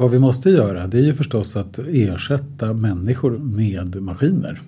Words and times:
Vad 0.00 0.10
vi 0.10 0.18
måste 0.18 0.50
göra 0.50 0.86
det 0.86 0.98
är 0.98 1.02
ju 1.02 1.14
förstås 1.14 1.56
att 1.56 1.78
ersätta 1.78 2.72
människor 2.72 3.38
med 3.38 4.02
maskiner. 4.02 4.60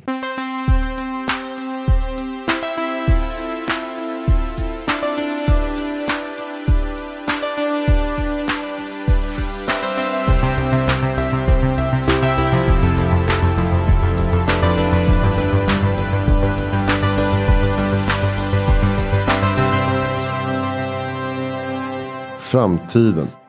Framtiden. 22.38 23.39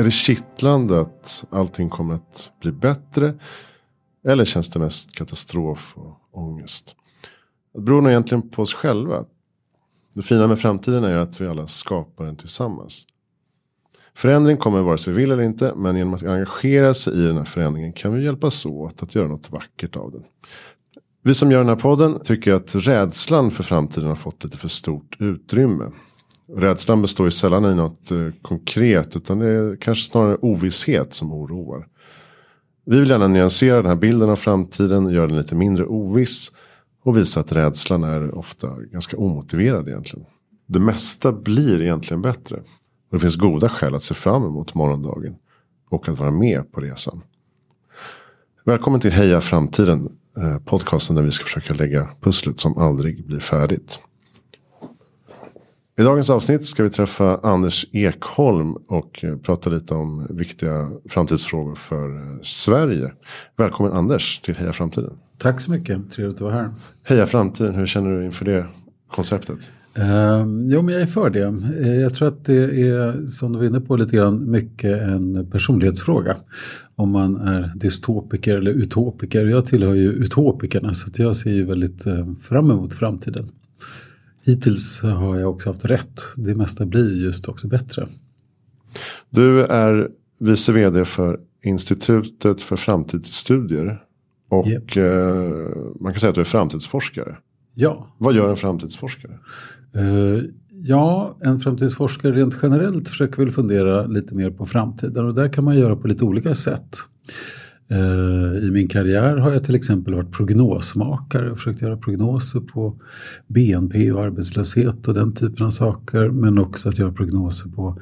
Är 0.00 0.04
det 0.04 0.10
kittlande 0.10 1.00
att 1.00 1.44
allting 1.50 1.88
kommer 1.88 2.14
att 2.14 2.50
bli 2.60 2.72
bättre? 2.72 3.34
Eller 4.24 4.44
känns 4.44 4.70
det 4.70 4.78
mest 4.78 5.12
katastrof 5.12 5.92
och 5.96 6.18
ångest? 6.30 6.94
Det 7.74 7.80
beror 7.80 8.00
nog 8.00 8.10
egentligen 8.10 8.50
på 8.50 8.62
oss 8.62 8.74
själva. 8.74 9.24
Det 10.12 10.22
fina 10.22 10.46
med 10.46 10.58
framtiden 10.58 11.04
är 11.04 11.18
att 11.18 11.40
vi 11.40 11.46
alla 11.46 11.66
skapar 11.66 12.24
den 12.24 12.36
tillsammans. 12.36 13.06
Förändring 14.14 14.56
kommer 14.56 14.82
vare 14.82 14.98
sig 14.98 15.12
vi 15.12 15.20
vill 15.20 15.30
eller 15.30 15.42
inte. 15.42 15.74
Men 15.76 15.96
genom 15.96 16.14
att 16.14 16.22
engagera 16.22 16.94
sig 16.94 17.14
i 17.14 17.26
den 17.26 17.36
här 17.36 17.44
förändringen 17.44 17.92
kan 17.92 18.14
vi 18.14 18.24
hjälpas 18.24 18.66
åt 18.66 19.02
att 19.02 19.14
göra 19.14 19.28
något 19.28 19.50
vackert 19.50 19.96
av 19.96 20.12
den. 20.12 20.24
Vi 21.22 21.34
som 21.34 21.52
gör 21.52 21.58
den 21.58 21.68
här 21.68 21.76
podden 21.76 22.20
tycker 22.24 22.52
att 22.52 22.74
rädslan 22.74 23.50
för 23.50 23.62
framtiden 23.62 24.08
har 24.08 24.16
fått 24.16 24.44
lite 24.44 24.56
för 24.56 24.68
stort 24.68 25.16
utrymme. 25.18 25.90
Rädslan 26.56 27.02
består 27.02 27.26
ju 27.26 27.30
sällan 27.30 27.64
i 27.64 27.74
något 27.74 28.10
eh, 28.10 28.28
konkret. 28.42 29.16
Utan 29.16 29.38
det 29.38 29.46
är 29.46 29.76
kanske 29.76 30.10
snarare 30.10 30.36
ovisshet 30.36 31.14
som 31.14 31.32
oroar. 31.32 31.86
Vi 32.86 33.00
vill 33.00 33.10
gärna 33.10 33.26
nyansera 33.26 33.76
den 33.76 33.86
här 33.86 33.96
bilden 33.96 34.30
av 34.30 34.36
framtiden. 34.36 35.10
Göra 35.10 35.26
den 35.26 35.36
lite 35.36 35.54
mindre 35.54 35.86
oviss. 35.86 36.52
Och 37.02 37.16
visa 37.16 37.40
att 37.40 37.52
rädslan 37.52 38.04
är 38.04 38.34
ofta 38.34 38.68
ganska 38.80 39.16
omotiverad 39.16 39.88
egentligen. 39.88 40.26
Det 40.66 40.80
mesta 40.80 41.32
blir 41.32 41.82
egentligen 41.82 42.22
bättre. 42.22 42.56
Och 42.56 43.16
det 43.16 43.18
finns 43.18 43.36
goda 43.36 43.68
skäl 43.68 43.94
att 43.94 44.02
se 44.02 44.14
fram 44.14 44.44
emot 44.44 44.74
morgondagen. 44.74 45.34
Och 45.90 46.08
att 46.08 46.18
vara 46.18 46.30
med 46.30 46.72
på 46.72 46.80
resan. 46.80 47.22
Välkommen 48.64 49.00
till 49.00 49.12
Heja 49.12 49.40
Framtiden. 49.40 50.08
Eh, 50.36 50.58
podcasten 50.58 51.16
där 51.16 51.22
vi 51.22 51.30
ska 51.30 51.44
försöka 51.44 51.74
lägga 51.74 52.08
pusslet 52.20 52.60
som 52.60 52.78
aldrig 52.78 53.26
blir 53.26 53.40
färdigt. 53.40 54.00
I 56.00 56.02
dagens 56.02 56.30
avsnitt 56.30 56.66
ska 56.66 56.82
vi 56.82 56.90
träffa 56.90 57.40
Anders 57.42 57.86
Ekholm 57.92 58.72
och 58.72 59.24
eh, 59.24 59.36
prata 59.36 59.70
lite 59.70 59.94
om 59.94 60.26
viktiga 60.30 60.90
framtidsfrågor 61.08 61.74
för 61.74 62.16
eh, 62.16 62.38
Sverige. 62.42 63.12
Välkommen 63.56 63.92
Anders 63.92 64.40
till 64.40 64.56
Heja 64.56 64.72
Framtiden. 64.72 65.12
Tack 65.38 65.60
så 65.60 65.70
mycket, 65.70 66.10
trevligt 66.10 66.36
att 66.36 66.40
vara 66.40 66.52
här. 66.52 66.70
Heja 67.04 67.26
Framtiden, 67.26 67.74
hur 67.74 67.86
känner 67.86 68.18
du 68.18 68.24
inför 68.24 68.44
det 68.44 68.66
konceptet? 69.10 69.70
Uh, 69.98 70.06
jo, 70.72 70.82
men 70.82 70.94
jag 70.94 71.02
är 71.02 71.06
för 71.06 71.30
det. 71.30 71.46
Uh, 71.46 72.00
jag 72.00 72.14
tror 72.14 72.28
att 72.28 72.44
det 72.44 72.82
är, 72.88 73.26
som 73.26 73.52
du 73.52 73.58
var 73.58 73.66
inne 73.66 73.80
på, 73.80 73.96
lite 73.96 74.16
grann 74.16 74.50
mycket 74.50 75.02
en 75.02 75.50
personlighetsfråga. 75.50 76.36
Om 76.96 77.10
man 77.10 77.36
är 77.36 77.72
dystopiker 77.74 78.56
eller 78.56 78.70
utopiker. 78.70 79.46
Jag 79.46 79.66
tillhör 79.66 79.94
ju 79.94 80.12
utopikerna 80.12 80.94
så 80.94 81.10
jag 81.14 81.36
ser 81.36 81.50
ju 81.50 81.64
väldigt 81.64 82.06
uh, 82.06 82.34
fram 82.42 82.70
emot 82.70 82.94
framtiden. 82.94 83.48
Hittills 84.50 85.02
har 85.02 85.38
jag 85.38 85.50
också 85.50 85.70
haft 85.70 85.84
rätt. 85.84 86.20
Det 86.36 86.54
mesta 86.54 86.86
blir 86.86 87.24
just 87.24 87.48
också 87.48 87.68
bättre. 87.68 88.08
Du 89.30 89.64
är 89.64 90.08
vice 90.38 90.72
vd 90.72 91.04
för 91.04 91.40
Institutet 91.64 92.60
för 92.60 92.76
framtidsstudier. 92.76 94.02
Och 94.48 94.66
yep. 94.66 94.96
eh, 94.96 95.04
man 96.00 96.12
kan 96.12 96.20
säga 96.20 96.28
att 96.28 96.34
du 96.34 96.40
är 96.40 96.44
framtidsforskare. 96.44 97.36
Ja. 97.74 98.16
Vad 98.18 98.34
gör 98.34 98.48
en 98.48 98.56
framtidsforskare? 98.56 99.38
Uh, 99.96 100.42
ja, 100.70 101.36
en 101.40 101.60
framtidsforskare 101.60 102.32
rent 102.32 102.56
generellt 102.62 103.08
försöker 103.08 103.42
väl 103.42 103.52
fundera 103.52 104.06
lite 104.06 104.34
mer 104.34 104.50
på 104.50 104.66
framtiden. 104.66 105.26
Och 105.26 105.34
det 105.34 105.48
kan 105.48 105.64
man 105.64 105.78
göra 105.78 105.96
på 105.96 106.08
lite 106.08 106.24
olika 106.24 106.54
sätt. 106.54 106.96
Eh, 107.90 108.64
I 108.64 108.70
min 108.72 108.88
karriär 108.88 109.36
har 109.36 109.52
jag 109.52 109.64
till 109.64 109.74
exempel 109.74 110.14
varit 110.14 110.32
prognosmakare 110.32 111.50
och 111.50 111.58
försökt 111.58 111.82
göra 111.82 111.96
prognoser 111.96 112.60
på 112.60 113.00
BNP 113.46 114.12
och 114.12 114.22
arbetslöshet 114.22 115.08
och 115.08 115.14
den 115.14 115.34
typen 115.34 115.66
av 115.66 115.70
saker. 115.70 116.28
Men 116.30 116.58
också 116.58 116.88
att 116.88 116.98
göra 116.98 117.12
prognoser 117.12 117.70
på 117.70 117.98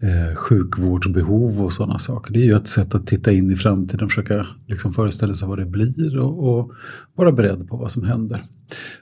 eh, 0.00 0.34
sjukvårdsbehov 0.34 1.62
och 1.62 1.72
sådana 1.72 1.98
saker. 1.98 2.32
Det 2.32 2.40
är 2.40 2.44
ju 2.44 2.54
ett 2.54 2.68
sätt 2.68 2.94
att 2.94 3.06
titta 3.06 3.32
in 3.32 3.50
i 3.50 3.56
framtiden 3.56 4.04
och 4.04 4.10
försöka 4.10 4.46
liksom 4.66 4.92
föreställa 4.92 5.34
sig 5.34 5.48
vad 5.48 5.58
det 5.58 5.66
blir 5.66 6.18
och, 6.18 6.58
och 6.58 6.72
vara 7.14 7.32
beredd 7.32 7.68
på 7.68 7.76
vad 7.76 7.92
som 7.92 8.04
händer. 8.04 8.42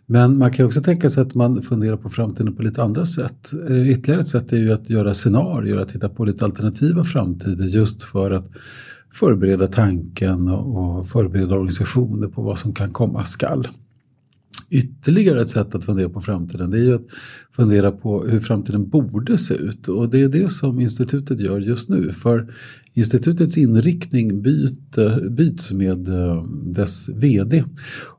Men 0.06 0.38
man 0.38 0.52
kan 0.52 0.66
också 0.66 0.82
tänka 0.82 1.10
sig 1.10 1.22
att 1.22 1.34
man 1.34 1.62
funderar 1.62 1.96
på 1.96 2.10
framtiden 2.10 2.56
på 2.56 2.62
lite 2.62 2.82
andra 2.82 3.06
sätt. 3.06 3.52
Eh, 3.68 3.90
ytterligare 3.90 4.20
ett 4.20 4.28
sätt 4.28 4.52
är 4.52 4.56
ju 4.56 4.72
att 4.72 4.90
göra 4.90 5.14
scenarier, 5.14 5.76
att 5.76 5.88
titta 5.88 6.08
på 6.08 6.24
lite 6.24 6.44
alternativa 6.44 7.04
framtider 7.04 7.64
just 7.64 8.02
för 8.02 8.30
att 8.30 8.50
förbereda 9.14 9.66
tanken 9.66 10.48
och 10.48 11.08
förbereda 11.08 11.54
organisationer 11.54 12.28
på 12.28 12.42
vad 12.42 12.58
som 12.58 12.74
kan 12.74 12.92
komma 12.92 13.24
skall. 13.24 13.68
Ytterligare 14.70 15.40
ett 15.40 15.48
sätt 15.48 15.74
att 15.74 15.84
fundera 15.84 16.08
på 16.08 16.20
framtiden 16.20 16.70
det 16.70 16.78
är 16.78 16.82
ju 16.82 16.94
att 16.94 17.06
fundera 17.56 17.92
på 17.92 18.24
hur 18.24 18.40
framtiden 18.40 18.88
borde 18.88 19.38
se 19.38 19.54
ut 19.54 19.88
och 19.88 20.10
det 20.10 20.22
är 20.22 20.28
det 20.28 20.52
som 20.52 20.80
institutet 20.80 21.40
gör 21.40 21.60
just 21.60 21.88
nu. 21.88 22.12
För 22.12 22.54
institutets 22.94 23.56
inriktning 23.56 24.42
byter, 24.42 25.28
byts 25.28 25.72
med 25.72 26.08
eh, 26.08 26.44
dess 26.64 27.08
vd. 27.08 27.64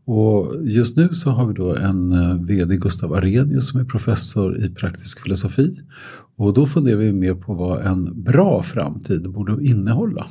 Och 0.06 0.56
just 0.62 0.98
nu 0.98 1.10
så 1.10 1.30
har 1.30 1.48
vi 1.48 1.54
då 1.54 1.76
en 1.76 2.12
eh, 2.12 2.36
vd, 2.36 2.78
Gustav 2.78 3.14
Arrhenius, 3.14 3.70
som 3.70 3.80
är 3.80 3.86
professor 3.86 4.66
i 4.66 4.70
praktisk 4.70 5.24
filosofi. 5.24 5.80
Och 6.38 6.54
då 6.54 6.68
funderar 6.68 6.98
vi 6.98 7.14
mer 7.14 7.34
på 7.34 7.54
vad 7.54 7.82
en 7.82 8.24
bra 8.24 8.64
framtid 8.64 9.32
borde 9.32 9.66
innehålla. 9.66 10.28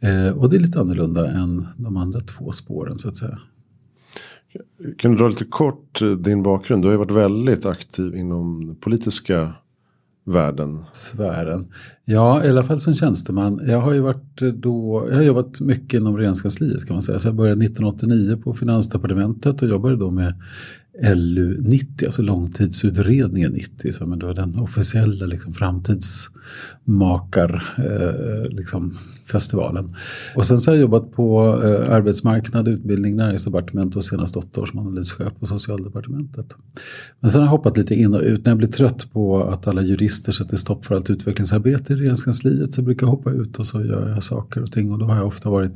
Eh, 0.00 0.38
och 0.38 0.50
det 0.50 0.56
är 0.56 0.60
lite 0.60 0.80
annorlunda 0.80 1.30
än 1.30 1.66
de 1.76 1.96
andra 1.96 2.20
två 2.20 2.52
spåren 2.52 2.98
så 2.98 3.08
att 3.08 3.16
säga. 3.16 3.38
Kan 4.98 5.10
du 5.10 5.18
dra 5.18 5.28
lite 5.28 5.44
kort 5.44 6.02
eh, 6.02 6.10
din 6.10 6.42
bakgrund? 6.42 6.82
Du 6.82 6.88
har 6.88 6.92
ju 6.92 6.98
varit 6.98 7.10
väldigt 7.10 7.66
aktiv 7.66 8.14
inom 8.14 8.76
politiska 8.80 9.52
världen. 10.24 10.84
Sfären. 10.92 11.66
Ja, 12.04 12.44
i 12.44 12.48
alla 12.48 12.64
fall 12.64 12.80
som 12.80 12.94
tjänsteman. 12.94 13.60
Jag 13.66 13.80
har 13.80 13.92
ju 13.92 14.00
varit 14.00 14.42
eh, 14.42 14.48
då, 14.48 15.06
jag 15.10 15.16
har 15.16 15.22
jobbat 15.22 15.60
mycket 15.60 16.00
inom 16.00 16.16
regeringskansliet 16.16 16.86
kan 16.86 16.94
man 16.94 17.02
säga. 17.02 17.18
Så 17.18 17.28
jag 17.28 17.34
började 17.34 17.64
1989 17.64 18.36
på 18.44 18.54
Finansdepartementet 18.54 19.62
och 19.62 19.68
jobbade 19.68 19.96
då 19.96 20.10
med 20.10 20.34
LU90, 21.02 22.04
alltså 22.04 22.22
långtidsutredningen 22.22 23.52
90 23.52 23.92
som 23.92 24.12
är 24.12 24.34
den 24.34 24.58
officiella 24.58 25.26
liksom, 25.26 25.54
framtidsmakarfestivalen. 25.54 28.24
eh, 28.46 28.48
liksom. 28.50 28.98
Och 30.36 30.46
sen 30.46 30.60
så 30.60 30.70
har 30.70 30.76
jag 30.76 30.82
jobbat 30.82 31.12
på 31.12 31.60
eh, 31.64 31.94
arbetsmarknad, 31.94 32.68
utbildning, 32.68 33.16
näringsdepartement 33.16 33.96
och 33.96 34.04
senast 34.04 34.36
åtta 34.36 34.60
år 34.60 34.66
som 34.66 34.78
analyschef 34.78 35.32
på 35.40 35.46
socialdepartementet. 35.46 36.54
Men 37.20 37.30
sen 37.30 37.40
har 37.40 37.46
jag 37.46 37.50
hoppat 37.50 37.76
lite 37.76 37.94
in 37.94 38.14
och 38.14 38.22
ut. 38.22 38.44
När 38.44 38.50
jag 38.50 38.58
blir 38.58 38.68
trött 38.68 39.12
på 39.12 39.44
att 39.44 39.66
alla 39.66 39.82
jurister 39.82 40.32
sätter 40.32 40.56
stopp 40.56 40.86
för 40.86 40.94
allt 40.94 41.10
utvecklingsarbete 41.10 41.92
i 41.92 41.96
regeringskansliet 41.96 42.74
så 42.74 42.82
brukar 42.82 43.06
jag 43.06 43.10
hoppa 43.10 43.30
ut 43.30 43.58
och 43.58 43.66
så 43.66 43.84
gör 43.84 44.08
jag 44.08 44.24
saker 44.24 44.62
och 44.62 44.72
ting 44.72 44.92
och 44.92 44.98
då 44.98 45.06
har 45.06 45.16
jag 45.16 45.26
ofta 45.26 45.50
varit 45.50 45.74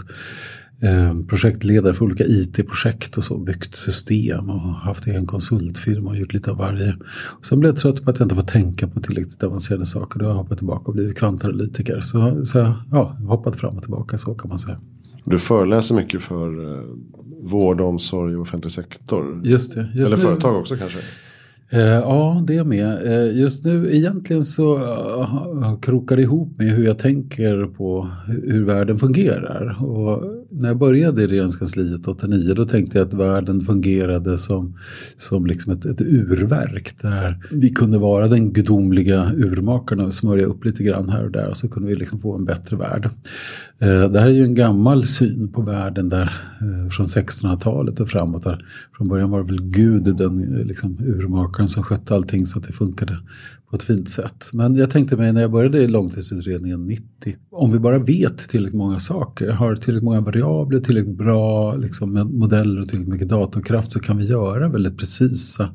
projektledare 1.28 1.94
för 1.94 2.04
olika 2.04 2.24
IT-projekt 2.24 3.16
och 3.16 3.24
så, 3.24 3.38
byggt 3.38 3.74
system 3.74 4.50
och 4.50 4.60
haft 4.60 5.06
egen 5.06 5.26
konsultfirma 5.26 6.10
och 6.10 6.16
gjort 6.16 6.32
lite 6.32 6.50
av 6.50 6.56
varje. 6.56 6.96
Och 7.38 7.46
sen 7.46 7.60
blev 7.60 7.70
jag 7.70 7.78
trött 7.78 8.04
på 8.04 8.10
att 8.10 8.18
jag 8.18 8.26
inte 8.26 8.34
får 8.34 8.42
tänka 8.42 8.88
på 8.88 9.00
tillräckligt 9.00 9.42
avancerade 9.42 9.86
saker. 9.86 10.18
Då 10.18 10.24
har 10.24 10.32
jag 10.32 10.38
hoppat 10.38 10.58
tillbaka 10.58 10.84
och 10.84 10.94
blivit 10.94 11.18
kvantanalytiker. 11.18 12.00
Så, 12.00 12.44
så 12.44 12.74
ja, 12.90 13.16
hoppat 13.28 13.56
fram 13.56 13.76
och 13.76 13.82
tillbaka 13.82 14.18
så 14.18 14.34
kan 14.34 14.48
man 14.48 14.58
säga. 14.58 14.80
Du 15.24 15.38
föreläser 15.38 15.94
mycket 15.94 16.22
för 16.22 16.74
eh, 16.74 16.84
vård, 17.42 17.80
omsorg 17.80 18.36
och 18.36 18.42
offentlig 18.42 18.72
sektor. 18.72 19.40
Just 19.44 19.74
det. 19.74 19.88
Just 19.94 20.06
Eller 20.06 20.16
nu, 20.16 20.22
företag 20.22 20.56
också 20.56 20.76
kanske? 20.76 20.98
Eh, 21.70 21.80
ja, 21.80 22.42
det 22.46 22.64
med. 22.64 23.06
Eh, 23.06 23.38
just 23.40 23.64
nu 23.64 23.94
egentligen 23.94 24.44
så 24.44 24.76
eh, 24.76 25.78
krokar 25.80 26.16
det 26.16 26.22
ihop 26.22 26.58
med 26.58 26.72
hur 26.72 26.84
jag 26.84 26.98
tänker 26.98 27.66
på 27.66 28.08
hur 28.26 28.64
världen 28.64 28.98
fungerar. 28.98 29.84
Och 29.84 30.24
när 30.50 30.68
jag 30.68 30.78
började 30.78 31.22
i 31.22 31.26
regeringskansliet 31.26 32.08
89 32.08 32.54
då 32.54 32.64
tänkte 32.64 32.98
jag 32.98 33.06
att 33.06 33.14
världen 33.14 33.60
fungerade 33.60 34.38
som, 34.38 34.78
som 35.16 35.46
liksom 35.46 35.72
ett, 35.72 35.84
ett 35.84 36.00
urverk. 36.00 36.94
Där 37.02 37.38
vi 37.52 37.70
kunde 37.70 37.98
vara 37.98 38.28
den 38.28 38.52
gudomliga 38.52 39.32
urmakarna 39.36 40.04
och 40.04 40.14
smörja 40.14 40.46
upp 40.46 40.64
lite 40.64 40.82
grann 40.82 41.08
här 41.08 41.24
och 41.24 41.30
där 41.30 41.48
och 41.48 41.56
så 41.56 41.68
kunde 41.68 41.88
vi 41.88 41.94
liksom 41.94 42.20
få 42.20 42.34
en 42.34 42.44
bättre 42.44 42.76
värld. 42.76 43.10
Det 43.80 44.20
här 44.20 44.26
är 44.26 44.32
ju 44.32 44.44
en 44.44 44.54
gammal 44.54 45.04
syn 45.04 45.52
på 45.52 45.62
världen 45.62 46.08
där 46.08 46.32
från 46.90 47.06
1600-talet 47.06 48.00
och 48.00 48.08
framåt. 48.08 48.42
Där 48.42 48.64
från 48.96 49.08
början 49.08 49.30
var 49.30 49.38
det 49.38 49.46
väl 49.46 49.62
Gud 49.62 50.16
den 50.16 50.40
liksom 50.66 50.98
urmakaren 51.00 51.57
rörmokaren 51.58 51.68
som 51.68 51.82
skötte 51.82 52.14
allting 52.14 52.46
så 52.46 52.58
att 52.58 52.66
det 52.66 52.72
funkade 52.72 53.18
på 53.70 53.76
ett 53.76 53.82
fint 53.82 54.10
sätt. 54.10 54.50
Men 54.52 54.76
jag 54.76 54.90
tänkte 54.90 55.16
mig 55.16 55.32
när 55.32 55.40
jag 55.40 55.50
började 55.50 55.78
i 55.78 55.88
långtidsutredningen 55.88 56.86
90, 56.86 57.36
om 57.50 57.72
vi 57.72 57.78
bara 57.78 57.98
vet 57.98 58.38
tillräckligt 58.48 58.78
många 58.78 59.00
saker, 59.00 59.50
har 59.50 59.76
tillräckligt 59.76 60.04
många 60.04 60.20
variabler, 60.20 60.80
tillräckligt 60.80 61.16
bra 61.16 61.76
liksom, 61.76 62.12
modeller 62.12 62.80
och 62.80 62.88
tillräckligt 62.88 63.12
mycket 63.12 63.28
datorkraft 63.28 63.92
så 63.92 64.00
kan 64.00 64.16
vi 64.18 64.24
göra 64.24 64.68
väldigt 64.68 64.98
precisa 64.98 65.70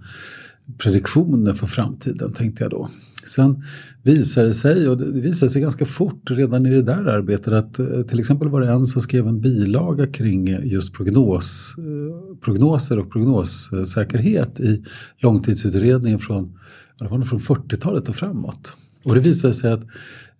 prediktioner 0.77 1.53
för 1.53 1.67
framtiden 1.67 2.33
tänkte 2.33 2.63
jag 2.63 2.71
då. 2.71 2.89
Sen 3.27 3.63
visade 4.03 4.47
det 4.47 4.53
sig, 4.53 4.89
och 4.89 4.97
det 4.97 5.21
visade 5.21 5.49
sig 5.49 5.61
ganska 5.61 5.85
fort 5.85 6.31
redan 6.31 6.65
i 6.65 6.69
det 6.69 6.81
där 6.81 7.03
arbetet 7.03 7.53
att 7.53 7.79
eh, 7.79 8.01
till 8.01 8.19
exempel 8.19 8.49
var 8.49 8.61
det 8.61 8.71
en 8.71 8.85
som 8.85 9.01
skrev 9.01 9.27
en 9.27 9.41
bilaga 9.41 10.07
kring 10.07 10.49
eh, 10.49 10.65
just 10.65 10.93
prognos, 10.93 11.75
eh, 11.77 12.37
prognoser 12.41 12.99
och 12.99 13.11
prognossäkerhet 13.11 14.59
i 14.59 14.83
långtidsutredningen 15.17 16.19
från, 16.19 16.59
från 16.99 17.39
40-talet 17.39 18.09
och 18.09 18.15
framåt. 18.15 18.73
Och 19.03 19.15
det 19.15 19.21
visade 19.21 19.53
sig 19.53 19.71
att 19.71 19.83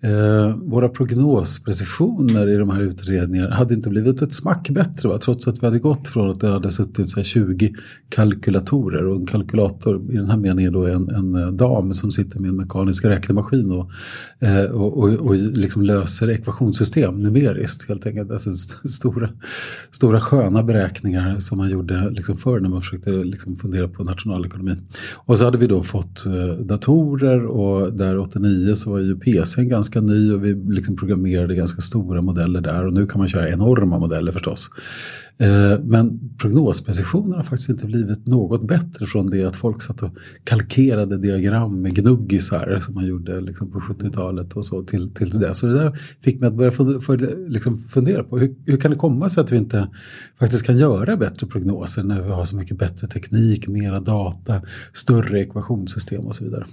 Eh, 0.03 0.55
våra 0.57 0.89
prognosprecisioner 0.89 2.47
i 2.47 2.57
de 2.57 2.69
här 2.69 2.81
utredningarna 2.81 3.55
hade 3.55 3.73
inte 3.73 3.89
blivit 3.89 4.21
ett 4.21 4.33
smack 4.33 4.69
bättre 4.69 5.09
va? 5.09 5.17
trots 5.17 5.47
att 5.47 5.61
vi 5.63 5.65
hade 5.65 5.79
gått 5.79 6.07
från 6.07 6.31
att 6.31 6.39
det 6.39 6.47
hade 6.47 6.71
suttit 6.71 7.09
så 7.09 7.23
20 7.23 7.73
kalkylatorer 8.09 9.07
och 9.07 9.15
en 9.15 9.25
kalkylator 9.25 10.11
i 10.11 10.15
den 10.15 10.29
här 10.29 10.37
meningen 10.37 10.73
då 10.73 10.83
är 10.83 10.93
en, 10.95 11.09
en 11.09 11.35
eh, 11.35 11.47
dam 11.47 11.93
som 11.93 12.11
sitter 12.11 12.39
med 12.39 12.49
en 12.49 12.55
mekanisk 12.55 13.05
räknemaskin 13.05 13.71
och, 13.71 13.91
eh, 14.39 14.63
och, 14.63 14.97
och, 14.97 15.09
och 15.13 15.35
liksom 15.35 15.81
löser 15.81 16.29
ekvationssystem 16.29 17.17
numeriskt 17.17 17.89
helt 17.89 18.05
enkelt. 18.05 18.31
Alltså 18.31 18.49
st 18.49 18.87
stora, 18.87 19.29
stora 19.91 20.19
sköna 20.19 20.63
beräkningar 20.63 21.39
som 21.39 21.57
man 21.57 21.69
gjorde 21.69 22.09
liksom 22.09 22.37
förr 22.37 22.59
när 22.59 22.69
man 22.69 22.81
försökte 22.81 23.11
liksom 23.11 23.55
fundera 23.55 23.87
på 23.87 24.03
nationalekonomin. 24.03 24.77
Och 25.13 25.37
så 25.37 25.45
hade 25.45 25.57
vi 25.57 25.67
då 25.67 25.83
fått 25.83 26.25
eh, 26.25 26.65
datorer 26.65 27.45
och 27.45 27.93
där 27.93 28.17
89 28.17 28.75
så 28.75 28.91
var 28.91 28.99
ju 28.99 29.15
PCn 29.15 29.69
ganska 29.69 29.92
ganska 29.93 30.13
ny 30.13 30.33
och 30.33 30.45
vi 30.45 30.53
liksom 30.53 30.95
programmerade 30.95 31.55
ganska 31.55 31.81
stora 31.81 32.21
modeller 32.21 32.61
där 32.61 32.87
och 32.87 32.93
nu 32.93 33.05
kan 33.05 33.19
man 33.19 33.27
köra 33.27 33.49
enorma 33.49 33.99
modeller 33.99 34.31
förstås. 34.31 34.69
Eh, 35.37 35.79
men 35.83 36.19
prognosprecisionen 36.37 37.33
har 37.33 37.43
faktiskt 37.43 37.69
inte 37.69 37.85
blivit 37.85 38.27
något 38.27 38.67
bättre 38.67 39.05
från 39.05 39.29
det 39.29 39.43
att 39.43 39.55
folk 39.55 39.81
satt 39.81 40.03
och 40.03 40.09
kalkerade 40.43 41.17
diagram 41.17 41.81
med 41.81 41.95
gnuggisar 41.95 42.79
som 42.79 42.93
man 42.93 43.05
gjorde 43.05 43.41
liksom 43.41 43.71
på 43.71 43.79
70-talet 43.79 44.53
och 44.53 44.65
så 44.65 44.83
till, 44.83 45.13
till 45.13 45.29
det. 45.29 45.55
Så 45.55 45.67
det 45.67 45.73
där 45.73 45.99
fick 46.21 46.41
mig 46.41 46.47
att 46.47 46.55
börja 46.55 46.71
fundera, 46.71 47.35
liksom 47.47 47.83
fundera 47.89 48.23
på 48.23 48.39
hur, 48.39 48.55
hur 48.65 48.77
kan 48.77 48.91
det 48.91 48.97
komma 48.97 49.29
sig 49.29 49.41
att 49.41 49.51
vi 49.51 49.57
inte 49.57 49.89
faktiskt 50.39 50.65
kan 50.65 50.77
göra 50.77 51.17
bättre 51.17 51.47
prognoser 51.47 52.03
när 52.03 52.21
vi 52.21 52.29
har 52.29 52.45
så 52.45 52.55
mycket 52.55 52.77
bättre 52.77 53.07
teknik, 53.07 53.67
mera 53.67 53.99
data, 53.99 54.61
större 54.93 55.39
ekvationssystem 55.39 56.25
och 56.25 56.35
så 56.35 56.43
vidare. 56.43 56.65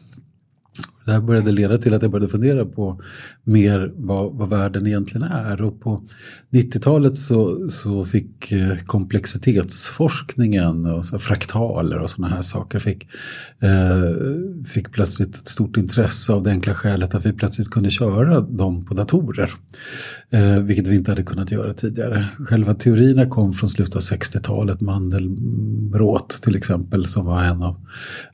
Det 1.05 1.13
här 1.13 1.21
började 1.21 1.53
leda 1.53 1.79
till 1.79 1.95
att 1.95 2.03
jag 2.03 2.11
började 2.11 2.33
fundera 2.33 2.65
på 2.65 3.01
mer 3.45 3.93
vad, 3.97 4.33
vad 4.33 4.49
världen 4.49 4.87
egentligen 4.87 5.23
är. 5.23 5.63
Och 5.63 5.81
på 5.81 6.03
90-talet 6.51 7.17
så, 7.17 7.71
så 7.71 8.05
fick 8.05 8.53
eh, 8.53 8.77
komplexitetsforskningen 8.87 10.87
och 10.87 11.07
så 11.07 11.19
fraktaler 11.19 11.99
och 11.99 12.11
sådana 12.11 12.35
här 12.35 12.43
saker 12.43 12.79
fick, 12.79 13.09
eh, 13.61 14.67
fick 14.67 14.93
plötsligt 14.93 15.35
ett 15.35 15.49
stort 15.49 15.77
intresse 15.77 16.33
av 16.33 16.43
det 16.43 16.51
enkla 16.51 16.75
skälet 16.75 17.15
att 17.15 17.27
vi 17.27 17.33
plötsligt 17.33 17.71
kunde 17.71 17.91
köra 17.91 18.41
dem 18.41 18.85
på 18.85 18.95
datorer. 18.95 19.51
Eh, 20.33 20.57
vilket 20.57 20.87
vi 20.87 20.95
inte 20.95 21.11
hade 21.11 21.23
kunnat 21.23 21.51
göra 21.51 21.75
tidigare. 21.75 22.25
Själva 22.39 22.75
teorierna 22.75 23.27
kom 23.27 23.55
från 23.55 23.69
slutet 23.69 23.97
av 23.97 24.03
60-talet, 24.03 24.81
Mandelbrot 24.81 26.29
till 26.43 26.57
exempel 26.57 27.07
som 27.07 27.27
var 27.27 27.43
en 27.43 27.63
av, 27.63 27.87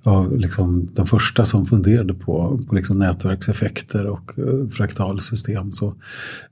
av 0.02 0.38
liksom 0.38 0.88
de 0.94 1.06
första 1.06 1.44
som 1.44 1.66
funderade 1.66 2.14
på 2.14 2.55
på 2.64 2.74
liksom 2.74 2.98
nätverkseffekter 2.98 4.06
och 4.06 4.38
eh, 4.38 4.68
fraktalsystem. 4.68 5.72
Så, 5.72 5.94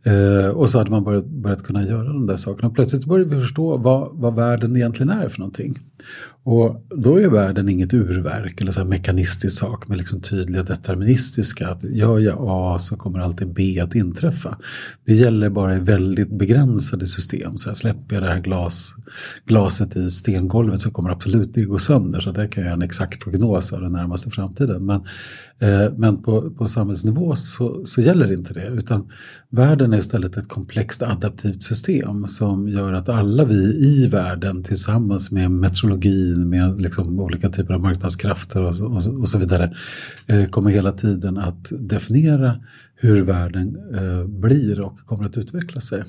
eh, 0.02 0.48
och 0.48 0.70
så 0.70 0.78
hade 0.78 0.90
man 0.90 1.04
börjat, 1.04 1.26
börjat 1.26 1.62
kunna 1.62 1.82
göra 1.82 2.04
de 2.04 2.26
där 2.26 2.36
sakerna. 2.36 2.68
Och 2.68 2.74
plötsligt 2.74 3.04
började 3.04 3.34
vi 3.34 3.40
förstå 3.40 3.76
vad, 3.76 4.10
vad 4.12 4.34
världen 4.34 4.76
egentligen 4.76 5.10
är 5.10 5.28
för 5.28 5.38
någonting. 5.38 5.78
Och 6.46 6.86
då 6.96 7.20
är 7.20 7.28
världen 7.28 7.68
inget 7.68 7.94
urverk 7.94 8.60
eller 8.60 8.72
så 8.72 8.80
här 8.80 8.86
mekanistisk 8.86 9.58
sak 9.58 9.88
med 9.88 9.98
liksom 9.98 10.20
tydliga 10.20 10.62
deterministiska, 10.62 11.68
att 11.68 11.84
gör 11.84 12.18
jag 12.18 12.36
A 12.40 12.78
så 12.78 12.96
kommer 12.96 13.18
alltid 13.18 13.54
B 13.54 13.80
att 13.80 13.94
inträffa. 13.94 14.58
Det 15.06 15.14
gäller 15.14 15.50
bara 15.50 15.76
i 15.76 15.78
väldigt 15.78 16.38
begränsade 16.38 17.06
system. 17.06 17.56
Så 17.56 17.68
här, 17.68 17.74
släpper 17.74 18.14
jag 18.14 18.22
det 18.22 18.28
här 18.28 18.40
glas, 18.40 18.94
glaset 19.46 19.96
i 19.96 20.10
stengolvet 20.10 20.80
så 20.80 20.90
kommer 20.90 21.10
absolut 21.10 21.54
det 21.54 21.64
gå 21.64 21.78
sönder. 21.78 22.20
Så 22.20 22.32
där 22.32 22.46
kan 22.46 22.62
jag 22.62 22.68
göra 22.68 22.76
en 22.76 22.82
exakt 22.82 23.20
prognos 23.20 23.72
av 23.72 23.80
den 23.80 23.92
närmaste 23.92 24.30
framtiden. 24.30 24.86
Men, 24.86 25.00
eh, 25.58 25.92
men 25.96 26.22
på, 26.22 26.50
på 26.50 26.66
samhällsnivå 26.66 27.36
så, 27.36 27.86
så 27.86 28.00
gäller 28.00 28.32
inte 28.32 28.54
det. 28.54 28.66
Utan 28.66 29.10
världen 29.54 29.92
är 29.92 29.98
istället 29.98 30.36
ett 30.36 30.48
komplext 30.48 31.02
adaptivt 31.02 31.62
system 31.62 32.26
som 32.26 32.68
gör 32.68 32.92
att 32.92 33.08
alla 33.08 33.44
vi 33.44 33.86
i 33.86 34.06
världen 34.06 34.62
tillsammans 34.62 35.30
med 35.30 35.50
metrologin, 35.50 36.48
med 36.48 36.80
liksom 36.80 37.20
olika 37.20 37.48
typer 37.48 37.74
av 37.74 37.80
marknadskrafter 37.80 38.62
och, 38.62 38.80
och, 38.80 39.20
och 39.20 39.28
så 39.28 39.38
vidare 39.38 39.74
eh, 40.26 40.44
kommer 40.44 40.70
hela 40.70 40.92
tiden 40.92 41.38
att 41.38 41.72
definiera 41.78 42.60
hur 42.94 43.22
världen 43.22 43.76
eh, 43.94 44.26
blir 44.26 44.80
och 44.80 44.98
kommer 44.98 45.24
att 45.24 45.36
utveckla 45.36 45.80
sig. 45.80 46.04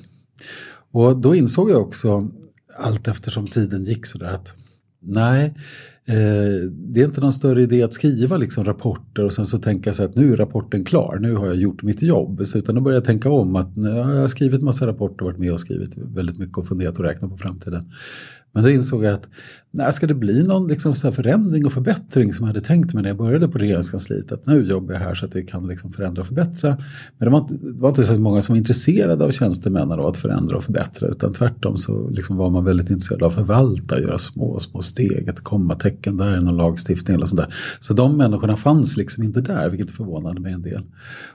Och 0.92 1.16
då 1.16 1.34
insåg 1.34 1.70
jag 1.70 1.82
också 1.82 2.30
allt 2.78 3.08
eftersom 3.08 3.46
tiden 3.46 3.84
gick 3.84 4.06
sådär 4.06 4.32
att 4.34 4.52
nej, 5.02 5.54
Eh, 6.08 6.70
det 6.70 7.00
är 7.00 7.04
inte 7.04 7.20
någon 7.20 7.32
större 7.32 7.62
idé 7.62 7.82
att 7.82 7.94
skriva 7.94 8.36
liksom 8.36 8.64
rapporter 8.64 9.24
och 9.24 9.32
sen 9.32 9.46
så 9.46 9.58
tänka 9.58 9.92
sig 9.92 10.06
att 10.06 10.14
nu 10.14 10.32
är 10.32 10.36
rapporten 10.36 10.84
klar, 10.84 11.18
nu 11.20 11.34
har 11.34 11.46
jag 11.46 11.56
gjort 11.56 11.82
mitt 11.82 12.02
jobb. 12.02 12.46
Så 12.46 12.58
utan 12.58 12.76
att 12.76 12.82
börja 12.82 13.00
tänka 13.00 13.30
om 13.30 13.56
att 13.56 13.72
jag 13.76 14.04
har 14.04 14.28
skrivit 14.28 14.62
massa 14.62 14.86
rapporter 14.86 15.24
och 15.24 15.26
varit 15.26 15.38
med 15.38 15.52
och 15.52 15.60
skrivit 15.60 15.96
väldigt 15.96 16.38
mycket 16.38 16.58
och 16.58 16.68
funderat 16.68 16.98
och 16.98 17.04
räknat 17.04 17.30
på 17.30 17.36
framtiden. 17.36 17.90
Men 18.56 18.64
då 18.64 18.70
insåg 18.70 19.04
jag 19.04 19.14
att 19.14 19.28
nej, 19.70 19.92
ska 19.92 20.06
det 20.06 20.14
bli 20.14 20.42
någon 20.42 20.68
liksom 20.68 20.94
så 20.94 21.12
förändring 21.12 21.66
och 21.66 21.72
förbättring 21.72 22.34
som 22.34 22.46
jag 22.46 22.54
hade 22.54 22.66
tänkt 22.66 22.94
mig 22.94 23.02
när 23.02 23.10
jag 23.10 23.16
började 23.16 23.48
på 23.48 23.58
regeringskansliet. 23.58 24.32
Att 24.32 24.46
nu 24.46 24.68
jobbar 24.68 24.94
jag 24.94 25.00
här 25.00 25.14
så 25.14 25.26
att 25.26 25.36
vi 25.36 25.42
kan 25.42 25.66
liksom 25.68 25.92
förändra 25.92 26.20
och 26.20 26.26
förbättra. 26.26 26.76
Men 27.18 27.26
det 27.26 27.30
var, 27.30 27.38
inte, 27.38 27.54
det 27.54 27.80
var 27.80 27.88
inte 27.88 28.04
så 28.04 28.18
många 28.18 28.42
som 28.42 28.52
var 28.52 28.58
intresserade 28.58 29.24
av 29.24 29.30
tjänstemännen 29.30 29.98
och 29.98 30.08
att 30.08 30.16
förändra 30.16 30.56
och 30.56 30.64
förbättra. 30.64 31.08
Utan 31.08 31.32
tvärtom 31.32 31.76
så 31.76 32.08
liksom 32.08 32.36
var 32.36 32.50
man 32.50 32.64
väldigt 32.64 32.90
intresserad 32.90 33.22
av 33.22 33.28
att 33.28 33.34
förvalta, 33.34 34.00
göra 34.00 34.18
små, 34.18 34.58
små 34.58 34.82
steg, 34.82 35.28
ett 35.28 35.40
kommatecken 35.40 36.16
där, 36.16 36.40
någon 36.40 36.56
lagstiftning 36.56 37.14
eller 37.14 37.26
sådär. 37.26 37.54
Så 37.80 37.94
de 37.94 38.16
människorna 38.16 38.56
fanns 38.56 38.96
liksom 38.96 39.22
inte 39.22 39.40
där, 39.40 39.68
vilket 39.70 39.90
förvånade 39.90 40.40
mig 40.40 40.52
en 40.52 40.62
del. 40.62 40.82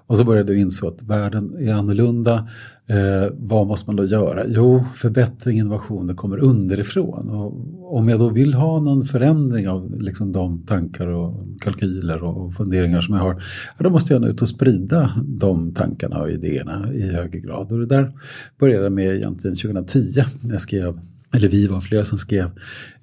Och 0.08 0.18
så 0.18 0.24
började 0.24 0.54
jag 0.54 0.62
inse 0.62 0.88
att 0.88 1.02
världen 1.02 1.56
är 1.60 1.74
annorlunda. 1.74 2.48
Eh, 2.88 3.30
vad 3.38 3.68
måste 3.68 3.90
man 3.90 3.96
då 3.96 4.06
göra? 4.06 4.44
Jo, 4.48 4.84
förbättring, 4.96 5.58
innovationer 5.58 6.14
kommer 6.14 6.38
underifrån. 6.38 7.30
Och 7.30 7.98
om 7.98 8.10
jag 8.10 8.20
då 8.20 8.30
vill 8.30 8.54
ha 8.54 8.80
någon 8.80 9.06
förändring 9.06 9.70
av 9.70 10.02
liksom 10.02 10.32
de 10.32 10.66
tankar 10.66 11.08
och 11.08 11.42
kalkyler 11.62 12.24
och 12.24 12.54
funderingar 12.54 13.02
som 13.02 13.16
jag 13.16 13.22
har, 13.22 13.44
ja, 13.78 13.84
då 13.84 13.90
måste 13.90 14.14
jag 14.14 14.22
nå 14.22 14.28
ut 14.28 14.42
och 14.42 14.50
sprida 14.50 15.12
de 15.26 15.74
tankarna 15.74 16.22
och 16.22 16.32
idéerna 16.32 16.94
i 16.94 17.12
högre 17.12 17.40
grad. 17.40 17.72
Och 17.72 17.80
det 17.80 17.86
där 17.86 18.12
började 18.60 18.84
jag 18.84 18.94
med 18.94 19.16
egentligen 19.16 19.56
2010 19.56 20.24
när 20.42 20.52
jag 20.52 20.62
skrev 20.62 21.00
eller 21.34 21.50
vi 21.50 21.68
var 21.68 21.82
flera 21.82 22.06
som 22.06 22.18
skrev 22.18 22.52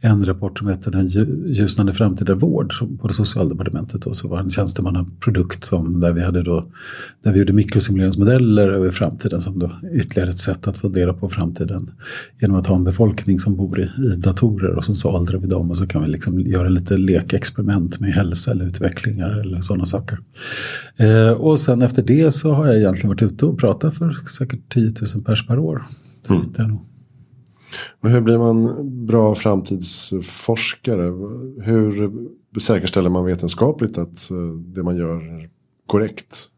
en 0.00 0.24
rapport 0.24 0.58
som 0.58 0.66
hette 0.66 0.90
Den 0.90 1.08
ljusnande 1.46 1.92
framtida 1.92 2.34
vård 2.34 2.74
på 3.00 3.08
det 3.08 3.14
socialdepartementet. 3.14 4.06
Och 4.06 4.16
så 4.16 4.28
var 4.28 4.36
det 4.36 4.42
en 4.42 4.50
tjänstemannaprodukt 4.50 5.64
som, 5.64 6.00
där 6.00 6.12
vi 6.12 6.22
hade 6.22 6.42
då, 6.42 6.72
där 7.22 7.32
vi 7.32 7.38
gjorde 7.38 7.52
mikrosimuleringsmodeller 7.52 8.68
över 8.68 8.90
framtiden 8.90 9.42
som 9.42 9.58
då 9.58 9.72
ytterligare 9.92 10.30
ett 10.30 10.38
sätt 10.38 10.68
att 10.68 10.76
fundera 10.76 11.14
på 11.14 11.28
framtiden. 11.28 11.90
Genom 12.40 12.56
att 12.56 12.66
ha 12.66 12.76
en 12.76 12.84
befolkning 12.84 13.40
som 13.40 13.56
bor 13.56 13.80
i, 13.80 13.82
i 13.82 14.16
datorer 14.16 14.74
och 14.74 14.84
så 14.84 15.10
åldrar 15.10 15.38
vi 15.38 15.46
dem 15.46 15.70
och 15.70 15.76
så 15.76 15.86
kan 15.86 16.02
vi 16.02 16.08
liksom 16.08 16.40
göra 16.40 16.68
lite 16.68 16.96
lekexperiment 16.96 18.00
med 18.00 18.12
hälsa 18.12 18.50
eller 18.50 18.64
utvecklingar 18.64 19.40
eller 19.40 19.60
sådana 19.60 19.84
saker. 19.84 20.18
Eh, 20.96 21.30
och 21.30 21.60
sen 21.60 21.82
efter 21.82 22.02
det 22.02 22.32
så 22.32 22.52
har 22.52 22.66
jag 22.66 22.76
egentligen 22.76 23.08
varit 23.08 23.22
ute 23.22 23.46
och 23.46 23.58
pratat 23.58 23.94
för 23.94 24.16
säkert 24.38 24.72
10 24.72 24.92
000 25.14 25.24
pers 25.24 25.46
per 25.46 25.58
år. 25.58 25.84
Så 26.22 26.34
mm 26.34 26.78
men 28.00 28.12
hur 28.12 28.20
blir 28.20 28.38
man 28.38 28.76
bra 29.06 29.34
framtidsforskare? 29.34 31.02
Hur 31.64 32.12
säkerställer 32.60 33.10
man 33.10 33.24
vetenskapligt 33.24 33.98
att 33.98 34.30
eh, 34.30 34.36
det 34.56 34.82
man 34.82 34.96
gör 34.96 35.40
är 35.40 35.50
korrekt? 35.86 36.48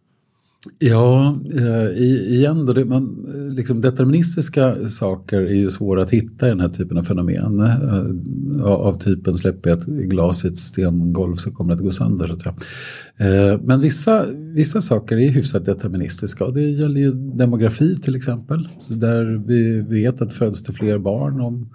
Ja, 0.78 1.38
eh, 1.54 2.02
igen 2.32 2.66
då, 2.66 2.72
det, 2.72 2.84
man, 2.84 3.26
eh, 3.34 3.54
liksom 3.54 3.80
deterministiska 3.80 4.88
saker 4.88 5.42
är 5.42 5.54
ju 5.54 5.70
svåra 5.70 6.02
att 6.02 6.10
hitta 6.10 6.46
i 6.46 6.48
den 6.48 6.60
här 6.60 6.68
typen 6.68 6.98
av 6.98 7.02
fenomen. 7.02 7.60
Eh, 7.60 8.64
av 8.64 8.98
typen 8.98 9.36
släpper 9.36 9.70
jag 9.70 9.78
ett 9.78 9.86
glas 9.86 10.44
i 10.44 10.48
ett 10.48 10.58
stengolv 10.58 11.36
så 11.36 11.50
kommer 11.50 11.74
det 11.74 11.74
att 11.74 11.84
gå 11.84 11.92
sönder. 11.92 12.26
Så 12.26 12.32
att 12.32 12.42
säga. 12.42 13.58
Men 13.62 13.80
vissa, 13.80 14.26
vissa 14.54 14.80
saker 14.80 15.16
är 15.16 15.28
hyfsat 15.28 15.64
deterministiska 15.64 16.44
och 16.44 16.54
det 16.54 16.70
gäller 16.70 17.00
ju 17.00 17.12
demografi 17.12 17.96
till 17.96 18.16
exempel. 18.16 18.68
Så 18.80 18.92
där 18.92 19.46
vi 19.46 19.80
vet 19.80 20.22
att 20.22 20.32
föds 20.32 20.62
det 20.62 20.72
fler 20.72 20.98
barn 20.98 21.40
om, 21.40 21.68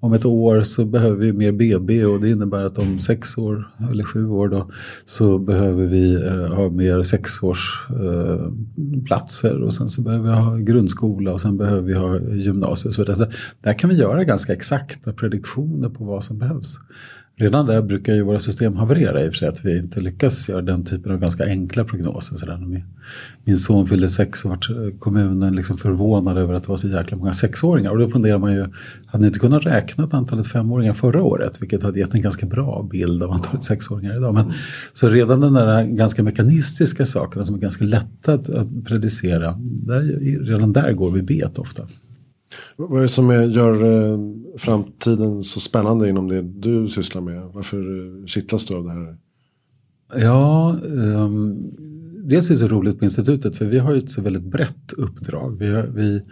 om 0.00 0.12
ett 0.12 0.24
år 0.24 0.62
så 0.62 0.84
behöver 0.84 1.16
vi 1.16 1.32
mer 1.32 1.52
BB 1.52 2.04
och 2.04 2.20
det 2.20 2.30
innebär 2.30 2.64
att 2.64 2.78
om 2.78 2.98
sex 2.98 3.38
år 3.38 3.70
eller 3.90 4.04
sju 4.04 4.28
år 4.28 4.48
då 4.48 4.70
så 5.04 5.38
behöver 5.38 5.86
vi 5.86 6.14
eh, 6.14 6.54
ha 6.54 6.70
mer 6.70 7.02
sexårsplatser 7.02 9.54
eh, 9.54 9.62
och 9.62 9.74
sen 9.74 9.88
så 9.88 10.02
behöver 10.02 10.24
vi 10.24 10.30
ha 10.36 10.56
grundskola 10.56 11.32
och 11.32 11.40
sen 11.40 11.56
behöver 11.56 11.82
vi 11.82 11.94
ha 11.94 12.20
gymnasiet. 12.20 12.94
Så 12.94 13.04
där 13.60 13.78
kan 13.78 13.90
vi 13.90 13.96
göra 13.96 14.24
ganska 14.24 14.52
exakta 14.52 15.12
prediktioner 15.12 15.88
på 15.88 16.04
vad 16.04 16.24
som 16.24 16.38
behövs. 16.38 16.78
Redan 17.40 17.66
där 17.66 17.82
brukar 17.82 18.14
ju 18.14 18.22
våra 18.22 18.40
system 18.40 18.76
haverera 18.76 19.24
i 19.24 19.28
och 19.28 19.32
för 19.32 19.38
sig 19.38 19.48
att 19.48 19.64
vi 19.64 19.78
inte 19.78 20.00
lyckas 20.00 20.48
göra 20.48 20.62
den 20.62 20.84
typen 20.84 21.12
av 21.12 21.18
ganska 21.18 21.44
enkla 21.44 21.84
prognoser. 21.84 22.36
Så 22.36 22.46
där. 22.46 22.84
Min 23.44 23.58
son 23.58 23.86
fyllde 23.86 24.08
sex 24.08 24.44
och 24.44 24.50
vart 24.50 24.68
kommunen 24.98 25.56
liksom 25.56 25.78
förvånad 25.78 26.38
över 26.38 26.54
att 26.54 26.62
det 26.62 26.68
var 26.68 26.76
så 26.76 26.88
jäkla 26.88 27.16
många 27.16 27.34
sexåringar. 27.34 27.90
Och 27.90 27.98
då 27.98 28.08
funderar 28.08 28.38
man 28.38 28.52
ju, 28.52 28.66
hade 29.06 29.22
ni 29.22 29.26
inte 29.26 29.38
kunnat 29.38 29.66
räkna 29.66 30.08
antalet 30.12 30.46
femåringar 30.46 30.92
förra 30.92 31.22
året? 31.22 31.62
Vilket 31.62 31.82
hade 31.82 31.98
gett 31.98 32.14
en 32.14 32.22
ganska 32.22 32.46
bra 32.46 32.88
bild 32.90 33.22
av 33.22 33.30
antalet 33.30 33.64
sexåringar 33.64 34.16
idag. 34.16 34.34
Men, 34.34 34.52
så 34.92 35.08
redan 35.08 35.40
den 35.40 35.52
där 35.52 35.84
ganska 35.84 36.22
mekanistiska 36.22 37.06
sakerna 37.06 37.44
som 37.44 37.54
är 37.54 37.60
ganska 37.60 37.84
lätta 37.84 38.34
att, 38.34 38.50
att 38.50 38.84
predicera, 38.84 39.54
där, 39.58 40.02
redan 40.46 40.72
där 40.72 40.92
går 40.92 41.10
vi 41.10 41.22
bet 41.22 41.58
ofta. 41.58 41.82
Vad 42.76 42.98
är 42.98 43.02
det 43.02 43.08
som 43.08 43.52
gör 43.52 43.84
eh, 43.84 44.18
framtiden 44.58 45.42
så 45.42 45.60
spännande 45.60 46.08
inom 46.08 46.28
det 46.28 46.42
du 46.42 46.88
sysslar 46.88 47.22
med? 47.22 47.42
Varför 47.42 47.76
eh, 47.76 48.26
kittlas 48.26 48.66
du 48.66 48.74
av 48.74 48.84
det 48.84 48.90
här? 48.90 49.16
Ja, 50.14 50.76
um, 50.82 51.60
dels 52.24 52.50
är 52.50 52.54
det 52.54 52.58
så 52.58 52.68
roligt 52.68 52.98
på 52.98 53.04
institutet 53.04 53.56
för 53.56 53.64
vi 53.64 53.78
har 53.78 53.92
ju 53.92 53.98
ett 53.98 54.10
så 54.10 54.22
väldigt 54.22 54.42
brett 54.42 54.92
uppdrag. 54.96 55.56
Vi, 55.58 55.74
har, 55.74 55.82
vi, 55.82 56.22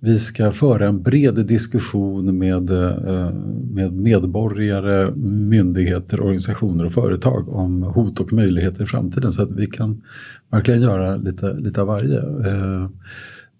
vi 0.00 0.18
ska 0.18 0.52
föra 0.52 0.88
en 0.88 1.02
bred 1.02 1.46
diskussion 1.46 2.38
med, 2.38 2.70
eh, 2.70 3.34
med 3.70 3.92
medborgare, 3.92 5.14
myndigheter, 5.16 6.20
organisationer 6.20 6.86
och 6.86 6.92
företag 6.92 7.48
om 7.48 7.82
hot 7.82 8.20
och 8.20 8.32
möjligheter 8.32 8.82
i 8.82 8.86
framtiden 8.86 9.32
så 9.32 9.42
att 9.42 9.50
vi 9.50 9.66
kan 9.66 10.02
verkligen 10.50 10.82
göra 10.82 11.16
lite, 11.16 11.54
lite 11.54 11.80
av 11.80 11.86
varje. 11.86 12.20
Uh, 12.20 12.88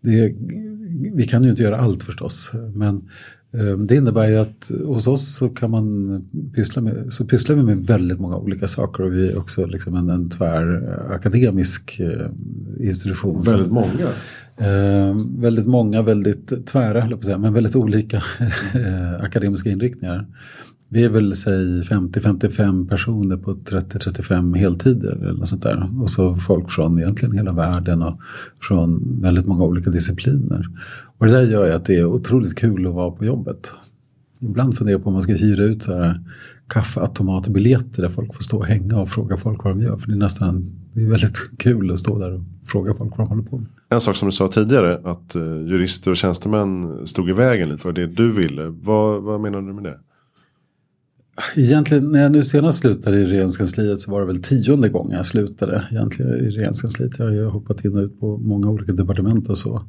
det 0.01 0.35
vi 1.15 1.27
kan 1.27 1.43
ju 1.43 1.51
inte 1.51 1.63
göra 1.63 1.77
allt 1.77 2.03
förstås. 2.03 2.51
Men 2.75 3.09
eh, 3.53 3.79
det 3.79 3.97
innebär 3.97 4.29
ju 4.29 4.37
att 4.37 4.71
hos 4.85 5.07
oss 5.07 5.37
så 5.37 5.49
kan 5.49 5.71
man 5.71 6.25
pyssla 6.55 6.83
med, 6.83 7.13
så 7.13 7.25
pysslar 7.25 7.57
vi 7.57 7.63
med 7.63 7.87
väldigt 7.87 8.21
många 8.21 8.37
olika 8.37 8.69
saker 8.69 9.03
och 9.03 9.13
vi 9.13 9.29
är 9.29 9.39
också 9.39 9.67
liksom 9.67 9.95
en, 9.95 10.11
en 10.11 10.31
tvär 10.31 10.97
akademisk 11.13 12.01
eh, 12.01 12.27
institution. 12.87 13.43
Väldigt 13.43 13.73
många? 13.73 14.09
Eh, 14.57 15.17
väldigt 15.39 15.67
många, 15.67 16.03
väldigt 16.03 16.67
tvära, 16.67 17.17
på 17.17 17.23
säga, 17.23 17.39
men 17.39 17.55
väldigt 17.55 17.77
olika 17.77 18.17
eh, 18.75 19.15
akademiska 19.21 19.71
inriktningar. 19.71 20.27
Vi 20.93 21.05
är 21.05 21.09
väl 21.09 21.37
säg 21.37 21.83
50-55 21.83 22.89
personer 22.89 23.37
på 23.37 23.55
30-35 23.55 24.57
heltider 24.57 25.13
eller 25.13 25.33
något 25.33 25.49
sånt 25.49 25.63
där. 25.63 26.03
Och 26.03 26.11
så 26.11 26.37
folk 26.37 26.71
från 26.71 26.99
egentligen 26.99 27.37
hela 27.37 27.53
världen 27.53 28.03
och 28.03 28.21
från 28.63 29.21
väldigt 29.23 29.47
många 29.47 29.65
olika 29.65 29.91
discipliner. 29.91 30.67
Och 31.19 31.27
det 31.27 31.33
där 31.33 31.43
gör 31.43 31.67
ju 31.67 31.73
att 31.73 31.85
det 31.85 31.97
är 31.97 32.05
otroligt 32.05 32.59
kul 32.59 32.87
att 32.87 32.95
vara 32.95 33.11
på 33.11 33.25
jobbet. 33.25 33.73
Ibland 34.41 34.79
funderar 34.79 34.95
jag 34.95 35.03
på 35.03 35.09
om 35.09 35.13
man 35.13 35.23
ska 35.23 35.33
hyra 35.33 35.63
ut 35.63 35.83
så 35.83 35.95
här 35.95 36.21
kaffeautomatbiljetter 36.69 38.03
där 38.03 38.09
folk 38.09 38.35
får 38.35 38.43
stå 38.43 38.59
och 38.59 38.67
hänga 38.67 39.01
och 39.01 39.09
fråga 39.09 39.37
folk 39.37 39.65
vad 39.65 39.75
de 39.75 39.83
gör. 39.83 39.97
För 39.97 40.07
det 40.07 40.15
är 40.15 40.17
nästan 40.17 40.73
det 40.93 41.03
är 41.03 41.09
väldigt 41.09 41.51
kul 41.59 41.93
att 41.93 41.99
stå 41.99 42.19
där 42.19 42.33
och 42.33 42.41
fråga 42.67 42.95
folk 42.95 43.19
vad 43.19 43.27
de 43.27 43.29
håller 43.29 43.43
på 43.43 43.59
med. 43.59 43.67
En 43.89 44.01
sak 44.01 44.17
som 44.17 44.29
du 44.29 44.33
sa 44.33 44.49
tidigare 44.49 45.01
att 45.05 45.35
eh, 45.35 45.43
jurister 45.43 46.11
och 46.11 46.17
tjänstemän 46.17 47.07
stod 47.07 47.31
i 47.31 47.33
vägen 47.33 47.69
lite 47.69 47.83
för 47.83 47.93
det 47.93 48.07
du 48.07 48.33
ville. 48.33 48.67
Vad, 48.67 49.23
vad 49.23 49.41
menar 49.41 49.63
du 49.63 49.73
med 49.73 49.85
det? 49.85 49.99
Egentligen 51.55 52.13
när 52.13 52.23
jag 52.23 52.33
nu 52.33 52.45
senast 52.45 52.79
slutade 52.79 53.19
i 53.19 53.25
regeringskansliet 53.25 54.01
så 54.01 54.11
var 54.11 54.21
det 54.21 54.27
väl 54.27 54.43
tionde 54.43 54.89
gången 54.89 55.17
jag 55.17 55.27
slutade 55.27 55.85
egentligen 55.91 56.33
i 56.35 56.51
regeringskansliet. 56.51 57.19
Jag 57.19 57.27
har 57.27 57.33
ju 57.33 57.45
hoppat 57.45 57.85
in 57.85 57.97
och 57.97 58.03
ut 58.03 58.21
på 58.21 58.39
många 58.39 58.71
olika 58.71 58.93
departement 58.93 59.49
och 59.49 59.59
så. 59.59 59.83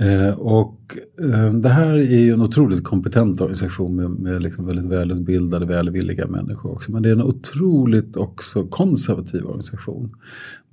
Eh, 0.00 0.38
och 0.38 0.96
eh, 1.22 1.52
det 1.52 1.68
här 1.68 1.94
är 1.94 2.18
ju 2.18 2.32
en 2.32 2.42
otroligt 2.42 2.84
kompetent 2.84 3.40
organisation 3.40 3.96
med, 3.96 4.10
med 4.10 4.42
liksom 4.42 4.66
väldigt 4.66 4.86
välutbildade, 4.86 5.66
välvilliga 5.66 6.26
människor 6.26 6.72
också. 6.72 6.92
Men 6.92 7.02
det 7.02 7.08
är 7.08 7.12
en 7.12 7.22
otroligt 7.22 8.16
också 8.16 8.66
konservativ 8.66 9.44
organisation. 9.44 10.10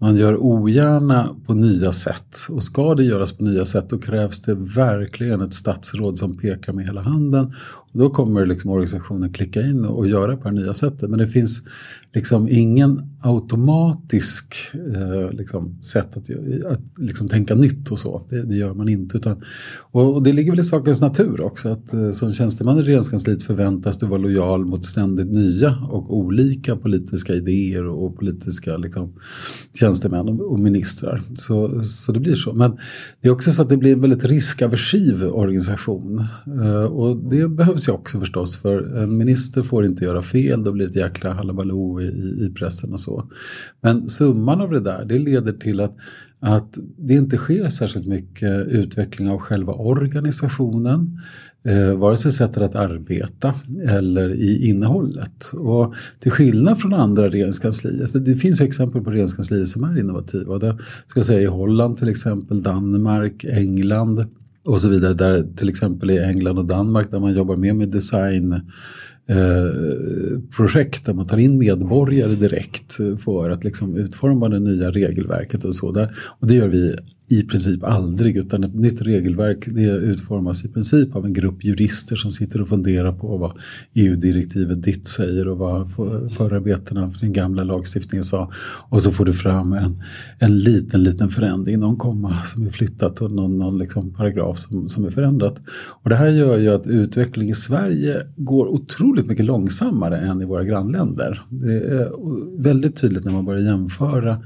Man 0.02 0.16
gör 0.16 0.38
ogärna 0.38 1.36
på 1.46 1.54
nya 1.54 1.94
sätt 1.94 2.38
och 2.50 2.64
ska 2.64 2.96
det 2.96 3.04
göras 3.04 3.32
på 3.32 3.44
nya 3.44 3.66
sätt 3.66 3.90
då 3.90 3.98
krävs 3.98 4.42
det 4.42 4.56
verkligen 4.56 5.42
ett 5.42 5.54
statsråd 5.54 6.18
som 6.18 6.38
pekar 6.38 6.74
med 6.74 6.86
hela 6.86 7.02
handen. 7.02 7.54
Och 7.94 8.00
då 8.00 8.10
kommer 8.10 8.46
liksom 8.46 8.70
organisationen 8.70 9.34
klicka 9.34 9.62
in 9.62 9.86
och 9.86 10.08
göra 10.08 10.38
på 10.38 10.50
det 10.50 10.56
nya 10.56 10.74
sättet. 10.74 11.10
Men 11.10 11.20
det 11.20 11.28
finns 11.28 11.62
liksom 12.14 12.48
ingen 12.50 13.02
automatisk 13.22 14.56
eh, 14.74 15.32
liksom, 15.32 15.84
sätt 15.84 16.18
att, 16.18 16.30
att 16.72 16.82
liksom, 16.98 17.28
tänka 17.28 17.56
nytt 17.56 17.92
och 17.92 18.00
så. 18.00 18.26
Det, 18.30 18.42
det 18.42 18.56
gör 18.56 18.74
man 18.74 18.90
inte. 18.90 19.18
Utan, 19.18 19.44
och, 19.92 20.14
och, 20.14 20.24
det 20.24 20.34
ligger 20.34 20.52
väl 20.52 20.60
i 20.60 20.64
sakens 20.64 21.02
natur 21.02 21.42
också 21.42 21.70
att 21.70 21.94
eh, 21.94 22.12
som 22.12 22.32
tjänsteman 22.32 22.80
i 22.80 22.82
regeringskansliet 22.82 23.44
förväntas 23.44 23.98
du 23.98 24.06
vara 24.06 24.22
lojal 24.22 24.66
mot 24.66 24.86
ständigt 24.86 25.32
nya 25.32 25.78
och 25.90 26.18
olika 26.18 26.76
politiska 26.76 27.34
idéer 27.34 27.88
och, 27.88 28.06
och 28.06 28.18
politiska 28.18 28.78
liksom, 28.78 29.14
tjänstemän 29.86 30.28
och, 30.28 30.60
ministrar. 30.60 31.22
Så, 31.36 31.84
så 31.84 32.12
det 32.12 32.20
blir 32.20 32.36
så. 32.36 32.54
Men 32.54 32.78
det 33.22 33.28
är 33.28 33.32
också 33.32 33.52
så 33.52 33.62
att 33.62 33.70
det 33.70 33.78
blir 33.78 33.94
en 33.94 34.02
väldigt 34.02 34.26
riskaversiv 34.26 35.24
organisation. 35.24 36.26
Eh, 36.64 36.84
och 36.84 37.18
det 37.30 37.48
behövs 37.48 37.88
ju 37.88 37.92
också 37.92 38.20
förstås 38.20 38.58
för 38.58 38.98
en 39.04 39.18
minister 39.18 39.64
får 39.64 39.86
inte 39.86 40.06
göra 40.06 40.22
fel, 40.22 40.64
då 40.64 40.72
blir 40.72 40.86
det 40.86 40.90
ett 40.90 40.96
jäkla 40.96 41.34
halabaloo 41.34 42.02
i, 42.02 42.06
i 42.46 42.54
pressen 42.56 42.94
och 42.94 43.00
så. 43.00 43.30
Men 43.82 44.10
summan 44.10 44.62
av 44.62 44.72
det 44.72 44.80
där 44.80 45.06
det 45.06 45.20
leder 45.20 45.54
till 45.54 45.80
att, 45.80 45.96
att 46.40 46.78
det 46.98 47.14
inte 47.14 47.38
sker 47.38 47.70
särskilt 47.70 48.08
mycket 48.08 48.68
utveckling 48.68 49.30
av 49.30 49.38
själva 49.40 49.74
organisationen. 49.74 51.20
Eh, 51.66 51.96
vare 51.98 52.18
sig 52.18 52.32
sättet 52.32 52.64
att 52.64 52.76
arbeta 52.76 53.54
eller 53.88 54.30
i 54.30 54.70
innehållet. 54.70 55.52
Och 55.54 55.94
till 56.20 56.32
skillnad 56.32 56.82
från 56.82 56.94
andra 56.94 57.30
regeringskanslier, 57.30 58.02
alltså 58.02 58.20
det 58.20 58.36
finns 58.36 58.62
ju 58.62 58.66
exempel 58.66 59.02
på 59.02 59.10
regeringskanslier 59.10 59.66
som 59.66 59.84
är 59.84 60.00
innovativa. 60.00 60.60
Det 60.60 60.78
ska 61.08 61.20
jag 61.20 61.28
säga 61.28 61.42
i 61.42 61.46
Holland 61.46 61.98
till 61.98 62.10
exempel, 62.10 62.64
Danmark, 62.64 63.44
England 63.44 64.26
och 64.66 64.82
så 64.82 64.90
vidare. 64.90 65.14
Där 65.14 65.48
till 65.56 65.70
exempel 65.70 66.12
i 66.12 66.20
England 66.20 66.58
och 66.58 66.66
Danmark 66.66 67.12
där 67.12 67.20
man 67.20 67.34
jobbar 67.34 67.56
mer 67.56 67.74
med 67.74 67.90
design 67.90 68.62
Eh, 69.28 70.40
projekt 70.56 71.06
där 71.06 71.14
man 71.14 71.28
tar 71.28 71.38
in 71.38 71.58
medborgare 71.58 72.36
direkt 72.36 72.98
för 73.24 73.50
att 73.50 73.64
liksom 73.64 73.96
utforma 73.96 74.50
det 74.50 74.60
nya 74.60 74.92
regelverket 74.92 75.64
och 75.64 75.76
så. 75.76 75.92
Där. 75.92 76.16
Och 76.40 76.48
det 76.48 76.56
gör 76.56 76.68
vi 76.68 76.96
i 77.28 77.44
princip 77.44 77.84
aldrig 77.84 78.38
utan 78.38 78.64
ett 78.64 78.76
nytt 78.76 79.02
regelverk 79.02 79.66
det 79.68 79.82
utformas 79.82 80.66
i 80.66 80.68
princip 80.68 81.16
av 81.16 81.26
en 81.26 81.34
grupp 81.34 81.64
jurister 81.64 82.16
som 82.16 82.32
sitter 82.32 82.62
och 82.62 82.70
funderar 82.70 83.12
på 83.12 83.38
vad 83.38 83.52
EU-direktivet 83.94 84.84
ditt 84.84 85.08
säger 85.08 85.48
och 85.48 85.58
vad 85.58 85.92
förarbetena 86.38 87.12
för 87.12 87.20
den 87.20 87.34
gamla 87.34 87.64
lagstiftningen 87.64 88.24
sa. 88.24 88.52
Och 88.90 89.04
så 89.04 89.12
får 89.12 89.26
du 89.26 89.34
fram 89.34 89.74
en, 89.74 89.96
en 90.40 90.60
liten, 90.60 91.04
liten 91.04 91.30
förändring, 91.30 91.80
någon 91.80 91.98
komma 91.98 92.44
som 92.46 92.66
är 92.66 92.70
flyttat 92.70 93.22
och 93.22 93.32
någon, 93.32 93.60
någon 93.60 93.78
liksom 93.78 94.14
paragraf 94.14 94.60
som, 94.60 94.90
som 94.90 95.06
är 95.06 95.12
förändrat. 95.12 95.62
Och 96.04 96.10
det 96.10 96.16
här 96.16 96.30
gör 96.30 96.58
ju 96.58 96.70
att 96.70 96.88
utvecklingen 96.88 97.52
i 97.52 97.56
Sverige 97.56 98.18
går 98.36 98.68
otroligt 98.68 99.28
mycket 99.28 99.46
långsammare 99.46 100.18
än 100.18 100.42
i 100.42 100.46
våra 100.46 100.64
grannländer. 100.64 101.46
Det 101.50 101.74
är 101.74 102.10
väldigt 102.64 102.96
tydligt 102.96 103.26
när 103.26 103.32
man 103.32 103.46
börjar 103.46 103.62
jämföra 103.62 104.38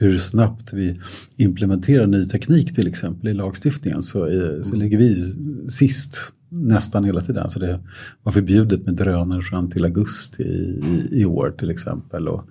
hur 0.00 0.18
snabbt 0.18 0.72
vi 0.72 1.00
implementerar 1.36 2.06
ny 2.06 2.24
teknik 2.24 2.74
till 2.74 2.86
exempel 2.86 3.28
i 3.28 3.34
lagstiftningen 3.34 4.02
så, 4.02 4.24
är, 4.24 4.62
så 4.62 4.76
ligger 4.76 4.98
vi 4.98 5.34
sist 5.68 6.32
nästan 6.50 7.04
hela 7.04 7.20
tiden. 7.20 7.50
Så 7.50 7.58
det 7.58 7.80
var 8.22 8.32
förbjudet 8.32 8.86
med 8.86 8.94
drönare 8.94 9.42
fram 9.42 9.70
till 9.70 9.84
augusti 9.84 10.42
i, 10.42 10.80
i, 10.86 11.20
i 11.20 11.24
år 11.24 11.54
till 11.58 11.70
exempel. 11.70 12.28
Och, 12.28 12.44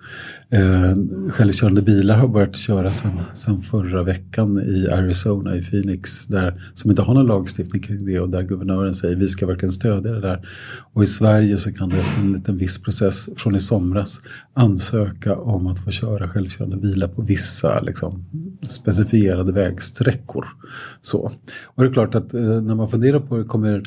eh, 0.50 0.96
självkörande 1.28 1.82
bilar 1.82 2.16
har 2.16 2.28
börjat 2.28 2.56
köra 2.56 2.92
sedan 2.92 3.62
förra 3.62 4.02
veckan 4.02 4.62
i 4.62 4.88
Arizona, 4.88 5.56
i 5.56 5.62
Phoenix, 5.62 6.26
där, 6.26 6.62
som 6.74 6.90
inte 6.90 7.02
har 7.02 7.14
någon 7.14 7.26
lagstiftning 7.26 7.82
kring 7.82 8.06
det 8.06 8.20
och 8.20 8.28
där 8.28 8.42
guvernören 8.42 8.94
säger 8.94 9.16
vi 9.16 9.28
ska 9.28 9.46
verkligen 9.46 9.72
stödja 9.72 10.12
det 10.12 10.20
där. 10.20 10.48
Och 10.92 11.02
i 11.02 11.06
Sverige 11.06 11.58
så 11.58 11.72
kan 11.72 11.88
det 11.88 11.98
efter 11.98 12.20
en 12.20 12.32
liten 12.32 12.56
viss 12.56 12.82
process 12.82 13.28
från 13.36 13.56
i 13.56 13.60
somras 13.60 14.20
ansöka 14.54 15.36
om 15.36 15.66
att 15.66 15.78
få 15.78 15.90
köra 15.90 16.28
självkörande 16.28 16.76
bilar 16.76 17.08
på 17.08 17.22
vissa 17.22 17.80
liksom, 17.80 18.24
specifierade 18.68 19.52
vägsträckor. 19.52 20.46
Så. 21.02 21.30
Och 21.64 21.82
det 21.82 21.88
är 21.88 21.92
klart 21.92 22.14
att 22.14 22.34
eh, 22.34 22.40
när 22.40 22.74
man 22.74 22.90
funderar 22.90 23.20
på 23.20 23.36
det 23.36 23.44
kommer 23.44 23.82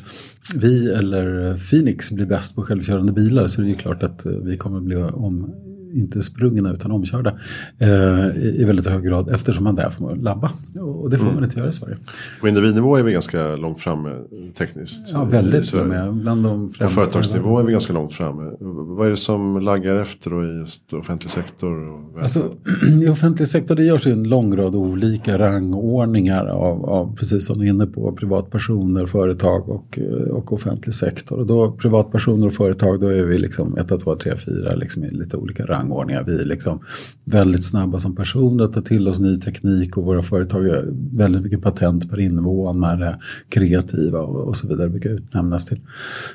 vi 0.54 0.92
eller 0.92 1.56
Phoenix 1.70 2.10
bli 2.10 2.26
bäst 2.26 2.56
på 2.56 2.62
självkörande 2.62 3.12
bilar 3.12 3.46
så 3.46 3.60
är 3.60 3.64
det 3.64 3.70
ju 3.70 3.76
klart 3.76 4.02
att 4.02 4.26
eh, 4.26 4.32
vi 4.32 4.56
kommer 4.56 4.80
bli 4.80 4.96
om 4.96 5.54
inte 5.94 6.22
sprungna 6.22 6.72
utan 6.72 6.90
omkörda 6.90 7.38
eh, 7.78 8.36
i 8.36 8.64
väldigt 8.66 8.86
hög 8.86 9.04
grad 9.04 9.28
eftersom 9.28 9.64
man 9.64 9.74
där 9.74 9.90
får 9.90 10.16
labba. 10.16 10.50
Och 10.80 11.10
det 11.10 11.16
får 11.18 11.24
mm. 11.24 11.34
man 11.34 11.44
inte 11.44 11.58
göra 11.58 11.68
i 11.68 11.72
Sverige. 11.72 11.96
På 12.40 12.48
individnivå 12.48 12.96
är 12.96 13.02
vi 13.02 13.12
ganska 13.12 13.56
långt 13.56 13.80
framme 13.80 14.10
tekniskt. 14.58 15.10
Ja, 15.12 15.24
väldigt 15.24 15.74
med. 15.74 16.14
Bland 16.14 16.44
de 16.44 16.72
På 16.72 16.88
företagsnivå 16.88 17.58
är 17.58 17.64
vi 17.64 17.72
ganska 17.72 17.92
långt 17.92 18.12
framme. 18.12 18.50
Vad 18.96 19.06
är 19.06 19.10
det 19.10 19.16
som 19.16 19.60
laggar 19.60 19.96
efter 19.96 20.30
då 20.30 20.44
i 20.44 20.58
just 20.58 20.92
offentlig 20.92 21.30
sektor? 21.30 21.94
Alltså, 22.22 22.54
I 23.02 23.08
offentlig 23.08 23.48
sektor 23.48 23.74
det 23.74 23.84
görs 23.84 24.06
ju 24.06 24.12
en 24.12 24.28
lång 24.28 24.56
rad 24.56 24.74
olika 24.74 25.38
rangordningar 25.38 26.46
av, 26.46 26.84
av 26.84 27.16
precis 27.16 27.46
som 27.46 27.58
du 27.58 27.64
är 27.64 27.70
inne 27.70 27.86
på, 27.86 28.12
privatpersoner, 28.12 29.06
företag 29.06 29.68
och, 29.68 29.98
och 30.30 30.52
offentlig 30.52 30.94
sektor. 30.94 31.38
Och 31.38 31.46
då 31.46 31.72
privatpersoner 31.72 32.46
och 32.46 32.54
företag 32.54 33.00
då 33.00 33.08
är 33.08 33.22
vi 33.22 33.38
liksom 33.38 33.76
1, 33.78 34.00
2, 34.00 34.14
3, 34.14 34.36
4 34.36 34.74
liksom 34.74 35.04
i 35.04 35.10
lite 35.10 35.36
olika 35.36 35.66
rangordningar. 35.84 36.24
Vi 36.24 36.40
är 36.40 36.44
liksom 36.44 36.80
väldigt 37.24 37.64
snabba 37.64 37.98
som 37.98 38.16
personer 38.16 38.64
att 38.64 38.72
ta 38.72 38.80
till 38.80 39.08
oss 39.08 39.20
ny 39.20 39.36
teknik 39.36 39.96
och 39.96 40.04
våra 40.04 40.22
företag 40.22 40.60
har 40.60 40.84
väldigt 41.16 41.42
mycket 41.42 41.62
patent 41.62 42.10
per 42.10 42.20
invånare, 42.20 43.18
kreativa 43.48 44.18
och, 44.18 44.48
och 44.48 44.56
så 44.56 44.68
vidare. 44.68 44.88
brukar 44.88 45.10
utnämnas 45.10 45.64
till 45.64 45.80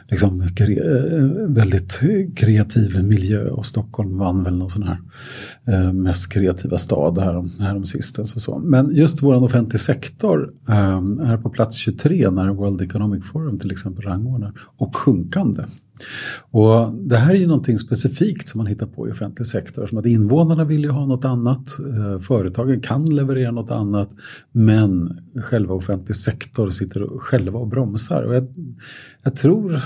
liksom, 0.08 0.48
kre, 0.56 0.74
eh, 0.74 1.48
väldigt 1.48 2.00
kreativ 2.36 3.04
miljö 3.04 3.50
och 3.50 3.66
Stockholm 3.66 4.18
vann 4.18 4.44
väl 4.44 4.58
någon 4.58 4.70
sån 4.70 4.84
här 4.84 5.00
eh, 5.68 5.94
mest 5.94 6.32
kreativa 6.32 6.78
stad 6.78 7.18
här, 7.18 7.50
här 7.60 7.76
om 7.76 7.86
sistens. 7.86 8.36
Och 8.36 8.42
så. 8.42 8.60
Men 8.60 8.96
just 8.96 9.22
vår 9.22 9.44
offentlig 9.44 9.80
sektor 9.80 10.54
eh, 10.70 10.98
är 11.32 11.38
på 11.38 11.50
plats 11.50 11.78
23 11.78 12.30
när 12.30 12.50
World 12.50 12.82
Economic 12.82 13.26
Forum 13.26 13.60
till 13.60 13.72
exempel 13.72 14.06
rangordnar 14.06 14.54
och 14.78 14.96
sjunkande. 14.96 15.64
Och 16.52 16.94
det 16.94 17.18
här 17.18 17.32
är 17.32 17.40
ju 17.40 17.48
någonting 17.48 17.80
specifikt 17.80 18.50
som 18.50 18.58
man 18.58 18.68
hittar 18.68 18.86
på 18.86 19.08
i 19.08 19.12
offentlig 19.12 19.48
sektor. 19.48 19.88
Som 19.88 19.98
att 19.98 20.06
invånarna 20.06 20.66
vill 20.66 20.84
ju 20.84 20.90
ha 20.90 21.06
något 21.06 21.26
annat, 21.26 21.80
eh, 21.80 22.20
företagen 22.20 22.82
kan 22.82 23.06
leverera 23.06 23.52
något 23.52 23.72
annat 23.72 24.10
men 24.52 25.20
själva 25.44 25.74
offentlig 25.74 26.16
sektor 26.16 26.70
sitter 26.70 27.20
själva 27.20 27.60
och 27.60 27.68
bromsar. 27.68 28.24
Och 28.24 28.36
jag, 28.36 28.48
jag 29.24 29.36
tror 29.36 29.82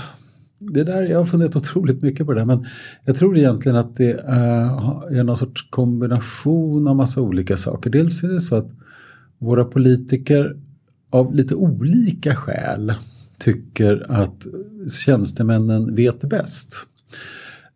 det 0.58 0.84
där, 0.84 1.02
jag 1.02 1.18
har 1.18 1.24
funderat 1.24 1.56
otroligt 1.64 2.02
mycket 2.02 2.26
på 2.26 2.32
det 2.32 2.40
där, 2.40 2.46
men 2.46 2.66
jag 3.04 3.16
tror 3.16 3.36
egentligen 3.36 3.76
att 3.76 3.96
det 3.96 4.10
eh, 4.10 5.18
är 5.18 5.24
någon 5.24 5.36
sorts 5.36 5.70
kombination 5.70 6.88
av 6.88 6.96
massa 6.96 7.20
olika 7.20 7.56
saker. 7.56 7.90
Dels 7.90 8.22
är 8.22 8.28
det 8.28 8.40
så 8.40 8.56
att 8.56 8.68
våra 9.38 9.64
politiker 9.64 10.56
av 11.10 11.34
lite 11.34 11.54
olika 11.54 12.36
skäl 12.36 12.94
tycker 13.44 14.06
att 14.08 14.46
tjänstemännen 15.04 15.94
vet 15.94 16.20
bäst. 16.20 16.86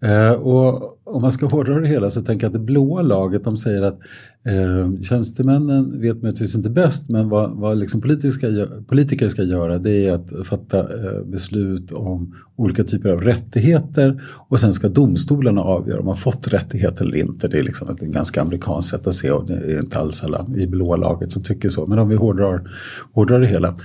Eh, 0.00 0.32
och 0.32 0.98
om 1.04 1.22
man 1.22 1.32
ska 1.32 1.46
hårdra 1.46 1.80
det 1.80 1.88
hela 1.88 2.10
så 2.10 2.20
tänker 2.20 2.44
jag 2.44 2.48
att 2.48 2.60
det 2.60 2.66
blåa 2.66 3.02
laget 3.02 3.44
de 3.44 3.56
säger 3.56 3.82
att 3.82 3.98
eh, 4.46 5.00
tjänstemännen 5.02 6.00
vet 6.00 6.22
möjligtvis 6.22 6.54
inte 6.54 6.70
bäst 6.70 7.08
men 7.08 7.28
vad, 7.28 7.50
vad 7.50 7.78
liksom 7.78 8.00
politiska, 8.00 8.46
politiker 8.86 9.28
ska 9.28 9.42
göra 9.42 9.78
det 9.78 10.06
är 10.06 10.12
att 10.12 10.46
fatta 10.46 10.78
eh, 10.78 11.22
beslut 11.24 11.92
om 11.92 12.34
olika 12.56 12.84
typer 12.84 13.10
av 13.10 13.20
rättigheter 13.20 14.22
och 14.48 14.60
sen 14.60 14.72
ska 14.72 14.88
domstolarna 14.88 15.60
avgöra 15.60 16.00
om 16.00 16.06
man 16.06 16.16
fått 16.16 16.48
rättigheter 16.48 17.04
eller 17.04 17.16
inte. 17.16 17.48
Det 17.48 17.58
är 17.58 17.62
liksom 17.62 17.88
ett 17.88 18.00
ganska 18.00 18.42
amerikanskt 18.42 18.90
sätt 18.90 19.06
att 19.06 19.14
se 19.14 19.30
och 19.30 19.46
det 19.46 19.54
är 19.54 19.80
inte 19.80 19.98
alls 19.98 20.24
alla 20.24 20.46
i 20.56 20.66
blåa 20.66 20.96
laget 20.96 21.32
som 21.32 21.42
tycker 21.42 21.68
så. 21.68 21.86
Men 21.86 21.98
om 21.98 22.08
vi 22.08 22.16
hårdrar, 22.16 22.70
hårdrar 23.12 23.40
det 23.40 23.46
hela 23.46 23.76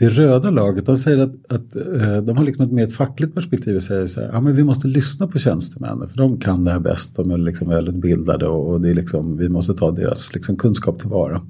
det 0.00 0.08
röda 0.08 0.50
laget 0.50 0.86
de 0.86 0.96
säger 0.96 1.18
att, 1.18 1.52
att 1.52 1.76
eh, 1.76 2.16
de 2.16 2.36
har 2.36 2.44
liksom 2.44 2.64
ett 2.64 2.72
mer 2.72 2.84
ett 2.84 2.92
fackligt 2.92 3.34
perspektiv 3.34 3.76
och 3.76 3.82
säger 3.82 4.06
så 4.06 4.20
här, 4.20 4.30
ja 4.32 4.40
men 4.40 4.56
vi 4.56 4.64
måste 4.64 4.88
lyssna 4.88 5.26
på 5.26 5.38
tjänstemännen 5.38 6.08
för 6.08 6.16
de 6.16 6.40
kan 6.40 6.64
det 6.64 6.70
här 6.70 6.80
bäst, 6.80 7.16
de 7.16 7.30
är 7.30 7.38
liksom 7.38 7.68
väldigt 7.68 7.94
bildade 7.94 8.46
och, 8.46 8.72
och 8.72 8.80
det 8.80 8.90
är 8.90 8.94
liksom, 8.94 9.36
vi 9.36 9.48
måste 9.48 9.74
ta 9.74 9.90
deras 9.90 10.34
liksom 10.34 10.56
kunskap 10.56 10.98
tillvara. 10.98 11.42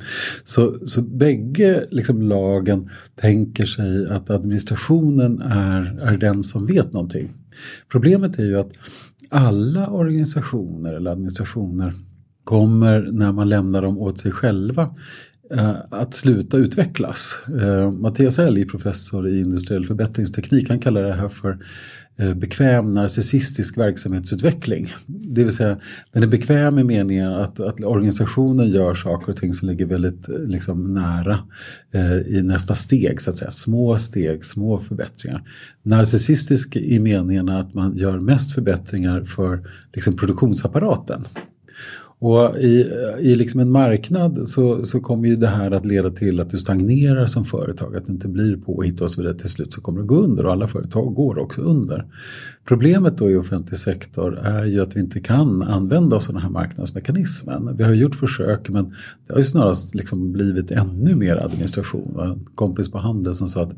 Så, 0.45 0.75
så 0.87 1.03
bägge 1.03 1.85
liksom 1.91 2.23
lagen 2.23 2.91
tänker 3.15 3.67
sig 3.67 4.07
att 4.07 4.31
administrationen 4.31 5.43
är, 5.43 5.99
är 6.03 6.17
den 6.17 6.43
som 6.43 6.67
vet 6.67 6.93
någonting. 6.93 7.33
Problemet 7.93 8.39
är 8.39 8.45
ju 8.45 8.59
att 8.59 8.73
alla 9.29 9.89
organisationer 9.89 10.93
eller 10.93 11.11
administrationer 11.11 11.95
kommer 12.45 13.09
när 13.13 13.33
man 13.33 13.49
lämnar 13.49 13.83
dem 13.83 13.99
åt 13.99 14.19
sig 14.19 14.33
själva 14.33 14.95
Eh, 15.55 15.77
att 15.91 16.15
sluta 16.15 16.57
utvecklas. 16.57 17.37
Eh, 17.63 17.93
Mattias 17.93 18.39
Elg, 18.39 18.65
professor 18.65 19.29
i 19.29 19.41
industriell 19.41 19.87
förbättringsteknik, 19.87 20.69
han 20.69 20.79
kallar 20.79 21.03
det 21.03 21.13
här 21.13 21.29
för 21.29 21.59
eh, 22.19 22.35
bekväm 22.35 22.95
narcissistisk 22.95 23.79
verksamhetsutveckling. 23.79 24.93
Det 25.07 25.45
vill 25.45 25.55
säga 25.55 25.79
den 26.13 26.23
är 26.23 26.27
bekväm 26.27 26.79
i 26.79 26.85
meningen 26.85 27.33
att, 27.33 27.61
att 27.61 27.81
organisationen 27.81 28.69
gör 28.69 28.95
saker 28.95 29.33
och 29.33 29.39
ting 29.39 29.55
som 29.55 29.69
ligger 29.69 29.87
väldigt 29.87 30.29
liksom, 30.29 30.95
nära 30.95 31.39
eh, 31.95 32.17
i 32.17 32.43
nästa 32.43 32.75
steg, 32.75 33.21
så 33.21 33.31
att 33.31 33.37
säga. 33.37 33.51
Små 33.51 33.99
steg, 33.99 34.45
små 34.45 34.79
förbättringar. 34.79 35.43
Narcissistisk 35.83 36.77
i 36.77 36.99
meningen 36.99 37.49
att 37.49 37.75
man 37.75 37.97
gör 37.97 38.19
mest 38.19 38.55
förbättringar 38.55 39.25
för 39.25 39.69
liksom, 39.95 40.17
produktionsapparaten. 40.17 41.25
Och 42.23 42.57
i, 42.59 42.93
i 43.21 43.35
liksom 43.35 43.61
en 43.61 43.71
marknad 43.71 44.49
så, 44.49 44.85
så 44.85 45.01
kommer 45.01 45.29
ju 45.29 45.37
det 45.37 45.47
här 45.47 45.71
att 45.71 45.87
leda 45.87 46.11
till 46.11 46.41
att 46.41 46.51
du 46.51 46.59
stagnerar 46.59 47.27
som 47.27 47.45
företag, 47.45 47.97
att 47.97 48.07
du 48.07 48.13
inte 48.13 48.29
blir 48.29 48.57
påhittad 48.57 49.05
och 49.05 49.11
så 49.11 49.21
vidare. 49.21 49.39
Till 49.39 49.49
slut 49.49 49.73
så 49.73 49.81
kommer 49.81 50.01
det 50.01 50.07
gå 50.07 50.17
under 50.17 50.47
och 50.47 50.53
alla 50.53 50.67
företag 50.67 51.15
går 51.15 51.39
också 51.39 51.61
under. 51.61 52.07
Problemet 52.65 53.19
då 53.19 53.31
i 53.31 53.37
offentlig 53.37 53.79
sektor 53.79 54.39
är 54.39 54.65
ju 54.65 54.81
att 54.81 54.97
vi 54.97 55.01
inte 55.01 55.21
kan 55.21 55.63
använda 55.63 56.17
oss 56.17 56.29
av 56.29 56.35
den 56.35 56.43
här 56.43 56.51
marknadsmekanismen. 56.51 57.77
Vi 57.77 57.85
har 57.85 57.93
gjort 57.93 58.15
försök 58.15 58.69
men 58.69 58.95
det 59.27 59.33
har 59.33 59.39
ju 59.39 59.45
snarast 59.45 59.95
liksom 59.95 60.33
blivit 60.33 60.71
ännu 60.71 61.15
mer 61.15 61.37
administration. 61.37 62.21
En 62.21 62.47
kompis 62.55 62.91
på 62.91 62.99
Handel 62.99 63.35
som 63.35 63.49
sa 63.49 63.63
att 63.63 63.75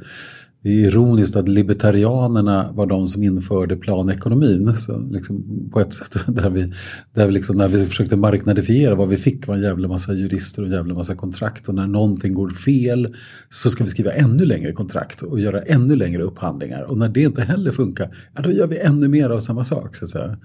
det 0.63 0.69
är 0.69 0.87
ironiskt 0.87 1.37
att 1.37 1.49
libertarianerna 1.49 2.73
var 2.73 2.87
de 2.87 3.07
som 3.07 3.23
införde 3.23 3.77
planekonomin. 3.77 4.75
Så 4.75 4.99
liksom 4.99 5.69
på 5.73 5.81
ett 5.81 5.95
sätt 5.95 6.17
där 6.27 6.51
vi, 6.51 6.73
där 7.15 7.27
vi 7.27 7.33
liksom, 7.33 7.57
när 7.57 7.69
vi 7.69 7.87
försökte 7.87 8.17
marknadifiera 8.17 8.95
vad 8.95 9.09
vi 9.09 9.17
fick 9.17 9.47
var 9.47 9.55
en 9.55 9.63
jävla 9.63 9.89
massa 9.89 10.13
jurister 10.13 10.63
och 10.63 10.69
en 10.69 10.75
jävla 10.75 10.95
massa 10.95 11.15
kontrakt. 11.15 11.69
Och 11.69 11.75
när 11.75 11.87
någonting 11.87 12.35
går 12.35 12.51
fel 12.51 13.15
så 13.51 13.71
ska 13.71 13.85
vi 13.85 13.91
skriva 13.91 14.13
ännu 14.13 14.45
längre 14.45 14.73
kontrakt 14.73 15.23
och 15.23 15.41
göra 15.41 15.63
ännu 15.63 15.97
längre 15.97 16.23
upphandlingar. 16.23 16.83
Och 16.83 16.99
när 16.99 17.09
det 17.09 17.21
inte 17.21 17.43
heller 17.43 17.71
funkar, 17.73 18.17
ja, 18.37 18.43
då 18.43 18.51
gör 18.51 18.67
vi 18.67 18.79
ännu 18.79 19.09
mer 19.09 19.31
av 19.31 19.41
samma 19.41 19.65
sak. 19.65 19.97
Så 19.97 20.05
att 20.05 20.11
säga. 20.11 20.37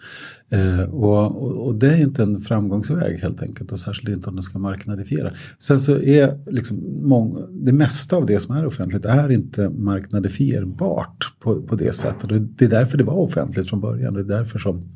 Eh, 0.50 0.82
och, 0.82 1.44
och, 1.44 1.68
och, 1.68 1.76
det 1.76 1.88
är 1.88 1.98
inte 1.98 2.24
en 2.24 2.42
framgångsväg 2.42 3.20
helt 3.20 3.42
enkelt 3.42 3.72
och 3.72 3.80
särskilt 3.80 4.10
inte 4.10 4.30
om 4.30 4.36
den 4.36 4.44
ska 4.44 4.60
marknadifiera. 4.60 5.32
Sen 5.60 5.80
så 5.80 6.00
är 6.00 6.52
liksom 6.52 6.78
mång, 7.08 7.38
det 7.66 7.72
mesta 7.72 8.16
av 8.16 8.26
det 8.26 8.40
som 8.40 8.56
är 8.56 8.66
offentligt 8.66 9.06
är 9.06 9.32
inte 9.32 9.70
marknadifierbart 9.70 11.34
på, 11.40 11.62
på 11.62 11.76
det 11.76 11.96
sättet. 11.96 12.32
Och 12.32 12.42
det 12.42 12.66
är 12.66 12.70
därför 12.70 12.98
det 12.98 13.04
var 13.04 13.14
offentligt 13.14 13.70
från 13.70 13.82
början. 13.82 14.14
Det 14.14 14.20
är 14.20 14.24
därför 14.24 14.60
som 14.60 14.90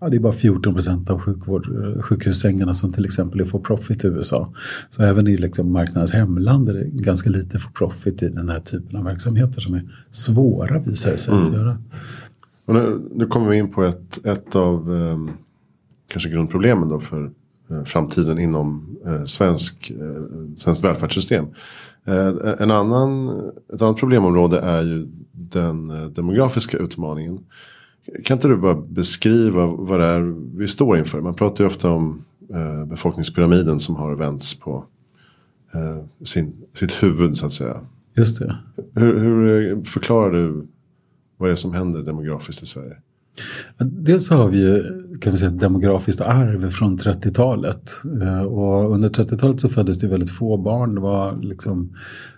ja, 0.00 0.08
det 0.08 0.16
är 0.16 0.20
bara 0.20 0.32
14 0.32 0.74
procent 0.74 1.10
av 1.10 1.18
sjukvård, 1.18 1.66
sjukhussängarna 2.00 2.74
som 2.74 2.92
till 2.92 3.04
exempel 3.04 3.40
är 3.40 3.44
for 3.44 3.60
profit 3.60 4.04
i 4.04 4.08
USA. 4.08 4.52
Så 4.90 5.02
även 5.02 5.26
i 5.26 5.36
liksom 5.36 5.72
marknadens 5.72 6.12
hemland 6.12 6.68
är 6.68 6.72
det 6.72 6.84
ganska 6.84 7.30
lite 7.30 7.58
for 7.58 7.70
profit 7.70 8.22
i 8.22 8.28
den 8.28 8.48
här 8.48 8.60
typen 8.60 8.96
av 8.96 9.04
verksamheter 9.04 9.60
som 9.60 9.74
är 9.74 9.88
svåra 10.10 10.78
visar 10.78 11.10
det 11.10 11.18
sig 11.18 11.34
mm. 11.34 11.46
att 11.46 11.54
göra. 11.54 11.78
Och 12.70 12.76
nu, 12.76 13.08
nu 13.14 13.26
kommer 13.26 13.50
vi 13.50 13.56
in 13.56 13.70
på 13.70 13.82
ett, 13.82 14.26
ett 14.26 14.56
av 14.56 14.96
eh, 14.96 15.34
kanske 16.08 16.30
grundproblemen 16.30 16.88
då 16.88 17.00
för 17.00 17.30
eh, 17.70 17.84
framtiden 17.84 18.38
inom 18.38 18.96
eh, 19.06 19.24
svensk, 19.24 19.90
eh, 19.90 20.54
svenskt 20.56 20.84
välfärdssystem. 20.84 21.46
Eh, 22.04 22.32
en 22.58 22.70
annan, 22.70 23.28
ett 23.74 23.82
annat 23.82 23.96
problemområde 23.96 24.60
är 24.60 24.82
ju 24.82 25.08
den 25.32 25.90
eh, 25.90 26.06
demografiska 26.06 26.78
utmaningen. 26.78 27.38
Kan 28.24 28.36
inte 28.36 28.48
du 28.48 28.56
bara 28.56 28.74
beskriva 28.74 29.66
vad 29.66 30.00
det 30.00 30.06
är 30.06 30.56
vi 30.58 30.68
står 30.68 30.98
inför? 30.98 31.20
Man 31.20 31.34
pratar 31.34 31.64
ju 31.64 31.68
ofta 31.68 31.90
om 31.90 32.24
eh, 32.54 32.84
befolkningspyramiden 32.84 33.80
som 33.80 33.96
har 33.96 34.14
vänts 34.14 34.60
på 34.60 34.84
sin, 36.24 36.52
sitt 36.72 37.02
huvud 37.02 37.36
så 37.36 37.46
att 37.46 37.52
säga. 37.52 37.80
Just 38.16 38.38
det. 38.38 38.56
Hur, 38.94 39.18
hur 39.18 39.84
förklarar 39.84 40.32
du 40.32 40.66
vad 41.40 41.48
är 41.48 41.50
det 41.50 41.56
som 41.56 41.72
händer 41.72 42.02
demografiskt 42.02 42.62
i 42.62 42.66
Sverige? 42.66 42.96
Dels 43.78 44.30
har 44.30 44.48
vi 44.48 44.58
ju 44.58 44.84
kan 45.20 45.32
vi 45.32 45.38
säga, 45.38 45.50
ett 45.50 45.60
demografiskt 45.60 46.20
arv 46.20 46.70
från 46.70 46.98
30-talet. 46.98 47.90
Eh, 48.22 48.42
och 48.42 48.94
under 48.94 49.08
30-talet 49.08 49.60
så 49.60 49.68
föddes 49.68 49.98
det 49.98 50.08
väldigt 50.08 50.30
få 50.30 50.56
barn. 50.56 50.94
Det 50.94 51.00
var 51.00 51.42
liksom 51.42 51.96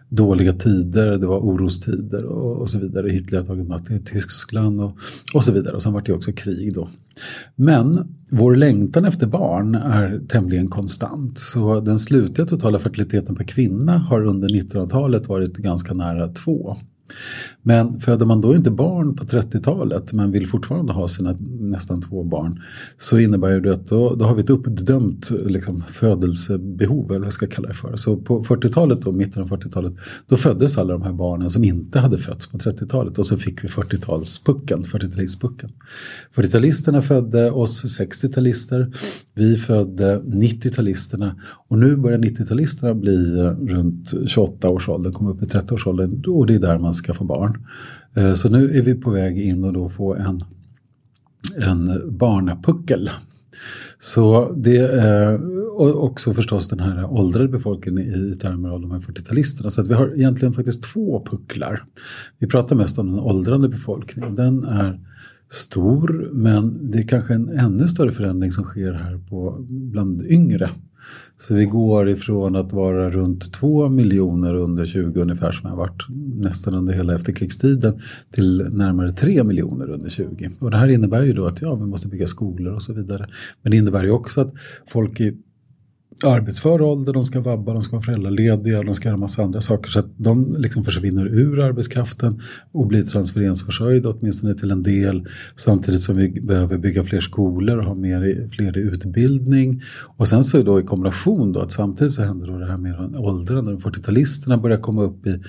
dåliga 0.08 0.52
tider, 0.52 1.18
det 1.18 1.26
var 1.26 1.38
orostider 1.38 2.24
och, 2.24 2.56
och 2.56 2.70
så 2.70 2.78
vidare. 2.78 3.10
Hitler 3.10 3.38
har 3.38 3.46
tagit 3.46 3.68
makten 3.68 3.96
i 3.96 4.00
Tyskland 4.00 4.80
och, 4.80 4.98
och 5.34 5.44
så 5.44 5.52
vidare. 5.52 5.74
Och 5.74 5.82
sen 5.82 5.92
var 5.92 6.00
det 6.00 6.12
också 6.12 6.32
krig 6.32 6.74
då. 6.74 6.88
Men 7.56 8.14
vår 8.30 8.56
längtan 8.56 9.04
efter 9.04 9.26
barn 9.26 9.74
är 9.74 10.20
tämligen 10.28 10.68
konstant. 10.68 11.38
Så 11.38 11.80
den 11.80 11.98
slutliga 11.98 12.46
totala 12.46 12.78
fertiliteten 12.78 13.36
per 13.36 13.44
kvinna 13.44 13.98
har 13.98 14.26
under 14.26 14.48
1900-talet 14.48 15.28
varit 15.28 15.56
ganska 15.56 15.94
nära 15.94 16.28
två. 16.28 16.76
Men 17.62 18.01
föder 18.01 18.27
man 18.27 18.40
då 18.40 18.55
inte 18.55 18.70
barn 18.70 19.16
på 19.16 19.25
30-talet 19.25 20.12
men 20.12 20.31
vill 20.31 20.46
fortfarande 20.46 20.92
ha 20.92 21.09
sina 21.09 21.37
nästan 21.61 22.03
två 22.03 22.25
barn 22.25 22.62
så 22.98 23.18
innebär 23.18 23.61
det 23.61 23.75
att 23.75 23.87
då, 23.87 24.14
då 24.14 24.25
har 24.25 24.35
vi 24.35 24.42
ett 24.42 24.51
uppdömt 24.51 25.31
liksom, 25.31 25.83
födelsebehov 25.88 27.11
eller 27.11 27.18
vad 27.18 27.27
jag 27.27 27.33
ska 27.33 27.46
kalla 27.46 27.68
det 27.68 27.75
för. 27.75 27.96
Så 27.96 28.16
på 28.16 28.44
40-talet 28.44 29.07
och 29.07 29.14
mitten 29.14 29.42
av 29.42 29.48
40-talet 29.48 29.92
då 30.29 30.37
föddes 30.37 30.79
alla 30.79 30.92
de 30.92 31.03
här 31.03 31.12
barnen 31.12 31.51
som 31.51 31.64
inte 31.64 32.01
hade 32.01 32.18
fötts 32.18 32.46
på 32.46 32.59
30-talet 32.59 33.18
och 33.18 33.27
så 33.27 33.37
fick 33.37 33.64
vi 33.64 33.68
40-talspucken, 33.68 34.83
40-talistpucken. 34.83 35.70
40-talisterna 36.35 37.01
födde 37.01 37.51
oss 37.51 38.01
60-talister, 38.01 38.94
vi 39.35 39.57
födde 39.57 40.20
90-talisterna 40.20 41.31
och 41.68 41.79
nu 41.79 41.96
börjar 41.96 42.18
90-talisterna 42.18 42.94
bli 42.94 43.38
eh, 43.38 43.75
runt 43.75 44.12
28 44.27 44.70
års 44.70 44.88
ålder, 44.88 45.11
kommer 45.11 45.31
upp 45.31 45.42
i 45.42 45.46
30-årsåldern 45.46 46.25
och 46.27 46.46
det 46.46 46.55
är 46.55 46.59
där 46.59 46.79
man 46.79 46.94
skaffa 47.02 47.24
barn. 47.24 47.66
Eh, 48.16 48.34
så 48.34 48.48
nu 48.48 48.76
är 48.76 48.82
vi 48.82 48.94
på 48.94 49.10
väg 49.10 49.40
in 49.40 49.64
och 49.64 49.72
då 49.72 49.88
få 49.88 50.14
en, 50.14 50.40
en 51.56 52.00
barnapuckel. 52.18 53.10
Så 53.98 54.52
det 54.56 54.78
är 54.78 55.40
också 55.78 56.34
förstås 56.34 56.68
den 56.68 56.80
här 56.80 57.04
åldrade 57.04 57.48
befolkningen 57.48 57.98
i 57.98 58.36
termer 58.38 58.68
av 58.68 58.80
de 58.80 58.90
här 58.90 58.98
40-talisterna. 58.98 59.70
Så 59.70 59.80
att 59.80 59.88
vi 59.88 59.94
har 59.94 60.14
egentligen 60.14 60.54
faktiskt 60.54 60.82
två 60.82 61.24
pucklar. 61.30 61.84
Vi 62.38 62.46
pratar 62.46 62.76
mest 62.76 62.98
om 62.98 63.06
den 63.06 63.20
åldrande 63.20 63.68
befolkningen. 63.68 64.34
Den 64.34 64.64
är 64.64 65.00
stor 65.50 66.30
men 66.32 66.90
det 66.90 66.98
är 66.98 67.02
kanske 67.02 67.34
en 67.34 67.48
ännu 67.48 67.88
större 67.88 68.12
förändring 68.12 68.52
som 68.52 68.64
sker 68.64 68.92
här 68.92 69.18
på, 69.18 69.56
bland 69.68 70.26
yngre. 70.26 70.70
Så 71.42 71.55
vi 71.55 71.64
går 71.64 72.09
ifrån 72.09 72.57
att 72.57 72.72
vara 72.72 73.11
runt 73.11 73.52
2 73.52 73.88
miljoner 73.88 74.55
under 74.55 74.85
20 74.85 75.20
ungefär 75.20 75.52
som 75.52 75.70
har 75.70 75.76
varit 75.76 76.07
nästan 76.37 76.74
under 76.74 76.94
hela 76.94 77.14
efterkrigstiden 77.14 78.00
till 78.31 78.68
närmare 78.72 79.12
3 79.12 79.44
miljoner 79.44 79.90
under 79.90 80.11
20. 80.11 80.50
Och 80.59 80.70
det 80.70 80.76
här 80.76 80.88
innebär 80.88 81.22
ju 81.22 81.33
då 81.33 81.46
att 81.46 81.62
ja, 81.62 81.74
vi 81.74 81.87
måste 81.87 82.09
bygga 82.09 82.26
skolor 82.26 82.74
och 82.74 82.83
så 82.83 82.92
vidare. 82.92 83.26
Men 83.62 83.70
det 83.70 83.76
innebär 83.76 84.05
ju 84.05 84.11
också 84.11 84.40
att 84.40 84.55
folk 84.87 85.20
i 85.20 85.37
arbetsför 86.24 86.82
ålder, 86.82 87.12
de 87.12 87.24
ska 87.24 87.40
vabba, 87.40 87.72
de 87.72 87.82
ska 87.82 87.92
vara 87.92 88.02
föräldralediga, 88.02 88.82
de 88.82 88.94
ska 88.94 89.08
göra 89.08 89.16
massa 89.16 89.42
andra 89.42 89.61
saker. 89.61 89.90
Så 89.90 89.98
att 89.98 90.11
de 90.16 90.54
liksom 90.58 90.85
försvinner 90.85 91.26
ur 91.26 91.61
arbetskraften 91.61 92.40
och 92.72 92.87
blir 92.87 93.02
transfereringsförsörjda 93.02 94.08
åtminstone 94.08 94.54
till 94.54 94.70
en 94.70 94.82
del. 94.82 95.28
Samtidigt 95.56 96.00
som 96.00 96.16
vi 96.16 96.40
behöver 96.40 96.78
bygga 96.78 97.04
fler 97.04 97.20
skolor 97.20 97.78
och 97.78 97.85
ha 97.85 97.94
mer, 97.94 98.48
fler 98.56 98.78
i 98.78 98.80
utbildning. 98.80 99.82
Och 100.16 100.28
sen 100.28 100.44
så 100.44 100.62
då 100.62 100.80
i 100.80 100.82
kombination 100.82 101.52
då 101.52 101.61
att 101.61 101.72
samtidigt 101.72 102.12
så 102.12 102.22
händer 102.22 102.46
då 102.46 102.58
det 102.58 102.66
här 102.66 102.76
med 102.76 103.16
åldrande. 103.16 103.72
40-talisterna 103.72 104.61
börjar 104.62 104.78
komma 104.78 105.02
upp 105.02 105.26
i, 105.26 105.40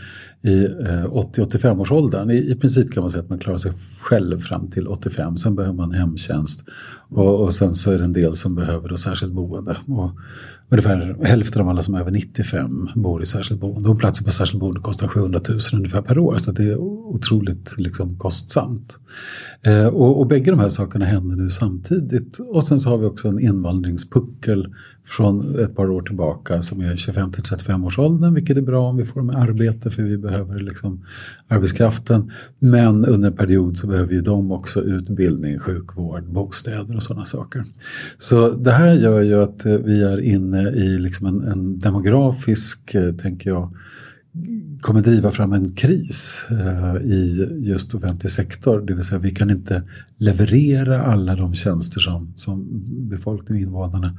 i 0.42 0.66
eh, 0.66 1.06
80-85-årsåldern. 1.06 2.30
I, 2.30 2.52
I 2.52 2.56
princip 2.56 2.94
kan 2.94 3.04
man 3.04 3.10
säga 3.10 3.24
att 3.24 3.30
man 3.30 3.40
klarar 3.40 3.58
sig 3.58 3.72
själv 4.00 4.40
fram 4.40 4.70
till 4.70 4.88
85. 4.88 5.38
Sen 5.38 5.56
behöver 5.56 5.76
man 5.76 5.92
hemtjänst 5.92 6.66
och, 7.10 7.44
och 7.44 7.54
sen 7.54 7.76
så 7.76 7.92
är 7.92 7.98
det 7.98 8.04
en 8.04 8.14
del 8.14 8.36
som 8.36 8.56
behöver 8.56 8.90
då 8.90 8.98
särskilt 8.98 9.34
boende. 9.34 9.78
Och 9.88 10.12
ungefär 10.74 11.18
hälften 11.24 11.62
av 11.62 11.70
alla 11.70 11.84
som 11.84 11.96
är 11.96 12.00
över 12.00 12.12
95 12.12 12.90
bor 12.96 13.24
i 13.24 13.26
särskilt 13.26 13.62
boende. 13.62 13.90
Och 13.90 14.00
platser 14.00 14.24
på 14.24 14.32
särskilt 14.32 14.60
boende 14.60 14.80
kostar 14.80 15.08
700 15.08 15.40
000 15.50 15.60
ungefär 15.74 16.02
per 16.02 16.18
år. 16.18 16.38
Så 16.38 16.52
det 16.52 16.64
är 16.64 16.78
otroligt 16.78 17.78
liksom, 17.78 18.18
kostsamt. 18.18 19.00
Eh, 19.62 19.86
och, 19.86 20.20
och 20.20 20.28
bägge 20.28 20.52
de 20.52 20.60
här 20.60 20.70
sakerna 20.70 21.06
händer 21.06 21.36
nu 21.36 21.50
samtidigt. 21.50 22.40
Och 22.40 22.64
sen 22.64 22.80
så 22.80 22.90
har 22.90 22.98
vi 22.98 23.06
också 23.06 23.28
en 23.28 23.40
invandringspuckel 23.40 24.68
från 25.06 25.60
ett 25.60 25.76
par 25.76 25.90
år 25.90 26.02
tillbaka 26.02 26.62
som 26.62 26.82
är 26.82 26.96
25 26.96 27.32
till 27.32 27.44
35 27.44 27.84
års 27.84 28.00
åldern, 28.00 28.34
vilket 28.34 28.58
är 28.58 28.62
bra 28.62 28.90
om 28.90 28.98
vi 28.98 29.06
får 29.06 29.20
dem 29.20 29.32
i 29.32 29.34
arbete 29.34 29.90
för 29.90 30.04
vi 30.04 30.18
behöver 30.18 30.60
liksom 30.60 31.06
arbetskraften. 31.48 32.32
Men 32.60 33.06
under 33.06 33.30
en 33.30 33.38
period 33.38 33.78
så 33.78 33.88
behöver 33.88 34.14
ju 34.14 34.22
de 34.22 34.52
också 34.52 34.82
utbildning, 34.82 35.60
sjukvård, 35.60 36.24
bostäder 36.24 36.96
och 36.96 37.04
sådana 37.04 37.26
saker. 37.26 37.64
Så 38.18 38.50
det 38.50 38.72
här 38.72 38.94
gör 38.94 39.22
ju 39.22 39.44
att 39.44 39.66
eh, 39.66 39.74
vi 39.74 40.04
är 40.04 40.22
inne 40.22 40.63
Eh, 40.68 40.74
i 40.74 40.98
liksom 41.00 41.28
en, 41.28 41.44
en 41.44 41.80
demografisk, 41.80 42.96
eh, 42.96 43.12
tänker 43.12 43.50
jag, 43.50 43.74
kommer 44.82 45.02
driva 45.02 45.32
fram 45.32 45.54
en 45.54 45.72
kris 45.72 46.46
eh, 46.50 46.96
i 46.96 47.50
just 47.62 47.96
offentlig 47.96 48.32
sektor. 48.32 48.82
Det 48.82 48.94
vill 48.94 49.04
säga 49.04 49.20
vi 49.20 49.32
kan 49.32 49.50
inte 49.50 49.84
leverera 50.18 51.04
alla 51.04 51.36
de 51.36 51.54
tjänster 51.54 52.00
som, 52.00 52.34
som 52.36 52.84
befolkningen, 53.10 53.68
invånarna 53.68 54.18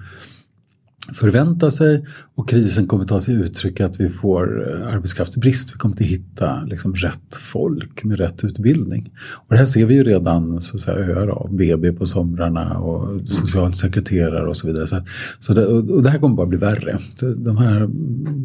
förvänta 1.12 1.70
sig 1.70 2.06
och 2.34 2.48
krisen 2.48 2.86
kommer 2.86 3.04
ta 3.04 3.20
sig 3.20 3.34
uttryck 3.34 3.80
att 3.80 4.00
vi 4.00 4.08
får 4.08 4.70
eh, 4.70 4.94
arbetskraftsbrist. 4.94 5.74
Vi 5.74 5.78
kommer 5.78 5.92
inte 5.92 6.04
hitta 6.04 6.62
liksom, 6.62 6.94
rätt 6.94 7.36
folk 7.36 8.04
med 8.04 8.18
rätt 8.18 8.44
utbildning. 8.44 9.12
Och 9.32 9.46
det 9.48 9.56
här 9.56 9.66
ser 9.66 9.86
vi 9.86 9.94
ju 9.94 10.04
redan 10.04 10.60
så 10.60 10.76
att 10.76 10.80
säga, 10.80 10.96
öar 10.96 11.28
av, 11.28 11.56
BB 11.56 11.92
på 11.92 12.06
somrarna 12.06 12.78
och 12.78 13.28
socialsekreterare 13.28 14.48
och 14.48 14.56
så 14.56 14.66
vidare. 14.66 14.86
Så, 14.86 15.04
så 15.40 15.54
det, 15.54 15.66
och 15.66 16.02
det 16.02 16.10
här 16.10 16.18
kommer 16.18 16.36
bara 16.36 16.46
bli 16.46 16.58
värre. 16.58 16.98
Så 17.14 17.34
de, 17.34 17.56
här, 17.56 17.80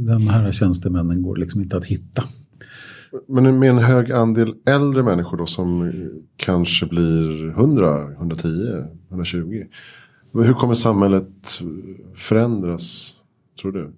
de 0.08 0.28
här 0.28 0.52
tjänstemännen 0.52 1.22
går 1.22 1.36
liksom 1.36 1.62
inte 1.62 1.78
att 1.78 1.86
hitta. 1.86 2.24
Men 3.28 3.60
med 3.60 3.69
en 3.69 3.78
hög 3.78 4.12
andel 4.12 4.54
äldre 4.65 5.04
människor 5.04 5.38
då 5.38 5.45
som 5.45 5.91
kanske 6.38 6.86
blir 6.86 7.50
100, 7.50 8.12
110, 8.12 8.48
120. 9.10 9.63
Hur 10.34 10.54
kommer 10.54 10.74
samhället 10.74 11.62
förändras, 12.15 13.15
tror 13.62 13.72
du? 13.72 13.94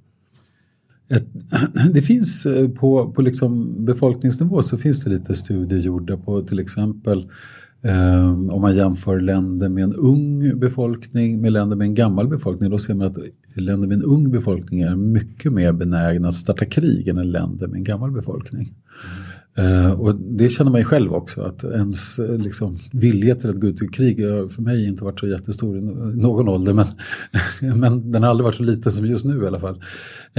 Det 1.94 2.02
finns 2.02 2.46
eh, 2.46 2.70
på, 2.70 3.12
på 3.12 3.22
liksom 3.22 3.76
befolkningsnivå 3.86 4.62
så 4.62 4.78
finns 4.78 5.04
det 5.04 5.10
lite 5.10 5.36
studier 5.36 5.80
gjorda 5.80 6.18
på 6.18 6.42
till 6.42 6.60
exempel 6.60 7.30
Um, 7.84 8.50
om 8.50 8.62
man 8.62 8.76
jämför 8.76 9.20
länder 9.20 9.70
med 9.70 9.84
en 9.84 9.94
ung 9.94 10.60
befolkning 10.60 11.42
med 11.42 11.52
länder 11.52 11.76
med 11.76 11.86
en 11.86 11.96
gammal 11.96 12.28
befolkning 12.28 12.70
då 12.70 12.80
ser 12.80 12.94
man 12.94 13.08
att 13.08 13.18
länder 13.56 13.88
med 13.88 13.98
en 13.98 14.04
ung 14.04 14.32
befolkning 14.32 14.82
är 14.82 14.96
mycket 14.96 15.54
mer 15.54 15.74
benägna 15.74 16.28
att 16.28 16.36
starta 16.36 16.66
krig 16.66 17.08
än 17.08 17.32
länder 17.32 17.68
med 17.68 17.78
en 17.78 17.84
gammal 17.84 18.12
befolkning. 18.12 18.62
Mm. 18.62 19.31
Uh, 19.60 19.92
och 19.92 20.16
det 20.16 20.50
känner 20.50 20.72
man 20.72 20.82
ju 20.82 20.86
själv 20.86 21.14
också, 21.14 21.42
att 21.42 21.64
ens 21.64 22.20
eh, 22.20 22.38
liksom, 22.38 22.78
vilja 22.92 23.36
till 23.36 23.50
att 23.50 23.60
gå 23.60 23.68
ut 23.68 23.82
i 23.82 23.88
krig 23.88 24.26
har 24.26 24.48
för 24.48 24.62
mig 24.62 24.88
inte 24.88 25.04
varit 25.04 25.20
så 25.20 25.28
jättestor 25.28 25.78
i 25.78 25.82
någon 25.82 26.50
ålder, 26.50 26.74
men, 26.74 26.86
men 27.80 28.12
den 28.12 28.24
har 28.24 28.30
aldrig 28.30 28.46
varit 28.46 28.56
så 28.56 28.64
liten 28.64 28.92
som 28.92 29.06
just 29.06 29.26
nu 29.26 29.44
i 29.44 29.48
alla 29.48 29.60
fall. 29.60 29.84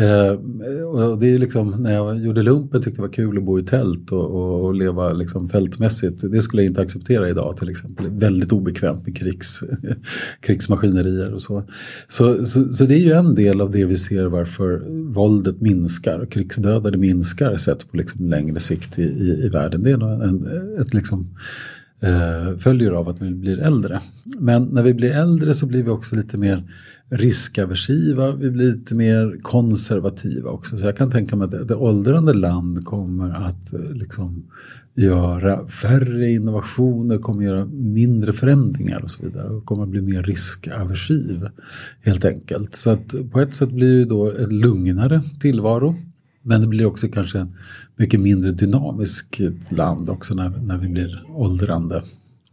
Uh, 0.01 0.85
och 0.85 1.19
det 1.19 1.27
är 1.27 1.31
ju 1.31 1.39
liksom, 1.39 1.71
när 1.71 1.95
jag 1.95 2.25
gjorde 2.25 2.43
lumpen 2.43 2.83
tyckte 2.83 2.99
det 2.99 3.07
var 3.07 3.13
kul 3.13 3.39
att 3.39 3.45
bo 3.45 3.59
i 3.59 3.63
tält 3.63 4.13
och, 4.13 4.31
och, 4.31 4.65
och, 4.65 4.75
leva 4.75 5.13
liksom 5.13 5.49
fältmässigt. 5.49 6.33
Det 6.33 6.43
skulle 6.43 6.63
jag 6.63 6.71
inte 6.71 6.81
acceptera 6.81 7.29
idag 7.29 7.57
till 7.57 7.69
exempel. 7.69 8.11
Väldigt 8.11 8.53
obekvämt 8.53 9.07
med 9.07 9.17
krigs, 9.17 9.65
krigsmaskinerier 10.41 11.35
och 11.35 11.43
så. 11.43 11.65
Så, 12.09 12.47
så. 12.47 12.73
så 12.73 12.85
det 12.85 12.95
är 12.95 12.99
ju 12.99 13.13
en 13.13 13.35
del 13.35 13.61
av 13.61 13.71
det 13.71 13.85
vi 13.85 13.97
ser 13.97 14.25
varför 14.25 14.83
våldet 15.13 15.61
minskar, 15.61 16.27
krigsdödade 16.27 16.99
minskar 16.99 17.57
sett 17.57 17.91
på 17.91 17.97
liksom 17.97 18.25
längre 18.25 18.61
sikt 18.61 18.99
i, 19.03 19.05
i, 19.05 19.47
i 19.47 19.49
världen. 19.49 19.83
Det 19.83 19.91
är 19.91 20.25
en, 20.25 20.47
ett 20.81 20.95
liksom, 20.95 21.27
eh, 22.01 22.59
följer 22.59 22.91
av 22.91 23.09
att 23.09 23.23
vi 23.23 23.31
blir 23.31 23.59
äldre. 23.59 24.01
Men 24.39 24.65
när 24.65 24.83
vi 24.83 24.95
blir 24.95 25.11
äldre 25.11 25.55
så 25.55 25.67
blir 25.67 25.83
vi 25.83 25.91
också 25.91 26.17
lite 26.17 26.39
mer 26.39 26.65
riskaversiva, 27.09 28.33
vi 28.33 28.51
blir 28.51 28.73
lite 28.73 28.95
mer 28.95 29.39
konservativa 29.43 30.51
också. 30.51 30.79
Så 30.79 30.87
jag 30.87 30.97
kan 30.97 31.11
tänka 31.11 31.37
mig 31.37 31.45
att 31.45 31.69
det 31.69 31.75
åldrande 31.75 32.33
land 32.33 32.85
kommer 32.85 33.31
att 33.31 33.73
eh, 33.73 33.93
liksom 33.93 34.45
göra 34.95 35.69
färre 35.69 36.31
innovationer, 36.31 37.19
kommer 37.19 37.45
göra 37.45 37.65
mindre 37.67 38.33
förändringar 38.33 39.01
och 39.03 39.11
så 39.11 39.23
vidare. 39.23 39.49
Och 39.49 39.65
kommer 39.65 39.83
att 39.83 39.89
bli 39.89 40.03
mer 40.03 40.23
riskaversiv 40.23 41.49
helt 42.01 42.25
enkelt. 42.25 42.75
Så 42.75 42.91
att 42.91 43.15
på 43.33 43.41
ett 43.41 43.55
sätt 43.55 43.71
blir 43.71 43.99
det 43.99 44.05
då 44.05 44.33
en 44.33 44.59
lugnare 44.59 45.23
tillvaro. 45.41 45.97
Men 46.43 46.61
det 46.61 46.67
blir 46.67 46.87
också 46.87 47.09
kanske 47.09 47.39
en 47.39 47.55
mycket 47.97 48.21
mindre 48.21 48.51
dynamisk 48.51 49.41
land 49.69 50.11
också 50.11 50.35
när, 50.35 50.49
när 50.49 50.79
vi 50.79 50.89
blir 50.89 51.23
åldrande. 51.29 52.03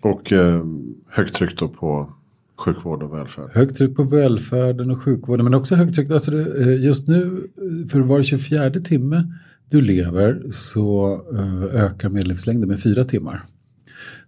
Och 0.02 0.32
eh, 0.32 0.64
högt 1.10 1.36
tryck 1.36 1.60
då 1.60 1.68
på 1.68 2.14
sjukvård 2.58 3.04
och 3.04 3.14
välfärd? 3.14 3.50
Högt 3.54 3.76
tryck 3.76 3.96
på 3.96 4.04
välfärden 4.04 4.92
och 4.92 5.04
sjukvården 5.04 5.44
men 5.44 5.54
också 5.54 5.76
högt 5.76 5.96
tryck, 5.96 6.12
alltså 6.12 6.32
eh, 6.62 6.86
just 6.86 7.08
nu 7.08 7.48
för 7.92 8.00
var 8.00 8.24
24 8.24 8.70
timme 8.70 9.34
du 9.70 9.82
lever 9.82 10.44
så 10.52 11.22
eh, 11.34 11.64
ökar 11.64 12.10
medellivslängden 12.10 12.70
med 12.70 12.80
fyra 12.80 13.06
timmar. 13.06 13.44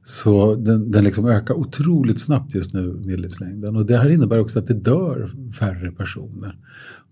Så 0.04 0.56
den, 0.56 0.92
den 0.92 1.04
liksom 1.04 1.26
ökar 1.26 1.54
otroligt 1.54 2.20
snabbt 2.20 2.56
just 2.56 2.74
nu, 2.74 2.94
medellivslängden. 3.06 3.76
Och 3.76 3.86
det 3.86 3.98
här 3.98 4.10
innebär 4.10 4.40
också 4.40 4.60
att 4.60 4.68
det 4.68 4.74
dör 4.74 5.32
färre 5.60 5.92
personer. 5.92 6.58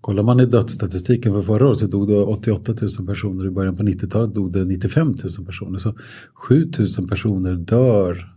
Kollar 0.02 0.24
man 0.24 0.40
i 0.40 0.46
dödsstatistiken 0.46 1.34
för 1.34 1.42
förra 1.42 1.68
året 1.68 1.80
så 1.80 1.88
dog 1.88 2.08
det 2.08 2.20
88 2.20 2.74
000 3.00 3.08
personer. 3.08 3.46
I 3.46 3.50
början 3.50 3.78
på 3.78 3.84
90-talet 3.84 4.36
dog 4.36 4.54
det 4.54 4.66
95 4.66 5.08
000 5.08 5.46
personer. 5.46 5.78
Så 5.78 5.94
7 6.34 6.72
000 6.98 7.08
personer 7.08 7.54
dör 7.56 8.36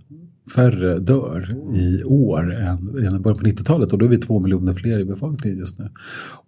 färre 0.55 0.99
dör 0.99 1.57
i 1.75 2.05
år 2.05 2.55
än, 2.55 2.89
i 3.17 3.19
början 3.19 3.39
på 3.39 3.45
90-talet 3.45 3.93
och 3.93 3.99
då 3.99 4.05
är 4.05 4.09
vi 4.09 4.19
två 4.19 4.41
miljoner 4.41 4.75
fler 4.75 4.99
i 4.99 5.05
befolkningen 5.05 5.59
just 5.59 5.79
nu. 5.79 5.91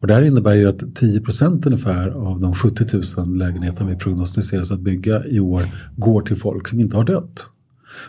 Och 0.01 0.07
det 0.07 0.15
här 0.15 0.23
innebär 0.23 0.55
ju 0.55 0.69
att 0.69 0.95
10 0.95 1.21
procent 1.21 1.67
ungefär 1.67 2.09
av 2.09 2.41
de 2.41 2.55
70 2.55 2.85
000 3.17 3.39
lägenheterna 3.39 3.91
vi 3.91 3.97
prognostiseras 3.97 4.73
att 4.73 4.81
bygga 4.81 5.25
i 5.25 5.41
år 5.41 5.63
går 5.97 6.23
till 6.23 6.37
folk 6.37 6.69
som 6.69 6.81
inte 6.81 6.97
har 6.97 7.05
dött. 7.05 7.51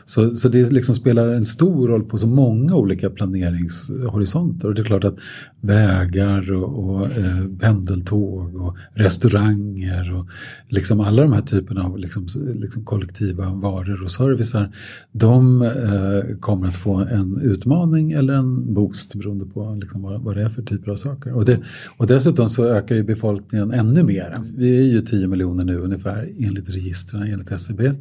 Så, 0.05 0.35
så 0.35 0.49
det 0.49 0.71
liksom 0.71 0.95
spelar 0.95 1.27
en 1.27 1.45
stor 1.45 1.87
roll 1.87 2.03
på 2.03 2.17
så 2.17 2.27
många 2.27 2.75
olika 2.75 3.09
planeringshorisonter. 3.09 4.67
Och 4.67 4.75
det 4.75 4.81
är 4.81 4.85
klart 4.85 5.03
att 5.03 5.17
vägar 5.61 6.51
och, 6.51 6.85
och 6.85 7.05
eh, 7.05 7.45
pendeltåg 7.59 8.55
och 8.55 8.77
restauranger 8.93 10.13
och 10.13 10.27
liksom 10.69 10.99
alla 10.99 11.21
de 11.21 11.33
här 11.33 11.41
typerna 11.41 11.83
av 11.83 11.97
liksom, 11.97 12.27
liksom 12.53 12.85
kollektiva 12.85 13.49
varor 13.53 14.03
och 14.03 14.11
servicer. 14.11 14.71
De 15.11 15.61
eh, 15.61 16.37
kommer 16.39 16.67
att 16.67 16.77
få 16.77 16.95
en 16.95 17.41
utmaning 17.41 18.11
eller 18.11 18.33
en 18.33 18.73
boost 18.73 19.15
beroende 19.15 19.45
på 19.45 19.77
liksom 19.81 20.01
vad, 20.01 20.21
vad 20.21 20.35
det 20.35 20.41
är 20.41 20.49
för 20.49 20.61
typer 20.61 20.91
av 20.91 20.95
saker. 20.95 21.33
Och, 21.33 21.45
det, 21.45 21.59
och 21.97 22.07
dessutom 22.07 22.49
så 22.49 22.65
ökar 22.65 22.95
ju 22.95 23.03
befolkningen 23.03 23.71
ännu 23.71 24.03
mer. 24.03 24.41
Vi 24.57 24.77
är 24.77 24.93
ju 24.93 25.01
10 25.01 25.27
miljoner 25.27 25.65
nu 25.65 25.77
ungefär 25.77 26.29
enligt 26.39 26.69
registren 26.69 27.21
enligt 27.21 27.51
SCB. 27.51 27.91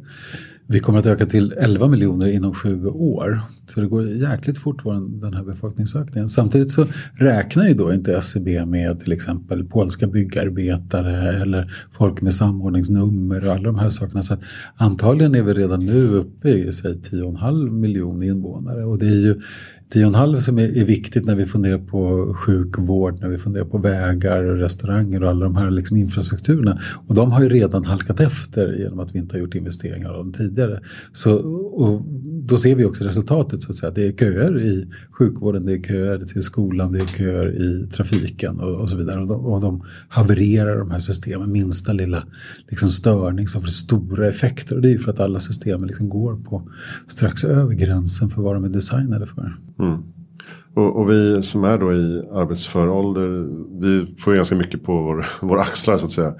Vi 0.67 0.79
kommer 0.79 0.99
att 0.99 1.05
öka 1.05 1.25
till 1.25 1.53
11 1.57 1.87
miljoner 1.87 2.27
inom 2.27 2.53
sju 2.53 2.85
år. 2.85 3.41
Så 3.65 3.81
det 3.81 3.87
går 3.87 4.07
jäkligt 4.07 4.57
fort 4.57 4.83
den 5.21 5.33
här 5.33 5.43
befolkningsökningen. 5.43 6.29
Samtidigt 6.29 6.71
så 6.71 6.85
räknar 7.13 7.67
ju 7.67 7.73
då 7.73 7.93
inte 7.93 8.17
SCB 8.17 8.65
med 8.65 8.99
till 8.99 9.11
exempel 9.11 9.63
polska 9.63 10.07
byggarbetare 10.07 11.41
eller 11.41 11.71
folk 11.97 12.21
med 12.21 12.33
samordningsnummer 12.33 13.47
och 13.47 13.53
alla 13.53 13.63
de 13.63 13.79
här 13.79 13.89
sakerna. 13.89 14.23
Så 14.23 14.37
antagligen 14.75 15.35
är 15.35 15.43
vi 15.43 15.53
redan 15.53 15.85
nu 15.85 16.07
uppe 16.07 16.49
i 16.49 16.69
10,5 16.69 17.69
miljoner 17.69 18.25
invånare 18.25 18.85
och 18.85 18.99
det 18.99 19.07
är 19.07 19.19
ju 19.19 19.41
10,5 19.93 20.39
som 20.39 20.57
är, 20.57 20.77
är, 20.77 20.85
viktigt 20.85 21.25
när 21.25 21.35
vi 21.35 21.45
funderar 21.45 21.77
på 21.77 22.33
sjukvård, 22.33 23.21
när 23.21 23.29
vi 23.29 23.37
funderar 23.37 23.65
på 23.65 23.77
vägar 23.77 24.43
och 24.43 24.57
restauranger 24.57 25.23
och 25.23 25.29
alla 25.29 25.45
de 25.45 25.55
här 25.55 25.71
liksom 25.71 25.97
infrastrukturerna. 25.97 26.79
Och 27.07 27.15
de 27.15 27.31
har 27.31 27.41
ju 27.41 27.49
redan 27.49 27.85
halkat 27.85 28.19
efter 28.19 28.73
genom 28.73 28.99
att 28.99 29.15
vi 29.15 29.19
inte 29.19 29.35
har 29.35 29.39
gjort 29.39 29.55
investeringar 29.55 30.09
av 30.09 30.17
dem 30.17 30.33
tidigare. 30.33 30.79
Så, 31.13 31.35
och 31.35 32.01
då 32.47 32.57
ser 32.57 32.75
vi 32.75 32.85
också 32.85 33.03
resultatet 33.03 33.61
så 33.61 33.71
att 33.71 33.77
säga. 33.77 33.91
Det 33.91 34.07
är 34.07 34.11
köer 34.11 34.61
i 34.61 34.87
sjukvården, 35.11 35.65
det 35.65 35.73
är 35.73 35.81
köer 35.81 36.25
till 36.25 36.43
skolan, 36.43 36.91
det 36.91 36.99
är 36.99 37.05
köer 37.05 37.47
i 37.47 37.87
trafiken 37.87 38.59
och, 38.59 38.81
och 38.81 38.89
så 38.89 38.97
vidare. 38.97 39.21
Och 39.21 39.27
de, 39.27 39.45
och 39.45 39.61
de 39.61 39.83
havererar 40.09 40.79
de 40.79 40.91
här 40.91 40.99
systemen, 40.99 41.51
minsta 41.51 41.93
lilla 41.93 42.23
liksom 42.69 42.89
störning 42.89 43.47
som 43.47 43.61
får 43.61 43.69
stora 43.69 44.27
effekter. 44.27 44.75
Och 44.75 44.81
det 44.81 44.89
är 44.89 44.91
ju 44.91 44.99
för 44.99 45.11
att 45.11 45.19
alla 45.19 45.39
system 45.39 45.85
liksom 45.85 46.09
går 46.09 46.35
på 46.35 46.69
strax 47.07 47.43
över 47.43 47.73
gränsen 47.73 48.29
för 48.29 48.41
vad 48.41 48.55
de 48.55 48.63
är 48.63 48.69
designade 48.69 49.27
för. 49.27 49.57
Mm. 49.79 50.03
Och, 50.75 50.99
och, 50.99 51.09
vi 51.09 51.43
som 51.43 51.63
är 51.63 51.77
då 51.77 51.93
i 51.93 52.23
arbetsför 52.33 52.89
ålder, 52.89 53.47
vi 53.81 54.15
får 54.19 54.35
ganska 54.35 54.55
mycket 54.55 54.83
på 54.83 55.01
vår, 55.01 55.25
våra 55.41 55.61
axlar 55.61 55.97
så 55.97 56.05
att 56.05 56.11
säga. 56.11 56.33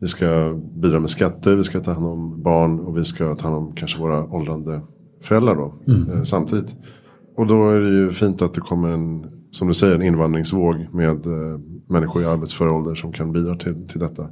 Vi 0.00 0.06
ska 0.06 0.60
bidra 0.82 1.00
med 1.00 1.10
skatter, 1.10 1.54
vi 1.54 1.62
ska 1.62 1.80
ta 1.80 1.92
hand 1.92 2.06
om 2.06 2.42
barn 2.42 2.80
och 2.80 2.96
vi 2.96 3.04
ska 3.04 3.34
ta 3.34 3.48
hand 3.48 3.56
om 3.56 3.72
kanske 3.74 3.98
våra 3.98 4.24
åldrande 4.24 4.80
föräldrar 5.20 5.54
då 5.54 5.74
mm. 5.86 6.10
eh, 6.10 6.22
samtidigt. 6.22 6.76
Och 7.36 7.46
då 7.46 7.70
är 7.70 7.80
det 7.80 7.88
ju 7.88 8.12
fint 8.12 8.42
att 8.42 8.54
det 8.54 8.60
kommer 8.60 8.88
en, 8.88 9.26
som 9.50 9.68
du 9.68 9.74
säger, 9.74 9.94
en 9.94 10.02
invandringsvåg 10.02 10.88
med 10.92 11.26
eh, 11.26 11.60
människor 11.86 12.22
i 12.22 12.24
arbetsför 12.24 12.68
ålder 12.68 12.94
som 12.94 13.12
kan 13.12 13.32
bidra 13.32 13.56
till, 13.56 13.86
till 13.86 14.00
detta. 14.00 14.22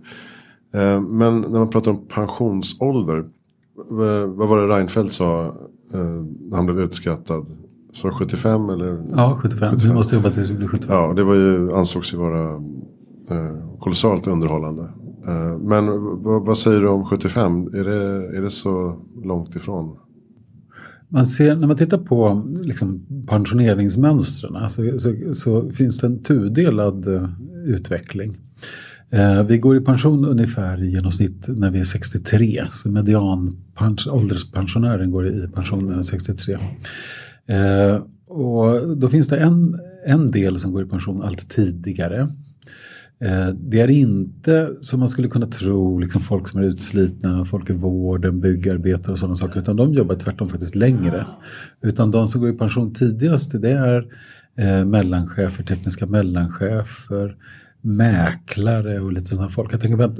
Eh, 0.74 1.01
men 1.01 1.40
när 1.40 1.59
man 1.59 1.70
pratar 1.70 1.90
om 1.90 2.07
pensionsålder, 2.09 3.24
vad 4.27 4.48
var 4.48 4.59
det 4.61 4.74
Reinfeldt 4.74 5.12
sa 5.12 5.55
när 5.90 6.57
han 6.57 6.66
blev 6.66 6.81
utskrattad? 6.81 7.46
Så 7.92 8.11
75 8.11 8.70
eller? 8.70 9.05
Ja, 9.16 9.38
75. 9.42 9.70
75. 9.70 9.88
Vi 9.88 9.94
måste 9.94 10.16
jobba 10.16 10.31
tills 10.31 10.51
vi 10.51 10.55
blir 10.55 10.68
75. 10.68 10.96
Ja, 10.96 11.12
det 11.16 11.24
var 11.24 11.35
ju, 11.35 11.72
ansågs 11.72 12.14
ju 12.14 12.18
vara 12.18 12.62
kolossalt 13.81 14.27
underhållande. 14.27 14.88
Men 15.61 15.87
vad 16.44 16.59
säger 16.59 16.81
du 16.81 16.88
om 16.88 17.05
75? 17.05 17.66
Är 17.66 17.85
det, 17.85 18.37
är 18.37 18.42
det 18.42 18.51
så 18.51 19.01
långt 19.24 19.57
ifrån? 19.57 19.96
Man 21.08 21.26
ser, 21.26 21.56
när 21.56 21.66
man 21.66 21.76
tittar 21.76 21.98
på 21.98 22.46
liksom, 22.62 23.06
pensioneringsmönstren 23.26 24.70
så, 24.70 24.98
så, 24.98 25.34
så, 25.34 25.70
finns 25.70 25.98
det 25.98 26.06
en 26.06 26.22
tudelad 26.22 27.08
uh, 27.08 27.28
utveckling. 27.64 28.36
Uh, 29.14 29.42
vi 29.42 29.58
går 29.58 29.76
i 29.76 29.80
pension 29.80 30.24
ungefär 30.24 30.82
i 30.82 30.90
genomsnitt 30.90 31.48
när 31.48 31.70
vi 31.70 31.80
är 31.80 31.84
63. 31.84 32.62
Så 32.72 32.88
median 32.88 33.56
ålderspensionären 34.10 35.10
går 35.10 35.28
i 35.28 35.48
pension 35.54 35.84
när 35.84 35.90
den 35.90 35.98
är 35.98 36.02
63. 36.02 36.54
Uh, 36.54 37.56
eh, 37.56 38.02
och 38.28 38.96
då 38.96 39.08
finns 39.08 39.28
det 39.28 39.38
en, 39.38 39.80
en 40.06 40.26
del 40.26 40.60
som 40.60 40.72
går 40.72 40.82
i 40.82 40.86
pension 40.86 41.22
allt 41.22 41.48
tidigare. 41.48 42.28
Eh, 43.20 43.48
det 43.48 43.81
är 43.81 43.90
inte 43.90 44.70
som 44.81 45.00
man 45.00 45.09
skulle 45.09 45.28
kunna 45.28 45.46
tro, 45.46 45.98
liksom 45.98 46.20
folk 46.20 46.48
som 46.48 46.61
är 46.61 46.64
utslitna, 46.64 47.44
folk 47.44 47.70
i 47.70 47.72
vården, 47.72 48.40
byggarbetare 48.40 49.12
och 49.12 49.18
sådana 49.18 49.37
saker. 49.37 49.61
Utan 49.61 49.76
de 49.76 49.94
jobbar 49.94 50.14
tvärtom 50.14 50.48
faktiskt 50.48 50.74
längre. 50.74 51.26
Utan 51.83 52.11
de 52.11 52.26
som 52.26 52.40
går 52.40 52.50
i 52.50 52.59
pension 52.59 52.94
tidigast 52.94 53.62
det 53.62 53.70
är 53.70 54.07
eh, 54.57 54.85
mellanchefer, 54.85 55.64
tekniska 55.64 56.07
mellanchefer, 56.07 57.37
mäklare 57.81 59.00
och 59.00 59.12
lite 59.12 59.26
sådana 59.26 59.50
folk. 59.50 59.72
Jag 59.72 59.81
tänker 59.81 59.96
på 59.96 60.02
att 60.02 60.18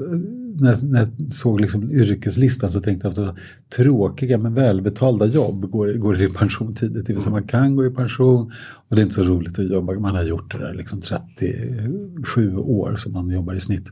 när, 0.57 0.69
jag, 0.69 0.83
när 0.83 0.99
jag 0.99 1.33
såg 1.33 1.61
liksom 1.61 1.91
yrkeslistan 1.91 2.69
så 2.69 2.81
tänkte 2.81 3.07
jag 3.07 3.29
att 3.29 3.35
tråkiga 3.75 4.37
men 4.37 4.53
välbetalda 4.53 5.25
jobb 5.25 5.71
går, 5.71 5.93
går 5.93 6.21
i 6.21 6.27
pension 6.27 6.73
tidigt. 6.73 7.05
Det 7.05 7.13
vill 7.13 7.21
säga 7.21 7.31
man 7.31 7.47
kan 7.47 7.75
gå 7.75 7.85
i 7.85 7.89
pension 7.89 8.51
och 8.89 8.95
det 8.95 9.01
är 9.01 9.03
inte 9.03 9.15
så 9.15 9.23
roligt 9.23 9.59
att 9.59 9.69
jobba. 9.69 9.93
Man 9.93 10.15
har 10.15 10.23
gjort 10.23 10.51
det 10.51 10.57
där 10.57 10.73
liksom 10.73 11.01
37 11.01 12.55
år 12.55 12.95
som 12.97 13.13
man 13.13 13.29
jobbar 13.29 13.53
i 13.53 13.59
snitt. 13.59 13.87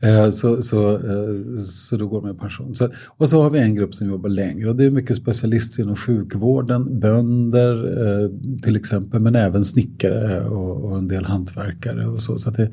Eh, 0.00 0.30
så, 0.30 0.62
så, 0.62 0.90
eh, 0.92 1.58
så 1.66 1.96
då 1.96 2.08
går 2.08 2.22
man 2.22 2.34
i 2.34 2.38
pension. 2.38 2.74
Så, 2.74 2.88
och 3.06 3.28
så 3.28 3.42
har 3.42 3.50
vi 3.50 3.58
en 3.58 3.74
grupp 3.74 3.94
som 3.94 4.08
jobbar 4.08 4.28
längre 4.28 4.68
och 4.68 4.76
det 4.76 4.84
är 4.84 4.90
mycket 4.90 5.16
specialister 5.16 5.82
inom 5.82 5.96
sjukvården, 5.96 7.00
bönder 7.00 7.74
eh, 8.06 8.30
till 8.62 8.76
exempel 8.76 9.20
men 9.20 9.34
även 9.34 9.64
snickare 9.64 10.44
och, 10.44 10.84
och 10.84 10.98
en 10.98 11.08
del 11.08 11.24
hantverkare 11.24 12.06
och 12.06 12.22
så. 12.22 12.38
Så 12.38 12.50
det 12.50 12.70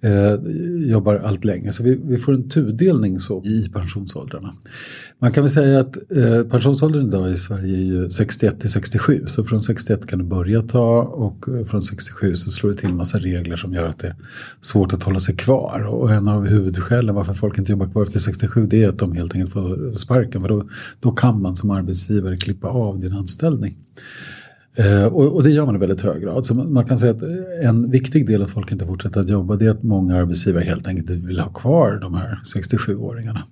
eh, 0.00 0.34
jobbar 0.90 1.16
allt 1.16 1.44
längre. 1.44 1.72
Så 1.72 1.82
vi, 1.82 2.00
vi 2.04 2.16
får 2.16 2.34
en 2.34 2.48
tudelning 2.48 3.20
så 3.20 3.44
i 3.44 3.68
pensionsåldrarna. 3.72 4.54
Man 5.18 5.32
kan 5.32 5.42
väl 5.42 5.50
säga 5.50 5.80
att 5.80 5.96
eh, 5.96 6.42
pensionsåldern 6.42 7.06
idag 7.06 7.30
i 7.30 7.36
Sverige 7.36 7.76
är 7.76 7.82
ju 7.82 8.10
61 8.10 8.60
till 8.60 8.70
67. 8.70 9.24
Så 9.26 9.44
från 9.44 9.62
61 9.62 10.06
kan 10.06 10.18
du 10.18 10.24
börja 10.24 10.62
ta 10.62 11.02
och 11.02 11.48
eh, 11.48 11.64
från 11.64 11.82
67 11.82 12.36
så 12.36 12.50
slår 12.50 12.70
det 12.70 12.76
till 12.76 12.94
massa 12.94 13.18
regler 13.18 13.56
som 13.56 13.72
gör 13.72 13.88
att 13.88 13.98
det 13.98 14.08
är 14.08 14.16
svårt 14.62 14.92
att 14.92 15.02
hålla 15.02 15.20
sig 15.20 15.36
kvar. 15.36 15.86
Och 15.88 16.10
en 16.10 16.28
av 16.28 16.46
huvudskälen 16.46 17.14
varför 17.14 17.34
folk 17.34 17.58
inte 17.58 17.72
jobbar 17.72 17.86
kvar 17.86 18.02
efter 18.02 18.18
67 18.18 18.66
det 18.66 18.84
är 18.84 18.88
att 18.88 18.98
de 18.98 19.12
helt 19.12 19.34
enkelt 19.34 19.52
får 19.52 19.98
sparken. 19.98 20.40
För 20.40 20.48
då, 20.48 20.68
då 21.00 21.10
kan 21.10 21.42
man 21.42 21.56
som 21.56 21.70
arbetsgivare 21.70 22.36
klippa 22.36 22.68
av 22.68 23.00
din 23.00 23.12
anställning. 23.12 23.76
Eh, 24.76 25.04
och, 25.04 25.34
och, 25.34 25.42
det 25.42 25.50
gör 25.50 25.66
man 25.66 25.76
i 25.76 25.78
väldigt 25.78 26.00
hög 26.00 26.22
grad. 26.22 26.46
Så 26.46 26.54
man, 26.54 26.84
kan 26.84 26.98
säga 26.98 27.12
att 27.12 27.22
en 27.62 27.90
viktig 27.90 28.26
del 28.26 28.42
att 28.42 28.50
folk 28.50 28.72
inte 28.72 28.86
fortsätter 28.86 29.20
att 29.20 29.28
jobba 29.28 29.56
det 29.56 29.66
är 29.66 29.70
att 29.70 29.82
många 29.82 30.16
arbetsgivare 30.16 30.64
helt 30.64 30.86
enkelt 30.86 31.10
inte 31.10 31.26
vill 31.26 31.40
ha 31.40 31.52
kvar 31.52 31.98
de 32.00 32.14
här 32.14 32.40
67-åringarna. 32.56 33.42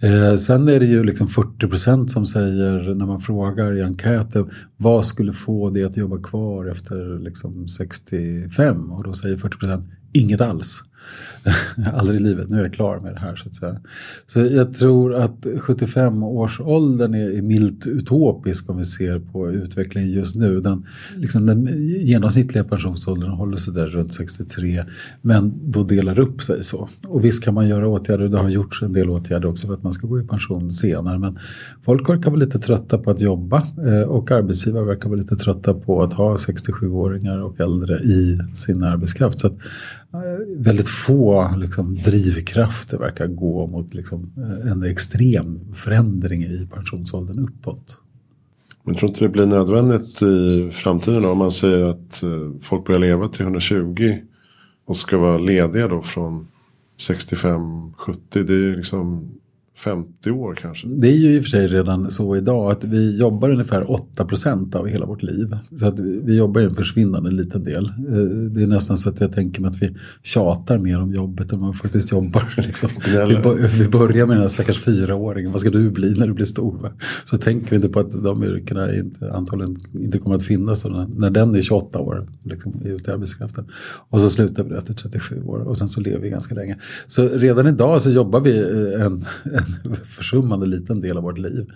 Eh, 0.00 0.36
sen 0.36 0.68
är 0.68 0.80
det 0.80 0.86
ju 0.86 1.04
liksom 1.04 1.28
40 1.28 1.68
procent 1.68 2.10
som 2.10 2.26
säger 2.26 2.94
när 2.94 3.06
man 3.06 3.20
frågar 3.20 3.76
i 3.76 3.82
enkäter 3.82 4.44
vad 4.76 5.06
skulle 5.06 5.32
få 5.32 5.70
det 5.70 5.84
att 5.84 5.96
jobba 5.96 6.18
kvar 6.22 6.66
efter 6.66 7.18
liksom 7.18 7.68
65 7.68 8.92
och 8.92 9.04
då 9.04 9.14
säger 9.14 9.36
40 9.36 9.58
procent 9.58 9.86
inget 10.12 10.40
alls. 10.40 10.82
Aldrig 11.94 12.20
i 12.20 12.22
livet, 12.22 12.50
nu 12.50 12.58
är 12.58 12.62
jag 12.62 12.72
klar 12.72 13.00
med 13.00 13.14
det 13.14 13.20
här 13.20 13.36
så 13.36 13.48
att 13.48 13.54
säga. 13.54 13.80
Så 14.26 14.40
jag 14.40 14.74
tror 14.74 15.14
att 15.14 15.46
75-årsåldern 15.46 17.14
är, 17.14 17.30
är 17.30 17.42
milt 17.42 17.86
utopisk 17.86 18.70
om 18.70 18.76
vi 18.76 18.84
ser 18.84 19.18
på 19.18 19.50
utvecklingen 19.50 20.10
just 20.10 20.36
nu. 20.36 20.60
Den, 20.60 20.86
liksom 21.16 21.46
den 21.46 21.66
genomsnittliga 22.06 22.64
pensionsåldern 22.64 23.30
håller 23.30 23.56
sig 23.56 23.74
där 23.74 23.86
runt 23.86 24.12
63 24.12 24.84
men 25.22 25.70
då 25.70 25.82
delar 25.82 26.18
upp 26.18 26.42
sig 26.42 26.64
så. 26.64 26.88
Och 27.06 27.24
visst 27.24 27.44
kan 27.44 27.54
man 27.54 27.68
göra 27.68 27.88
åtgärder, 27.88 28.28
det 28.28 28.38
har 28.38 28.48
gjorts 28.48 28.82
en 28.82 28.92
del 28.92 29.10
åtgärder 29.10 29.48
också 29.48 29.66
för 29.66 29.74
att 29.74 29.82
man 29.82 29.92
ska 29.92 30.06
gå 30.06 30.20
i 30.20 30.24
pension 30.24 30.70
senare 30.70 31.18
men 31.18 31.38
folk 31.84 32.08
verkar 32.08 32.30
vara 32.30 32.40
lite 32.40 32.58
trötta 32.58 32.98
på 32.98 33.10
att 33.10 33.20
jobba 33.20 33.62
eh, 33.86 34.08
och 34.08 34.30
arbetsgivare 34.30 34.84
verkar 34.84 35.08
vara 35.08 35.18
lite 35.18 35.36
trötta 35.36 35.74
på 35.74 36.02
att 36.02 36.12
ha 36.12 36.36
67-åringar 36.36 37.42
och 37.42 37.60
äldre 37.60 37.98
i 37.98 38.38
sin 38.54 38.82
arbetskraft. 38.82 39.40
Så 39.40 39.46
att, 39.46 39.52
eh, 39.52 40.56
väldigt 40.56 40.88
få 41.04 41.54
liksom, 41.56 41.94
drivkrafter 41.94 42.98
verkar 42.98 43.26
gå 43.26 43.66
mot 43.66 43.94
liksom, 43.94 44.32
en 44.70 44.82
extrem 44.82 45.74
förändring 45.74 46.42
i 46.42 46.68
pensionsåldern 46.74 47.38
uppåt. 47.38 48.00
Men 48.82 48.94
tror 48.94 49.10
inte 49.10 49.24
det 49.24 49.28
blir 49.28 49.46
nödvändigt 49.46 50.22
i 50.22 50.70
framtiden 50.72 51.22
då, 51.22 51.30
om 51.30 51.38
man 51.38 51.50
säger 51.50 51.84
att 51.84 52.22
eh, 52.22 52.52
folk 52.62 52.86
börjar 52.86 53.00
leva 53.00 53.28
till 53.28 53.42
120 53.42 54.18
och 54.86 54.96
ska 54.96 55.18
vara 55.18 55.38
lediga 55.38 55.88
då 55.88 56.02
från 56.02 56.48
65-70. 56.98 57.92
Det 58.30 58.38
är 58.38 58.76
liksom 58.76 59.30
50 59.78 60.30
år 60.30 60.54
kanske? 60.54 60.88
Det 60.88 61.06
är 61.06 61.16
ju 61.16 61.36
i 61.36 61.40
och 61.40 61.44
för 61.44 61.50
sig 61.50 61.66
redan 61.66 62.10
så 62.10 62.36
idag 62.36 62.70
att 62.70 62.84
vi 62.84 63.18
jobbar 63.18 63.50
ungefär 63.50 63.82
8% 63.82 64.76
av 64.76 64.86
hela 64.86 65.06
vårt 65.06 65.22
liv. 65.22 65.56
Så 65.76 65.86
att 65.86 66.00
vi 66.00 66.36
jobbar 66.36 66.60
ju 66.60 66.66
en 66.66 66.74
försvinnande 66.74 67.30
liten 67.30 67.64
del. 67.64 67.84
Eh, 67.84 68.14
det 68.50 68.62
är 68.62 68.66
nästan 68.66 68.98
så 68.98 69.08
att 69.08 69.20
jag 69.20 69.32
tänker 69.32 69.60
mig 69.60 69.70
att 69.70 69.82
vi 69.82 69.96
tjatar 70.22 70.78
mer 70.78 71.00
om 71.00 71.14
jobbet 71.14 71.52
än 71.52 71.66
vi 71.66 71.76
faktiskt 71.76 72.12
jobbar. 72.12 72.44
Liksom. 72.56 72.90
Vi, 73.78 73.88
börjar 73.88 74.26
med 74.26 74.36
den 74.36 74.42
här 74.42 74.48
stackars 74.48 74.80
fyraåringen, 74.80 75.52
vad 75.52 75.60
ska 75.60 75.70
du 75.70 75.90
bli 75.90 76.14
när 76.18 76.26
du 76.26 76.32
blir 76.32 76.46
stor? 76.46 76.92
Så 77.24 77.38
tänker 77.38 77.70
vi 77.70 77.76
inte 77.76 77.88
på 77.88 78.00
att 78.00 78.24
de 78.24 78.44
yrkena 78.44 78.96
inte, 78.96 79.32
antagligen 79.32 79.76
inte 79.92 80.18
kommer 80.18 80.36
att 80.36 80.42
finnas 80.42 80.84
när, 80.84 81.06
när 81.18 81.30
den 81.30 81.54
är 81.54 81.62
28 81.62 81.98
år 81.98 82.28
liksom, 82.42 82.72
ute 82.84 83.10
i 83.10 83.14
arbetskraften. 83.14 83.66
Och 84.10 84.20
så 84.20 84.30
slutar 84.30 84.64
vi 84.64 84.76
efter 84.76 84.92
37 84.94 85.42
år 85.42 85.58
och 85.58 85.78
sen 85.78 85.88
så 85.88 86.00
lever 86.00 86.20
vi 86.20 86.30
ganska 86.30 86.54
länge. 86.54 86.76
Så 87.06 87.28
redan 87.28 87.66
idag 87.66 88.02
så 88.02 88.10
jobbar 88.10 88.40
vi 88.40 88.58
en, 88.94 89.24
en 89.44 89.65
försummande 90.04 90.66
liten 90.66 91.00
del 91.00 91.16
av 91.16 91.22
vårt 91.22 91.38
liv. 91.38 91.66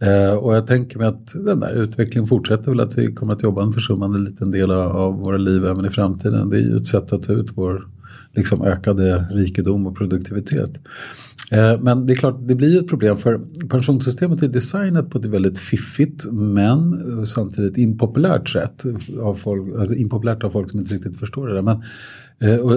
Eh, 0.00 0.34
och 0.34 0.56
jag 0.56 0.66
tänker 0.66 0.98
mig 0.98 1.08
att 1.08 1.32
den 1.32 1.60
där 1.60 1.72
utvecklingen 1.72 2.28
fortsätter 2.28 2.70
väl 2.70 2.80
att 2.80 2.98
vi 2.98 3.14
kommer 3.14 3.32
att 3.32 3.42
jobba 3.42 3.62
en 3.62 3.72
försummande 3.72 4.18
liten 4.18 4.50
del 4.50 4.70
av 4.70 5.14
våra 5.14 5.36
liv 5.36 5.64
även 5.64 5.84
i 5.84 5.90
framtiden. 5.90 6.50
Det 6.50 6.56
är 6.56 6.60
ju 6.60 6.74
ett 6.74 6.86
sätt 6.86 7.12
att 7.12 7.22
ta 7.22 7.32
ut 7.32 7.52
vår 7.54 7.88
liksom, 8.34 8.62
ökade 8.62 9.26
rikedom 9.30 9.86
och 9.86 9.96
produktivitet. 9.96 10.80
Eh, 11.50 11.80
men 11.80 12.06
det 12.06 12.12
är 12.12 12.14
klart, 12.14 12.36
det 12.48 12.54
blir 12.54 12.72
ju 12.72 12.78
ett 12.78 12.88
problem 12.88 13.16
för 13.16 13.40
pensionssystemet 13.68 14.42
är 14.42 14.48
designat 14.48 15.10
på 15.10 15.18
ett 15.18 15.24
väldigt 15.24 15.58
fiffigt 15.58 16.26
men 16.32 16.92
eh, 16.92 17.24
samtidigt 17.24 17.78
impopulärt 17.78 18.48
sätt. 18.48 18.84
Av 19.22 19.34
folk, 19.34 19.74
alltså 19.80 19.94
impopulärt 19.94 20.44
av 20.44 20.50
folk 20.50 20.70
som 20.70 20.80
inte 20.80 20.94
riktigt 20.94 21.18
förstår 21.18 21.46
det 21.46 21.54
där. 21.54 21.62
Men 21.62 21.82
Eh, 22.40 22.56
och 22.56 22.70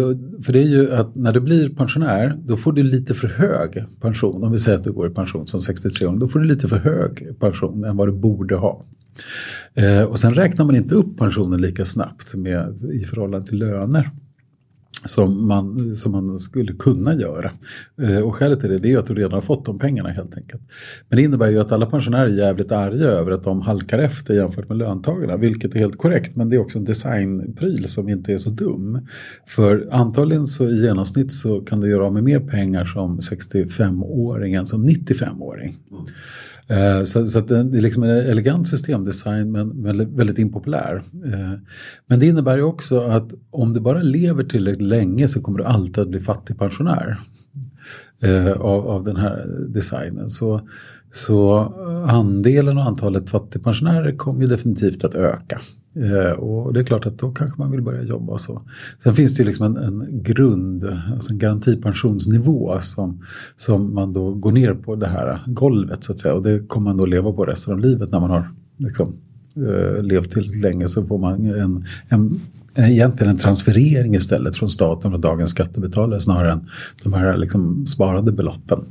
för 0.43 0.53
det 0.53 0.59
är 0.59 0.67
ju 0.67 0.91
att 0.93 1.15
när 1.15 1.33
du 1.33 1.39
blir 1.39 1.69
pensionär 1.69 2.37
då 2.45 2.57
får 2.57 2.73
du 2.73 2.83
lite 2.83 3.13
för 3.13 3.27
hög 3.27 3.85
pension. 4.01 4.43
Om 4.43 4.51
vi 4.51 4.59
säger 4.59 4.77
att 4.77 4.83
du 4.83 4.91
går 4.91 5.07
i 5.11 5.13
pension 5.13 5.47
som 5.47 5.59
63 5.59 6.07
år, 6.07 6.17
då 6.17 6.27
får 6.27 6.39
du 6.39 6.45
lite 6.45 6.67
för 6.67 6.77
hög 6.77 7.39
pension 7.39 7.83
än 7.83 7.97
vad 7.97 8.07
du 8.07 8.11
borde 8.11 8.55
ha. 8.55 8.85
Eh, 9.73 10.03
och 10.03 10.19
sen 10.19 10.33
räknar 10.33 10.65
man 10.65 10.75
inte 10.75 10.95
upp 10.95 11.17
pensionen 11.17 11.61
lika 11.61 11.85
snabbt 11.85 12.35
med, 12.35 12.75
i 12.93 13.05
förhållande 13.05 13.47
till 13.47 13.57
löner 13.57 14.09
som 15.05 15.47
man, 15.47 15.95
som 15.95 16.11
man 16.11 16.39
skulle 16.39 16.73
kunna 16.73 17.13
göra. 17.13 17.51
Eh, 18.01 18.19
och 18.19 18.35
skälet 18.35 18.59
till 18.59 18.69
det, 18.69 18.77
det 18.77 18.91
är 18.91 18.97
att 18.97 19.07
du 19.07 19.13
redan 19.13 19.31
har 19.31 19.41
fått 19.41 19.65
de 19.65 19.79
pengarna 19.79 20.09
helt 20.09 20.37
enkelt. 20.37 20.61
Men 21.09 21.17
det 21.17 21.23
innebär 21.23 21.49
ju 21.49 21.59
att 21.59 21.71
alla 21.71 21.85
pensionärer 21.85 22.25
är 22.25 22.37
jävligt 22.37 22.71
arga 22.71 23.05
över 23.05 23.31
att 23.31 23.43
de 23.43 23.61
halkar 23.61 23.99
efter 23.99 24.33
jämfört 24.33 24.69
med 24.69 24.77
löntagarna, 24.77 25.37
vilket 25.37 25.75
är 25.75 25.79
helt 25.79 25.97
korrekt. 25.97 26.35
Men 26.35 26.49
det 26.49 26.55
är 26.55 26.59
också 26.59 26.77
en 26.77 26.85
designpryl 26.85 27.87
som 27.87 28.09
inte 28.09 28.33
är 28.33 28.37
så 28.37 28.49
dum. 28.49 29.07
För 29.47 29.87
antagligen 29.91 30.47
så 30.47 30.69
i 30.69 30.81
genomsnitt 30.81 31.33
så 31.33 31.61
kan 31.61 31.79
du 31.79 31.89
göra 31.89 32.05
av 32.05 32.13
med 32.13 32.23
mer 32.23 32.39
pengar 32.39 32.85
som 32.85 33.19
65-åring 33.19 34.53
än 34.53 34.65
som 34.65 34.87
95-åring. 34.87 35.75
Mm. 35.91 36.05
Eh, 36.71 37.03
så, 37.03 37.27
så 37.27 37.39
det 37.39 37.57
är 37.57 37.81
liksom 37.81 38.03
en 38.03 38.09
elegant 38.09 38.67
systemdesign 38.67 39.51
men 39.51 39.83
väldigt 40.15 40.39
impopulär. 40.39 41.01
Eh, 41.25 41.59
men 42.07 42.19
det 42.19 42.25
innebär 42.25 42.57
ju 42.57 42.63
också 42.63 42.99
att 42.99 43.33
om 43.49 43.73
du 43.73 43.79
bara 43.79 44.01
lever 44.01 44.43
tillräckligt 44.43 44.87
länge 44.87 45.27
så 45.27 45.41
kommer 45.41 45.57
du 45.57 45.65
alltid 45.65 45.99
att 45.99 46.09
bli 46.09 46.19
fattigpensionär 46.19 47.19
eh, 48.23 48.51
av, 48.51 48.87
av 48.87 49.03
den 49.03 49.15
här 49.15 49.45
designen. 49.69 50.29
Så, 50.29 50.61
så 51.11 51.57
andelen 52.07 52.77
och 52.77 52.83
antalet 52.83 53.29
fattigpensionärer 53.29 54.17
kommer 54.17 54.41
ju 54.41 54.47
definitivt 54.47 55.03
att 55.03 55.15
öka. 55.15 55.59
Eh, 55.95 56.31
och 56.31 56.73
det 56.73 56.79
är 56.79 56.83
klart 56.83 57.05
att 57.05 57.17
då 57.17 57.31
kanske 57.31 57.61
man 57.61 57.71
vill 57.71 57.81
börja 57.81 58.03
jobba 58.03 58.33
och 58.33 58.41
så. 58.41 58.61
Sen 59.03 59.15
finns 59.15 59.35
det 59.35 59.41
ju 59.41 59.47
liksom 59.47 59.65
en, 59.65 59.77
en 59.77 60.23
grund, 60.23 60.83
alltså 61.13 61.31
en 61.31 61.39
garantipensionsnivå 61.39 62.81
som, 62.81 63.25
som 63.57 63.93
man 63.93 64.13
då 64.13 64.33
går 64.33 64.51
ner 64.51 64.73
på 64.73 64.95
det 64.95 65.07
här 65.07 65.41
golvet 65.45 66.03
så 66.03 66.11
att 66.11 66.19
säga. 66.19 66.33
Och 66.33 66.43
det 66.43 66.67
kommer 66.67 66.89
man 66.89 66.97
då 66.97 67.05
leva 67.05 67.31
på 67.31 67.45
resten 67.45 67.73
av 67.73 67.79
livet 67.79 68.11
när 68.11 68.19
man 68.19 68.29
har 68.29 68.51
liksom, 68.77 69.15
eh, 69.55 70.03
levt 70.03 70.31
till 70.31 70.61
länge 70.61 70.87
så 70.87 71.05
får 71.05 71.17
man 71.17 71.45
en, 71.45 71.85
en, 72.09 72.39
egentligen 72.75 73.31
en 73.31 73.37
transferering 73.37 74.15
istället 74.15 74.55
från 74.55 74.69
staten 74.69 75.13
och 75.13 75.19
dagens 75.19 75.49
skattebetalare 75.49 76.21
snarare 76.21 76.51
än 76.51 76.67
de 77.03 77.13
här 77.13 77.37
liksom 77.37 77.87
sparade 77.87 78.31
beloppen 78.31 78.85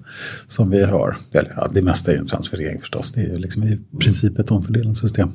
som 0.47 0.71
vi 0.71 0.83
har. 0.83 1.17
Eller, 1.33 1.53
ja, 1.57 1.69
det 1.75 1.83
mesta 1.83 2.11
är 2.11 2.15
ju 2.15 2.21
en 2.21 2.27
transferering 2.27 2.81
förstås, 2.81 3.13
det 3.13 3.23
är 3.23 3.39
liksom 3.39 3.63
i 3.63 3.81
princip 4.01 4.39
ett 4.39 4.51
omfördelningssystem. 4.51 5.31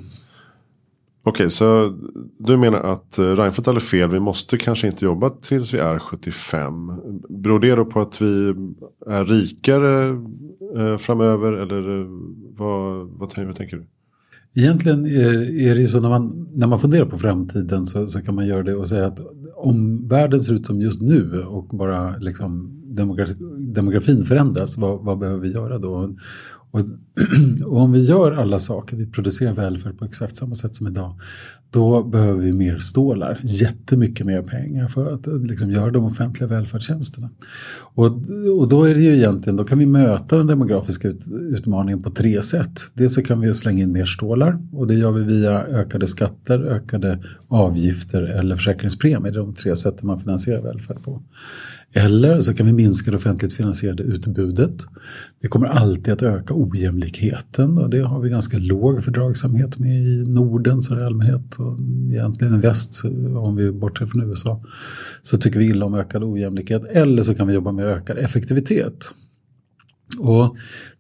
Okej, 1.28 1.50
så 1.50 1.98
du 2.38 2.58
menar 2.58 2.80
att 2.80 3.18
eh, 3.18 3.24
Reinfeldt 3.24 3.68
hade 3.68 3.80
fel. 3.80 4.10
Vi 4.10 4.20
måste 4.20 4.58
kanske 4.58 4.88
inte 4.88 5.06
jobba 5.06 5.30
tills 5.30 5.74
vi 5.74 5.78
är 5.78 6.00
75. 6.00 6.92
Beror 7.30 7.60
det 7.60 7.76
då 7.76 7.86
på 7.86 8.02
att 8.02 8.22
vi 8.22 8.54
är 9.08 9.26
rikare 9.26 10.10
eh, 10.78 10.98
framöver? 10.98 11.52
Eller 11.52 12.02
eh, 12.02 12.08
vad, 12.58 13.08
vad, 13.08 13.46
vad 13.46 13.56
tänker 13.56 13.78
du? 13.78 13.86
Egentligen 14.56 15.06
eh, 15.06 15.68
är 15.68 15.76
det 15.76 15.82
ju 15.82 15.88
så 15.88 16.00
när 16.00 16.10
man, 16.10 16.48
när 16.54 16.68
man 16.68 16.80
funderar 16.80 17.06
på 17.06 17.18
framtiden 17.18 17.86
så, 17.86 18.08
så 18.08 18.22
kan 18.22 18.36
man 18.36 18.48
göra 18.48 18.64
det 18.64 18.76
och 18.76 18.88
säga 18.88 19.08
att 19.08 19.20
om 19.56 20.08
världen 20.08 20.44
ser 20.44 20.54
ut 20.54 20.66
som 20.66 20.82
just 20.82 21.02
nu 21.02 21.44
och 21.44 21.68
bara 21.68 22.18
liksom 22.18 22.82
demografin 23.74 24.22
förändras, 24.22 24.78
vad, 24.78 25.06
vad 25.06 25.20
behöver 25.20 25.42
vi 25.42 25.54
göra 25.54 25.78
då? 25.78 26.16
Och, 26.76 26.82
och, 27.72 27.78
om 27.82 27.92
vi 27.92 28.00
gör 28.00 28.32
alla 28.32 28.60
saker, 28.60 28.98
vi 28.98 29.06
producerar 29.06 29.54
välfärd 29.54 29.98
på 30.00 30.06
exakt 30.06 30.38
samma 30.38 30.56
sätt 30.56 30.76
som 30.76 30.88
idag, 30.88 31.20
då 31.70 32.04
behöver 32.04 32.42
vi 32.42 32.54
mer 32.54 32.80
stålar, 32.80 33.40
jättemycket 33.44 34.26
mer 34.26 34.42
pengar 34.42 34.88
för 34.88 35.14
att 35.14 35.28
eh, 35.28 35.38
liksom, 35.38 35.72
göra 35.72 35.92
de 35.92 36.06
offentliga 36.06 36.48
välfärdstjänsterna. 36.48 37.30
Och, 37.78 38.06
och 38.60 38.68
då 38.70 38.84
är 38.84 38.96
det 38.96 39.02
ju 39.02 39.16
egentligen, 39.16 39.58
då 39.58 39.64
kan 39.64 39.80
vi 39.80 39.86
möta 39.86 40.38
den 40.38 40.48
demografiska 40.48 41.08
ut, 41.08 41.28
utmaningen 41.28 42.04
på 42.04 42.10
tre 42.10 42.42
sätt. 42.42 42.82
Dels 42.94 43.14
så 43.14 43.22
kan 43.22 43.40
vi 43.40 43.54
slänga 43.54 43.84
in 43.84 43.92
mer 43.92 44.06
stålar 44.06 44.60
och 44.72 44.88
det 44.88 44.94
gör 44.94 45.12
vi 45.12 45.24
via 45.24 45.62
ökade 45.62 46.08
skatter, 46.08 46.60
ökade 46.60 47.24
avgifter 47.48 48.22
eller 48.22 48.56
försäkringspremier. 48.56 49.34
De 49.34 49.54
tre 49.54 49.76
sätten 49.76 50.08
man 50.08 50.20
finansierar 50.20 50.62
välfärd 50.62 51.04
på. 51.04 51.22
Eller 51.94 52.42
så 52.42 52.54
kan 52.54 52.66
vi 52.66 52.74
minska 52.74 53.12
det 53.12 53.18
offentligt 53.18 53.54
finansierade 53.54 54.04
utbudet. 54.04 54.86
Det 55.42 55.48
kommer 55.48 55.68
alltid 55.68 56.14
att 56.14 56.22
öka 56.22 56.54
ojämlikheten 56.58 57.78
och 57.78 57.90
det 57.90 58.00
har 58.00 58.20
vi 58.20 58.30
ganska 58.30 58.58
låg 58.58 59.04
fördragsamhet 59.04 59.80
med 59.80 59.98
i 59.98 60.24
Norden 60.28 60.82
så 60.82 61.00
i 61.00 61.04
allmänhet 61.04 61.56
och 61.56 61.80
egentligen 62.12 62.56
i 62.56 62.58
väst 62.58 63.02
om 63.38 63.56
vi 63.56 63.72
bortser 63.72 64.06
från 64.06 64.30
USA. 64.30 64.64
Så 65.24 65.38
tycker 65.38 65.60
vi 65.60 65.66
illa 65.66 65.86
om 65.86 65.94
ökad 65.94 66.24
ojämlikhet. 66.24 66.84
Eller 66.86 67.24
så 67.24 67.36
kan 67.36 67.48
vi 67.48 67.54
jobba 67.54 67.72
med 67.72 67.86
ökad 67.86 68.18
effektivitet. 68.18 69.12
Och 70.20 70.58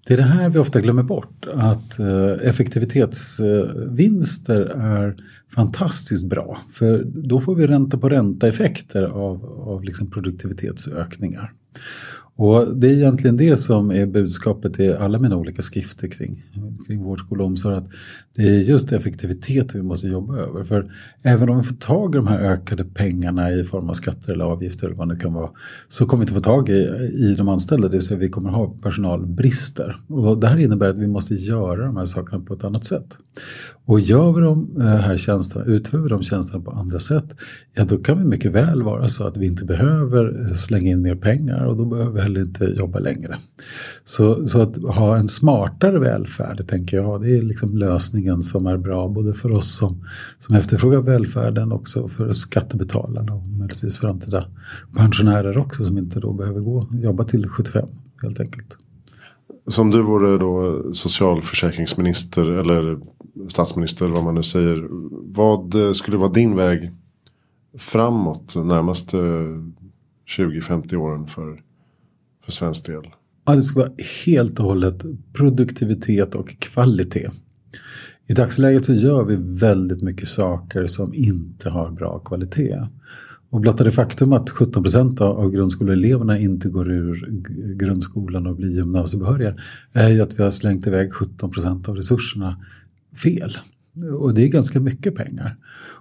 det 0.07 0.13
är 0.13 0.17
det 0.17 0.23
här 0.23 0.49
vi 0.49 0.59
ofta 0.59 0.81
glömmer 0.81 1.03
bort, 1.03 1.45
att 1.53 1.99
eh, 1.99 2.47
effektivitetsvinster 2.49 4.71
eh, 4.75 4.85
är 4.85 5.15
fantastiskt 5.55 6.25
bra. 6.25 6.57
För 6.73 7.03
då 7.05 7.41
får 7.41 7.55
vi 7.55 7.67
ränta 7.67 7.97
på 7.97 8.09
ränta 8.09 8.47
effekter 8.47 9.03
av, 9.03 9.45
av 9.45 9.83
liksom 9.83 10.11
produktivitetsökningar. 10.11 11.53
Och 12.37 12.77
det 12.77 12.87
är 12.87 12.91
egentligen 12.91 13.37
det 13.37 13.57
som 13.57 13.91
är 13.91 14.05
budskapet 14.05 14.79
i 14.79 14.93
alla 14.93 15.19
mina 15.19 15.35
olika 15.35 15.61
skrifter 15.61 16.07
kring, 16.07 16.43
kring 16.87 17.03
vård, 17.03 17.19
skola 17.19 17.43
och 17.43 17.49
omsorg. 17.49 17.75
Att 17.75 17.87
det 18.35 18.41
är 18.41 18.59
just 18.59 18.91
effektivitet 18.91 19.75
vi 19.75 19.81
måste 19.81 20.07
jobba 20.07 20.37
över. 20.37 20.63
För 20.63 20.91
även 21.23 21.49
om 21.49 21.57
vi 21.57 21.63
får 21.63 21.75
tag 21.75 22.15
i 22.15 22.17
de 22.17 22.27
här 22.27 22.39
ökade 22.39 22.85
pengarna 22.85 23.51
i 23.51 23.63
form 23.63 23.89
av 23.89 23.93
skatter 23.93 24.33
eller 24.33 24.45
avgifter 24.45 24.87
eller 24.87 24.97
vad 24.97 25.09
det 25.09 25.15
kan 25.15 25.33
vara. 25.33 25.49
Så 25.87 26.05
kommer 26.05 26.19
vi 26.19 26.23
inte 26.23 26.33
få 26.33 26.39
tag 26.39 26.69
i, 26.69 26.73
i 27.13 27.35
de 27.37 27.47
anställda, 27.47 27.87
det 27.87 27.97
vill 27.97 28.05
säga 28.05 28.19
vi 28.19 28.29
kommer 28.29 28.49
ha 28.49 28.77
personalbrister. 28.81 29.97
Och 30.07 30.39
det 30.39 30.47
här 30.47 30.57
innebär 30.57 30.89
att 30.89 30.97
vi 30.97 31.07
måste 31.07 31.35
göra 31.35 31.85
de 31.85 31.97
här 31.97 32.05
sakerna 32.05 32.43
på 32.43 32.53
ett 32.53 32.63
annat 32.63 32.85
sätt. 32.85 33.17
Och 33.85 33.99
gör 33.99 34.33
vi 34.33 34.41
de 34.41 34.81
eh, 34.81 34.87
här 34.87 35.17
tjänsterna, 35.17 35.65
utför 35.65 35.97
vi 35.97 36.09
de 36.09 36.23
tjänsterna 36.23 36.63
på 36.63 36.71
andra 36.71 36.99
sätt, 36.99 37.35
ja 37.73 37.85
då 37.85 37.97
kan 37.97 38.17
vi 38.17 38.25
mycket 38.25 38.51
väl 38.51 38.83
vara 38.83 39.07
så 39.07 39.23
att 39.23 39.37
vi 39.37 39.45
inte 39.45 39.65
behöver 39.65 40.47
eh, 40.49 40.53
slänga 40.53 40.91
in 40.91 41.01
mer 41.01 41.15
pengar 41.15 41.65
och 41.65 41.77
då 41.77 41.85
behöver 41.85 42.24
heller 42.25 42.41
inte 42.41 42.65
jobba 42.65 42.99
längre. 42.99 43.37
Så, 44.03 44.47
så 44.47 44.61
att 44.61 44.77
ha 44.77 45.17
en 45.17 45.27
smartare 45.27 45.99
välfärd, 45.99 46.67
tänker 46.67 46.97
jag, 46.97 47.21
det 47.21 47.37
är 47.37 47.41
liksom 47.41 47.77
lösningen 47.77 48.43
som 48.43 48.67
är 48.67 48.77
bra 48.77 49.07
både 49.07 49.33
för 49.33 49.51
oss 49.51 49.77
som, 49.77 50.05
som 50.39 50.55
efterfrågar 50.55 51.01
välfärden 51.01 51.71
också 51.71 52.07
för 52.07 52.31
skattebetalarna 52.31 53.33
och 53.33 53.47
möjligtvis 53.47 53.99
framtida 53.99 54.45
pensionärer 54.95 55.57
också 55.57 55.85
som 55.85 55.97
inte 55.97 56.19
då 56.19 56.33
behöver 56.33 56.59
gå 56.59 56.87
jobba 56.91 57.23
till 57.23 57.49
75 57.49 57.87
helt 58.21 58.39
enkelt. 58.39 58.77
Som 59.67 59.91
du 59.91 60.01
vore 60.01 60.37
då 60.37 60.83
socialförsäkringsminister 60.93 62.45
eller 62.45 62.99
statsminister, 63.47 64.07
vad 64.07 64.23
man 64.23 64.35
nu 64.35 64.43
säger. 64.43 64.87
Vad 65.35 65.95
skulle 65.95 66.17
vara 66.17 66.31
din 66.31 66.55
väg 66.55 66.91
framåt 67.77 68.55
närmaste 68.55 69.17
20-50 70.37 70.95
åren 70.95 71.27
för, 71.27 71.61
för 72.45 72.51
svensk 72.51 72.85
del? 72.85 73.03
Ja, 73.45 73.55
det 73.55 73.63
ska 73.63 73.79
vara 73.79 73.91
helt 74.25 74.59
och 74.59 74.65
hållet 74.65 75.05
produktivitet 75.33 76.35
och 76.35 76.59
kvalitet. 76.59 77.29
I 78.27 78.33
dagsläget 78.33 78.85
så 78.85 78.93
gör 78.93 79.23
vi 79.23 79.35
väldigt 79.39 80.01
mycket 80.01 80.27
saker 80.27 80.87
som 80.87 81.13
inte 81.13 81.69
har 81.69 81.91
bra 81.91 82.19
kvalitet. 82.19 82.87
Och 83.49 83.61
blotta 83.61 83.83
det 83.83 83.91
faktum 83.91 84.33
att 84.33 84.49
17 84.49 84.83
procent 84.83 85.21
av 85.21 85.51
grundskoleeleverna 85.51 86.39
inte 86.39 86.69
går 86.69 86.91
ur 86.91 87.27
grundskolan 87.75 88.47
och 88.47 88.55
blir 88.55 88.69
gymnasiebehöriga 88.69 89.55
är 89.93 90.09
ju 90.09 90.21
att 90.21 90.39
vi 90.39 90.43
har 90.43 90.51
slängt 90.51 90.87
iväg 90.87 91.13
17 91.13 91.51
procent 91.51 91.89
av 91.89 91.95
resurserna 91.95 92.65
fel. 93.23 93.57
Och 94.19 94.33
det 94.33 94.43
är 94.43 94.47
ganska 94.47 94.79
mycket 94.79 95.15
pengar. 95.15 95.57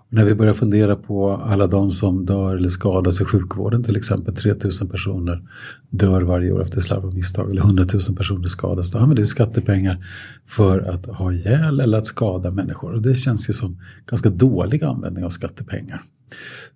Och 0.08 0.14
när 0.14 0.24
vi 0.24 0.34
börjar 0.34 0.54
fundera 0.54 0.96
på 0.96 1.30
alla 1.32 1.66
de 1.66 1.90
som 1.90 2.26
dör 2.26 2.56
eller 2.56 2.68
skadas 2.68 3.20
i 3.20 3.24
sjukvården 3.24 3.82
till 3.82 3.96
exempel, 3.96 4.36
3000 4.36 4.88
personer 4.88 5.42
dör 5.90 6.22
varje 6.22 6.52
år 6.52 6.62
efter 6.62 6.80
slarv 6.80 7.04
och 7.04 7.14
misstag 7.14 7.50
eller 7.50 7.62
100 7.62 7.84
000 8.08 8.16
personer 8.16 8.48
skadas. 8.48 8.90
Då 8.90 8.98
använder 8.98 9.22
vi 9.22 9.26
skattepengar 9.26 10.06
för 10.46 10.80
att 10.80 11.06
ha 11.06 11.32
ihjäl 11.32 11.80
eller 11.80 11.98
att 11.98 12.06
skada 12.06 12.50
människor. 12.50 12.92
Och 12.92 13.02
det 13.02 13.14
känns 13.14 13.48
ju 13.48 13.52
som 13.52 13.80
ganska 14.06 14.30
dålig 14.30 14.84
användning 14.84 15.24
av 15.24 15.30
skattepengar. 15.30 16.02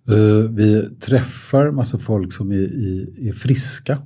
Eh, 0.07 0.49
vi 0.51 0.89
träffar 0.99 1.71
massa 1.71 1.97
folk 1.97 2.33
som 2.33 2.51
är, 2.51 2.55
är, 2.55 3.27
är 3.27 3.33
friska 3.33 3.97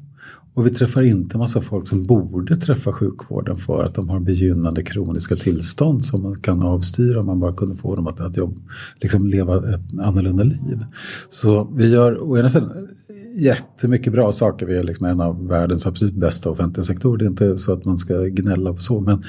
och 0.55 0.65
vi 0.65 0.69
träffar 0.69 1.01
inte 1.01 1.37
massa 1.37 1.61
folk 1.61 1.87
som 1.87 2.03
borde 2.03 2.55
träffa 2.55 2.91
sjukvården 2.91 3.55
för 3.55 3.83
att 3.83 3.95
de 3.95 4.09
har 4.09 4.19
begynnande 4.19 4.83
kroniska 4.83 5.35
tillstånd 5.35 6.05
som 6.05 6.23
man 6.23 6.41
kan 6.41 6.63
avstyra 6.63 7.19
om 7.19 7.25
man 7.25 7.39
bara 7.39 7.53
kunde 7.53 7.75
få 7.75 7.95
dem 7.95 8.07
att, 8.07 8.19
att 8.19 8.37
jobb, 8.37 8.59
liksom 9.01 9.27
leva 9.27 9.73
ett 9.73 9.99
annorlunda 9.99 10.43
liv. 10.43 10.85
Så 11.29 11.73
vi 11.75 11.89
gör 11.89 12.23
å 12.23 12.37
ena 12.37 12.49
sidan 12.49 12.87
jättemycket 13.35 14.13
bra 14.13 14.31
saker. 14.31 14.65
Vi 14.65 14.75
är 14.75 14.83
liksom 14.83 15.05
en 15.05 15.21
av 15.21 15.47
världens 15.47 15.87
absolut 15.87 16.13
bästa 16.13 16.49
offentliga 16.49 16.83
sektorer. 16.83 17.17
Det 17.17 17.25
är 17.25 17.29
inte 17.29 17.57
så 17.57 17.73
att 17.73 17.85
man 17.85 17.97
ska 17.97 18.23
gnälla 18.23 18.73
på 18.73 18.79
så. 18.79 18.99
Men 18.99 19.23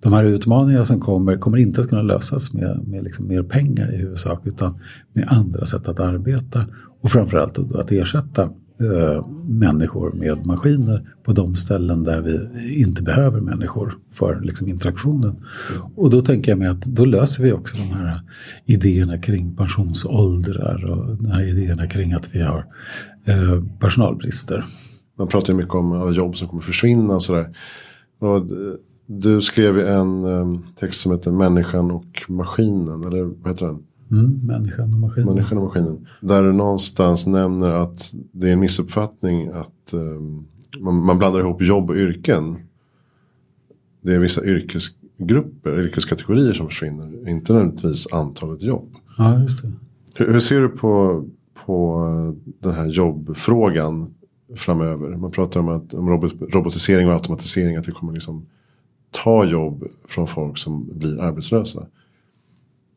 de 0.00 0.12
här 0.12 0.24
utmaningarna 0.24 0.84
som 0.84 1.00
kommer 1.00 1.36
kommer 1.36 1.56
inte 1.56 1.80
att 1.80 1.88
kunna 1.88 2.02
lösas 2.02 2.52
med, 2.52 2.88
med 2.88 3.04
liksom 3.04 3.28
mer 3.28 3.42
pengar 3.42 3.94
i 3.94 3.96
huvudsak. 3.96 4.46
Utan 4.46 4.78
med 5.12 5.26
andra 5.28 5.66
sätt 5.66 5.88
att 5.88 6.00
arbeta. 6.00 6.66
Och 7.00 7.10
framförallt 7.10 7.58
att 7.58 7.92
ersätta 7.92 8.50
Eh, 8.80 9.26
människor 9.48 10.12
med 10.12 10.46
maskiner 10.46 11.14
på 11.22 11.32
de 11.32 11.54
ställen 11.54 12.02
där 12.02 12.20
vi 12.20 12.80
inte 12.82 13.02
behöver 13.02 13.40
människor 13.40 13.98
för 14.12 14.40
liksom, 14.40 14.68
interaktionen. 14.68 15.36
Och 15.94 16.10
då 16.10 16.20
tänker 16.20 16.52
jag 16.52 16.58
mig 16.58 16.68
att 16.68 16.82
då 16.82 17.04
löser 17.04 17.42
vi 17.42 17.52
också 17.52 17.76
de 17.76 17.82
här 17.82 18.20
idéerna 18.66 19.18
kring 19.18 19.56
pensionsåldrar 19.56 20.90
och 20.90 21.16
de 21.16 21.30
här 21.30 21.48
idéerna 21.48 21.86
kring 21.86 22.12
att 22.12 22.34
vi 22.34 22.42
har 22.42 22.66
eh, 23.24 23.64
personalbrister. 23.80 24.64
Man 25.18 25.28
pratar 25.28 25.52
ju 25.52 25.56
mycket 25.56 25.74
om 25.74 25.92
alla 25.92 26.12
jobb 26.12 26.36
som 26.36 26.48
kommer 26.48 26.62
försvinna 26.62 27.14
och 27.14 27.22
sådär. 27.22 27.56
Och 28.18 28.36
eh, 28.36 28.44
du 29.06 29.40
skrev 29.40 29.78
en 29.78 30.24
eh, 30.24 30.60
text 30.80 31.00
som 31.00 31.12
heter 31.12 31.30
Människan 31.30 31.90
och 31.90 32.22
maskinen, 32.28 33.04
eller 33.04 33.22
vad 33.22 33.52
heter 33.52 33.66
den? 33.66 33.82
Mm, 34.10 34.46
människan 34.46 34.94
och 34.94 35.00
maskinen. 35.00 35.34
Människan 35.34 35.58
och 35.58 35.64
maskinen. 35.64 36.06
Där 36.20 36.42
du 36.42 36.52
någonstans 36.52 37.26
nämner 37.26 37.70
att 37.70 38.14
det 38.32 38.48
är 38.48 38.52
en 38.52 38.60
missuppfattning 38.60 39.48
att 39.48 39.92
um, 39.92 40.46
man, 40.78 40.94
man, 40.94 41.18
blandar 41.18 41.40
ihop 41.40 41.62
jobb 41.62 41.90
och 41.90 41.96
yrken. 41.96 42.56
Det 44.00 44.14
är 44.14 44.18
vissa 44.18 44.44
yrkesgrupper, 44.44 45.80
yrkeskategorier 45.80 46.52
som 46.52 46.68
försvinner. 46.68 47.28
Inte 47.28 47.52
nödvändigtvis 47.52 48.12
antalet 48.12 48.62
jobb. 48.62 48.94
Ja, 49.18 49.40
just 49.40 49.62
det. 49.62 49.72
Hur, 50.14 50.32
hur 50.32 50.40
ser 50.40 50.60
du 50.60 50.68
på, 50.68 51.24
på 51.66 52.04
den 52.58 52.74
här 52.74 52.86
jobbfrågan 52.86 54.14
framöver? 54.56 55.16
Man 55.16 55.30
pratar 55.30 55.60
om, 55.60 55.68
att, 55.68 55.94
om 55.94 56.08
robot, 56.08 56.34
robotisering 56.52 57.08
och 57.08 57.14
automatisering. 57.14 57.76
Att 57.76 57.84
det 57.84 57.92
kommer 57.92 58.12
liksom 58.12 58.46
ta 59.10 59.44
jobb 59.44 59.84
från 60.08 60.26
folk 60.26 60.58
som 60.58 60.98
blir 60.98 61.20
arbetslösa. 61.20 61.86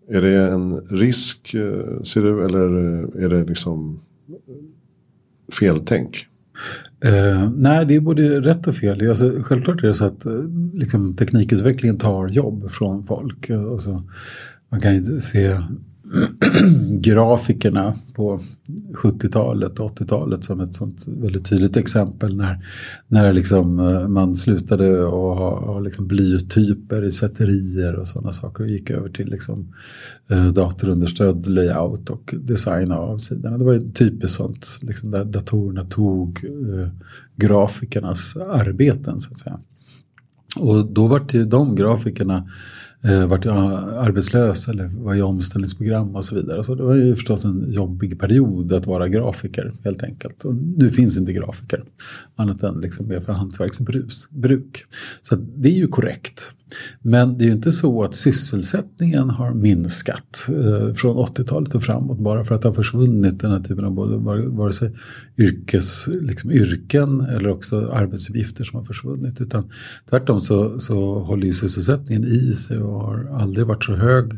Är 0.10 0.22
det 0.22 0.52
en 0.52 0.82
risk, 0.82 1.54
eh, 1.54 2.02
ser 2.02 2.22
du, 2.22 2.46
eller 2.46 2.66
eh, 2.66 3.26
är 3.26 3.30
det 3.30 3.44
liksom 3.44 4.02
eh, 4.30 5.54
feltänk? 5.54 6.28
Eh, 7.06 7.52
nej, 7.56 7.86
det 7.86 7.96
är 7.96 8.00
både 8.00 8.42
rätt 8.42 8.68
och 8.68 8.76
fel. 8.76 9.10
Alltså, 9.10 9.42
självklart 9.42 9.84
är 9.84 9.88
det 9.88 9.94
så 9.94 10.06
att 10.06 10.26
liksom, 10.74 11.16
teknikutvecklingen 11.16 11.98
tar 11.98 12.28
jobb 12.28 12.70
från 12.70 13.06
folk. 13.06 13.50
Alltså, 13.50 14.04
man 14.70 14.82
kan 14.82 14.96
ju 14.96 15.20
se 15.22 15.58
grafikerna 16.90 17.94
på 18.14 18.40
70-talet 18.94 19.80
och 19.80 20.00
80-talet 20.00 20.44
som 20.44 20.60
ett 20.60 20.76
sånt 20.76 21.08
väldigt 21.08 21.46
tydligt 21.46 21.78
exempel 21.78 22.36
när, 22.36 22.66
när 23.08 23.34
liksom 23.34 23.80
eh, 23.80 24.08
man 24.08 24.36
slutade 24.36 25.06
att 25.06 25.12
ha, 25.12 25.60
ha 25.60 25.80
liksom 25.80 26.08
blytyper 26.08 27.04
i 27.04 27.12
sätterier 27.12 27.96
och 27.96 28.08
sådana 28.08 28.32
saker 28.32 28.64
och 28.64 28.70
gick 28.70 28.90
över 28.90 29.10
till 29.10 29.30
liksom, 29.30 29.74
eh, 30.30 30.48
datorunderstödd 30.48 31.48
layout 31.48 32.10
och 32.10 32.36
design 32.38 32.92
av 32.92 33.18
sidorna. 33.18 33.58
Det 33.58 33.66
var 33.66 33.92
typiskt 33.94 34.38
sånt 34.38 34.80
liksom 34.82 35.12
där 35.12 35.26
datorerna 35.26 35.86
tog 35.86 36.46
eh, 36.46 36.88
grafikernas 37.36 38.38
arbeten 38.38 39.20
så 39.20 39.32
att 39.32 39.40
säga. 39.40 39.60
Och 40.60 40.86
då 40.86 41.08
var 41.08 41.26
det 41.32 41.44
de 41.44 41.76
grafikerna 41.76 42.50
eh, 43.04 43.28
jag 43.44 43.58
arbetslös 43.98 44.68
eller 44.68 44.88
var 44.88 45.14
jag 45.14 45.30
omställningsprogram 45.30 46.16
och 46.16 46.26
så 46.26 46.36
vidare. 46.36 46.64
Så 46.64 46.76
det 46.76 46.84
var 46.84 46.96
ju 46.96 47.16
förstås 47.16 47.46
en 47.46 47.72
jobbig 47.72 48.20
period 48.20 48.74
att 48.74 48.86
vara 48.86 49.08
grafiker 49.08 49.74
helt 49.84 50.04
enkelt. 50.04 50.46
Och 50.46 50.56
nu 50.56 50.92
finns 50.92 51.18
inte 51.18 51.34
grafiker 51.34 51.84
annat 52.36 52.64
än 52.64 52.82
liksom 52.82 53.08
mer 53.08 53.20
för 53.20 53.34
hantverksbruk. 53.34 54.86
Så 55.22 55.36
det 55.36 55.70
är 55.70 55.74
ju 55.74 55.88
korrekt. 55.88 56.48
Men 57.02 57.38
det 57.38 57.44
är 57.44 57.46
ju 57.46 57.54
inte 57.54 57.72
så 57.72 58.04
att 58.04 58.16
sysselsättningen 58.16 59.30
har 59.30 59.54
minskat 59.54 60.48
eh, 60.50 60.94
från 60.94 61.18
80-talet 61.18 61.76
och 61.76 61.84
framåt 61.84 62.20
bara 62.20 62.46
för 62.46 62.56
att 62.56 62.62
det 62.62 62.68
har 62.68 62.76
försvunnit 62.76 63.40
den 63.40 63.52
här 63.52 63.60
typen 63.60 63.86
av 63.86 63.92
både 63.92 64.18
vare 64.48 64.74
sig 64.74 64.96
yrkes, 65.38 66.08
liksom 66.08 66.52
yrken 66.52 67.22
eller 67.22 67.50
också 67.50 67.90
arbetsuppgifter 67.90 68.64
som 68.64 68.80
har 68.80 68.86
försvunnit. 68.86 69.42
Utan 69.42 69.72
tvärtom 70.10 70.42
så, 70.42 70.80
så 70.80 71.20
håller 71.20 71.46
ju 71.46 71.54
sysselsättningen 71.54 72.26
i 72.26 72.54
sig 72.54 72.78
och 72.78 73.02
har 73.02 73.38
aldrig 73.40 73.68
varit 73.68 73.84
så 73.84 73.96
hög 73.96 74.32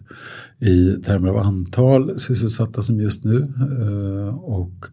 i 0.60 0.92
termer 1.06 1.30
av 1.30 1.38
antal 1.38 2.20
sysselsatta 2.20 2.82
som 2.82 3.02
just 3.02 3.24
nu. 3.24 3.54
Eh, 3.82 4.36
och 4.36 4.86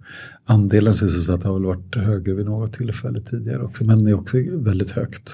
andelen 0.44 0.94
sysselsatta 0.94 1.48
har 1.48 1.54
väl 1.54 1.64
varit 1.64 1.96
högre 1.96 2.34
vid 2.34 2.46
något 2.46 2.72
tillfälle 2.72 3.20
tidigare 3.20 3.62
också, 3.62 3.84
men 3.84 4.04
det 4.04 4.10
är 4.10 4.14
också 4.14 4.36
väldigt 4.52 4.90
högt. 4.90 5.32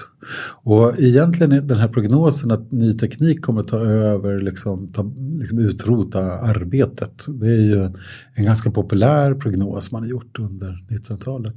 Och 0.63 0.99
egentligen 0.99 1.51
är 1.51 1.61
den 1.61 1.77
här 1.77 1.87
prognosen 1.87 2.51
att 2.51 2.71
ny 2.71 2.93
teknik 2.93 3.41
kommer 3.41 3.61
att 3.61 3.67
ta 3.67 3.79
över, 3.79 4.41
liksom, 4.41 4.87
ta, 4.93 5.11
liksom 5.39 5.59
utrota 5.59 6.19
arbetet. 6.21 7.25
Det 7.27 7.47
är 7.47 7.61
ju 7.61 7.89
en 8.33 8.45
ganska 8.45 8.71
populär 8.71 9.33
prognos 9.33 9.91
man 9.91 10.01
har 10.01 10.09
gjort 10.09 10.39
under 10.39 10.85
1900-talet. 10.89 11.55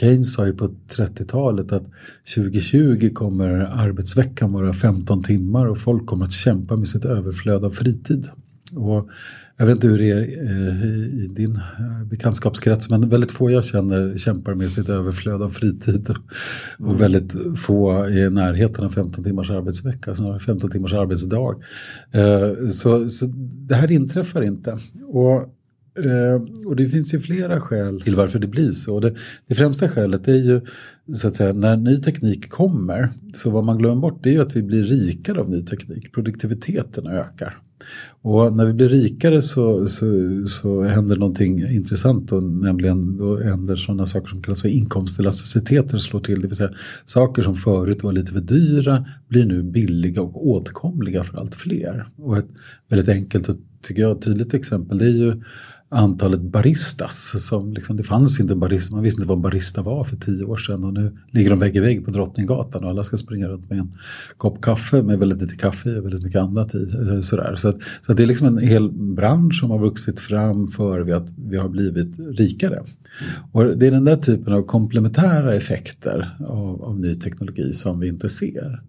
Keynes 0.00 0.34
sa 0.34 0.46
ju 0.46 0.52
på 0.52 0.68
30-talet 0.96 1.72
att 1.72 1.84
2020 2.34 3.10
kommer 3.14 3.48
arbetsveckan 3.58 4.52
vara 4.52 4.72
15 4.72 5.22
timmar 5.22 5.66
och 5.66 5.78
folk 5.78 6.06
kommer 6.06 6.24
att 6.24 6.32
kämpa 6.32 6.76
med 6.76 6.88
sitt 6.88 7.04
överflöd 7.04 7.64
av 7.64 7.70
fritid. 7.70 8.26
Och 8.76 9.08
jag 9.58 9.66
vet 9.66 9.74
inte 9.74 9.88
hur 9.88 9.98
det 9.98 10.10
är 10.10 10.18
eh, 10.18 10.84
i 11.24 11.28
din 11.30 11.56
eh, 11.56 12.04
bekantskapskrets 12.10 12.90
men 12.90 13.08
väldigt 13.08 13.32
få 13.32 13.50
jag 13.50 13.64
känner 13.64 14.16
kämpar 14.16 14.54
med 14.54 14.72
sitt 14.72 14.88
överflöd 14.88 15.42
av 15.42 15.50
fritid. 15.50 16.10
Och 16.78 16.86
mm. 16.86 16.98
väldigt 16.98 17.34
få 17.56 18.02
är 18.02 18.26
i 18.26 18.30
närheten 18.30 18.84
av 18.84 18.90
15 18.90 19.24
timmars 19.24 19.50
arbetsvecka, 19.50 20.14
snarare 20.14 20.40
15 20.40 20.70
timmars 20.70 20.92
arbetsdag. 20.92 21.54
Eh, 22.12 22.68
så, 22.70 23.08
så 23.08 23.26
det 23.68 23.74
här 23.74 23.90
inträffar 23.90 24.42
inte. 24.42 24.78
Och 25.02 25.54
och 26.66 26.76
det 26.76 26.88
finns 26.88 27.14
ju 27.14 27.20
flera 27.20 27.60
skäl 27.60 28.00
till 28.00 28.16
varför 28.16 28.38
det 28.38 28.46
blir 28.46 28.72
så. 28.72 29.00
Det, 29.00 29.14
det 29.46 29.54
främsta 29.54 29.88
skälet 29.88 30.28
är 30.28 30.34
ju 30.34 30.60
så 31.14 31.28
att 31.28 31.36
säga, 31.36 31.52
när 31.52 31.76
ny 31.76 31.98
teknik 31.98 32.50
kommer, 32.50 33.10
så 33.34 33.50
vad 33.50 33.64
man 33.64 33.78
glömmer 33.78 34.00
bort 34.00 34.22
det 34.22 34.28
är 34.28 34.32
ju 34.32 34.42
att 34.42 34.56
vi 34.56 34.62
blir 34.62 34.82
rikare 34.82 35.40
av 35.40 35.50
ny 35.50 35.62
teknik. 35.62 36.12
Produktiviteten 36.12 37.06
ökar. 37.06 37.58
Och 38.22 38.56
när 38.56 38.66
vi 38.66 38.72
blir 38.72 38.88
rikare 38.88 39.42
så, 39.42 39.86
så, 39.86 40.06
så 40.46 40.82
händer 40.82 41.16
någonting 41.16 41.66
intressant 41.66 42.32
och 42.32 42.42
nämligen 42.42 43.16
då 43.16 43.40
händer 43.40 43.76
sådana 43.76 44.06
saker 44.06 44.28
som 44.28 44.42
kallas 44.42 44.62
för 44.62 44.68
inkomstelasticiteter 44.68 45.98
slår 45.98 46.20
till. 46.20 46.40
Det 46.40 46.46
vill 46.46 46.56
säga 46.56 46.70
saker 47.06 47.42
som 47.42 47.56
förut 47.56 48.02
var 48.02 48.12
lite 48.12 48.32
för 48.32 48.40
dyra 48.40 49.04
blir 49.28 49.44
nu 49.44 49.62
billiga 49.62 50.22
och 50.22 50.48
åtkomliga 50.48 51.24
för 51.24 51.38
allt 51.38 51.54
fler. 51.54 52.06
Och 52.16 52.38
ett 52.38 52.48
väldigt 52.88 53.08
enkelt 53.08 53.48
och 53.48 53.56
tycker 53.82 54.02
jag 54.02 54.22
tydligt 54.22 54.54
exempel 54.54 54.98
det 54.98 55.04
är 55.04 55.10
ju 55.10 55.42
antalet 55.90 56.40
baristas. 56.40 57.46
Som 57.46 57.72
liksom, 57.72 57.96
det 57.96 58.02
fanns 58.02 58.40
inte 58.40 58.54
barista, 58.54 58.94
man 58.94 59.04
visste 59.04 59.22
inte 59.22 59.28
vad 59.28 59.40
barista 59.40 59.82
var 59.82 60.04
för 60.04 60.16
tio 60.16 60.44
år 60.44 60.56
sedan 60.56 60.84
och 60.84 60.92
nu 60.92 61.16
ligger 61.30 61.50
de 61.50 61.58
vägg 61.58 61.76
i 61.76 61.80
vägg 61.80 62.04
på 62.04 62.10
Drottninggatan 62.10 62.84
och 62.84 62.90
alla 62.90 63.04
ska 63.04 63.16
springa 63.16 63.48
runt 63.48 63.70
med 63.70 63.78
en 63.78 63.92
kopp 64.36 64.62
kaffe 64.62 65.02
med 65.02 65.18
väldigt 65.18 65.42
lite 65.42 65.56
kaffe 65.56 65.98
och 65.98 66.04
väldigt 66.04 66.22
mycket 66.22 66.40
annat 66.40 66.74
i. 66.74 66.92
Eh, 67.10 67.20
sådär. 67.20 67.56
Så, 67.56 67.68
att, 67.68 67.76
så 68.06 68.12
att 68.12 68.16
det 68.16 68.22
är 68.22 68.26
liksom 68.26 68.46
en 68.46 68.58
hel 68.58 68.90
bransch 68.92 69.60
som 69.60 69.70
har 69.70 69.78
vuxit 69.78 70.20
fram 70.20 70.68
för 70.68 71.12
att 71.12 71.28
vi 71.48 71.56
har 71.56 71.68
blivit 71.68 72.18
rikare. 72.38 72.82
Och 73.52 73.64
det 73.64 73.86
är 73.86 73.90
den 73.90 74.04
där 74.04 74.16
typen 74.16 74.52
av 74.52 74.62
komplementära 74.62 75.54
effekter 75.54 76.36
av, 76.48 76.82
av 76.82 77.00
ny 77.00 77.14
teknologi 77.14 77.72
som 77.72 78.00
vi 78.00 78.08
inte 78.08 78.28
ser. 78.28 78.82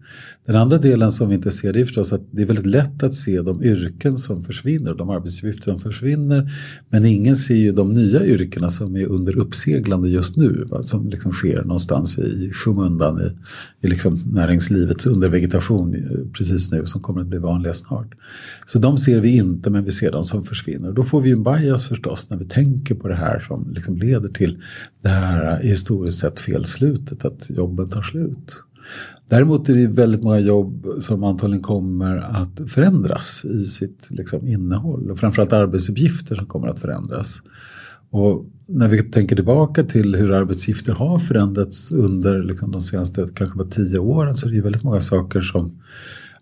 Den 0.50 0.58
andra 0.60 0.78
delen 0.78 1.12
som 1.12 1.28
vi 1.28 1.34
inte 1.34 1.50
ser 1.50 1.72
det 1.72 1.80
är 1.80 1.84
förstås 1.84 2.12
att 2.12 2.20
det 2.30 2.42
är 2.42 2.46
väldigt 2.46 2.66
lätt 2.66 3.02
att 3.02 3.14
se 3.14 3.42
de 3.42 3.64
yrken 3.64 4.18
som 4.18 4.44
försvinner, 4.44 4.94
de 4.94 5.10
arbetsuppgifter 5.10 5.62
som 5.62 5.80
försvinner 5.80 6.52
Men 6.88 7.04
ingen 7.04 7.36
ser 7.36 7.54
ju 7.54 7.72
de 7.72 7.94
nya 7.94 8.24
yrkena 8.24 8.70
som 8.70 8.96
är 8.96 9.06
under 9.06 9.38
uppseglande 9.38 10.08
just 10.08 10.36
nu. 10.36 10.64
Va? 10.70 10.82
Som 10.82 11.10
liksom 11.10 11.32
sker 11.32 11.62
någonstans 11.62 12.18
i 12.18 12.50
skymundan 12.52 13.20
i, 13.20 13.86
i 13.86 13.90
liksom 13.90 14.20
näringslivets 14.32 15.06
undervegetation 15.06 15.94
eh, 15.94 16.32
precis 16.32 16.72
nu 16.72 16.86
som 16.86 17.00
kommer 17.00 17.20
att 17.20 17.26
bli 17.26 17.38
vanliga 17.38 17.74
snart. 17.74 18.14
Så 18.66 18.78
de 18.78 18.98
ser 18.98 19.20
vi 19.20 19.36
inte 19.36 19.70
men 19.70 19.84
vi 19.84 19.92
ser 19.92 20.12
de 20.12 20.24
som 20.24 20.44
försvinner. 20.44 20.92
Då 20.92 21.04
får 21.04 21.20
vi 21.20 21.28
ju 21.28 21.34
en 21.34 21.42
bias 21.42 21.88
förstås 21.88 22.30
när 22.30 22.36
vi 22.36 22.44
tänker 22.44 22.94
på 22.94 23.08
det 23.08 23.16
här 23.16 23.40
som 23.40 23.72
liksom 23.74 23.96
leder 23.96 24.28
till 24.28 24.62
det 25.02 25.08
här 25.08 25.62
historiskt 25.62 26.18
sett 26.18 26.40
felslutet 26.40 27.24
att 27.24 27.50
jobben 27.50 27.88
tar 27.88 28.02
slut. 28.02 28.64
Däremot 29.28 29.68
är 29.68 29.74
det 29.74 29.86
väldigt 29.86 30.22
många 30.22 30.38
jobb 30.38 30.86
som 31.00 31.24
antagligen 31.24 31.62
kommer 31.62 32.16
att 32.16 32.70
förändras 32.70 33.44
i 33.44 33.66
sitt 33.66 34.06
liksom, 34.10 34.48
innehåll 34.48 35.10
och 35.10 35.18
framförallt 35.18 35.52
arbetsuppgifter 35.52 36.36
som 36.36 36.46
kommer 36.46 36.68
att 36.68 36.80
förändras. 36.80 37.42
Och 38.10 38.46
när 38.66 38.88
vi 38.88 39.02
tänker 39.02 39.36
tillbaka 39.36 39.84
till 39.84 40.14
hur 40.14 40.32
arbetsuppgifter 40.32 40.92
har 40.92 41.18
förändrats 41.18 41.92
under 41.92 42.42
liksom, 42.42 42.72
de 42.72 42.82
senaste 42.82 43.26
kanske 43.34 43.58
bara 43.58 43.68
tio 43.68 43.98
åren 43.98 44.36
så 44.36 44.48
är 44.48 44.52
det 44.52 44.60
väldigt 44.60 44.82
många 44.82 45.00
saker 45.00 45.40
som 45.40 45.80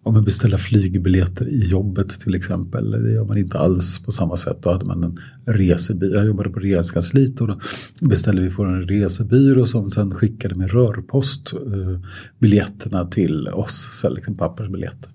ja, 0.04 0.10
men 0.10 0.24
beställa 0.24 0.58
flygbiljetter 0.58 1.48
i 1.48 1.68
jobbet 1.68 2.20
till 2.20 2.34
exempel. 2.34 2.90
Det 2.90 3.12
gör 3.12 3.24
man 3.24 3.38
inte 3.38 3.58
alls 3.58 4.02
på 4.04 4.12
samma 4.12 4.36
sätt. 4.36 4.58
Då 4.62 4.72
hade 4.72 4.84
man 4.84 5.04
en 5.04 5.18
resebyrå. 5.54 6.14
Jag 6.14 6.26
jobbade 6.26 6.50
på 6.50 6.60
regeringskansliet 6.60 7.40
och 7.40 7.48
då 7.48 7.58
beställde 8.02 8.42
vi 8.42 8.50
från 8.50 8.74
en 8.74 8.88
resebyrå 8.88 9.66
som 9.66 9.90
sen 9.90 10.14
skickade 10.14 10.54
med 10.54 10.70
rörpost 10.70 11.52
eh, 11.52 12.00
biljetterna 12.38 13.06
till 13.06 13.48
oss, 13.48 13.88
så 13.92 14.08
liksom 14.08 14.36
pappersbiljetter. 14.36 15.10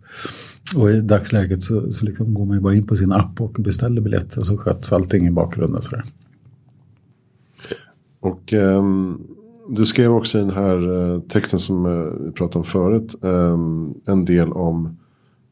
Och 0.75 0.91
i 0.91 1.01
dagsläget 1.01 1.63
så, 1.63 1.91
så 1.91 2.05
liksom 2.05 2.33
går 2.33 2.45
man 2.45 2.57
ju 2.57 2.61
bara 2.61 2.75
in 2.75 2.87
på 2.87 2.95
sin 2.95 3.11
app 3.11 3.41
och 3.41 3.53
beställer 3.53 4.01
biljetter 4.01 4.39
och 4.39 4.45
så 4.45 4.57
sköts 4.57 4.93
allting 4.93 5.27
i 5.27 5.31
bakgrunden. 5.31 5.81
Sådär. 5.81 6.03
Och 8.19 8.53
um 8.53 9.27
du 9.69 9.85
skrev 9.85 10.11
också 10.11 10.37
i 10.37 10.41
den 10.41 10.49
här 10.49 11.11
eh, 11.13 11.19
texten 11.21 11.59
som 11.59 11.85
eh, 11.85 12.25
vi 12.25 12.31
pratade 12.31 12.59
om 12.59 12.63
förut. 12.63 13.15
Ehm, 13.23 13.93
en 14.05 14.25
del 14.25 14.51
om 14.51 14.97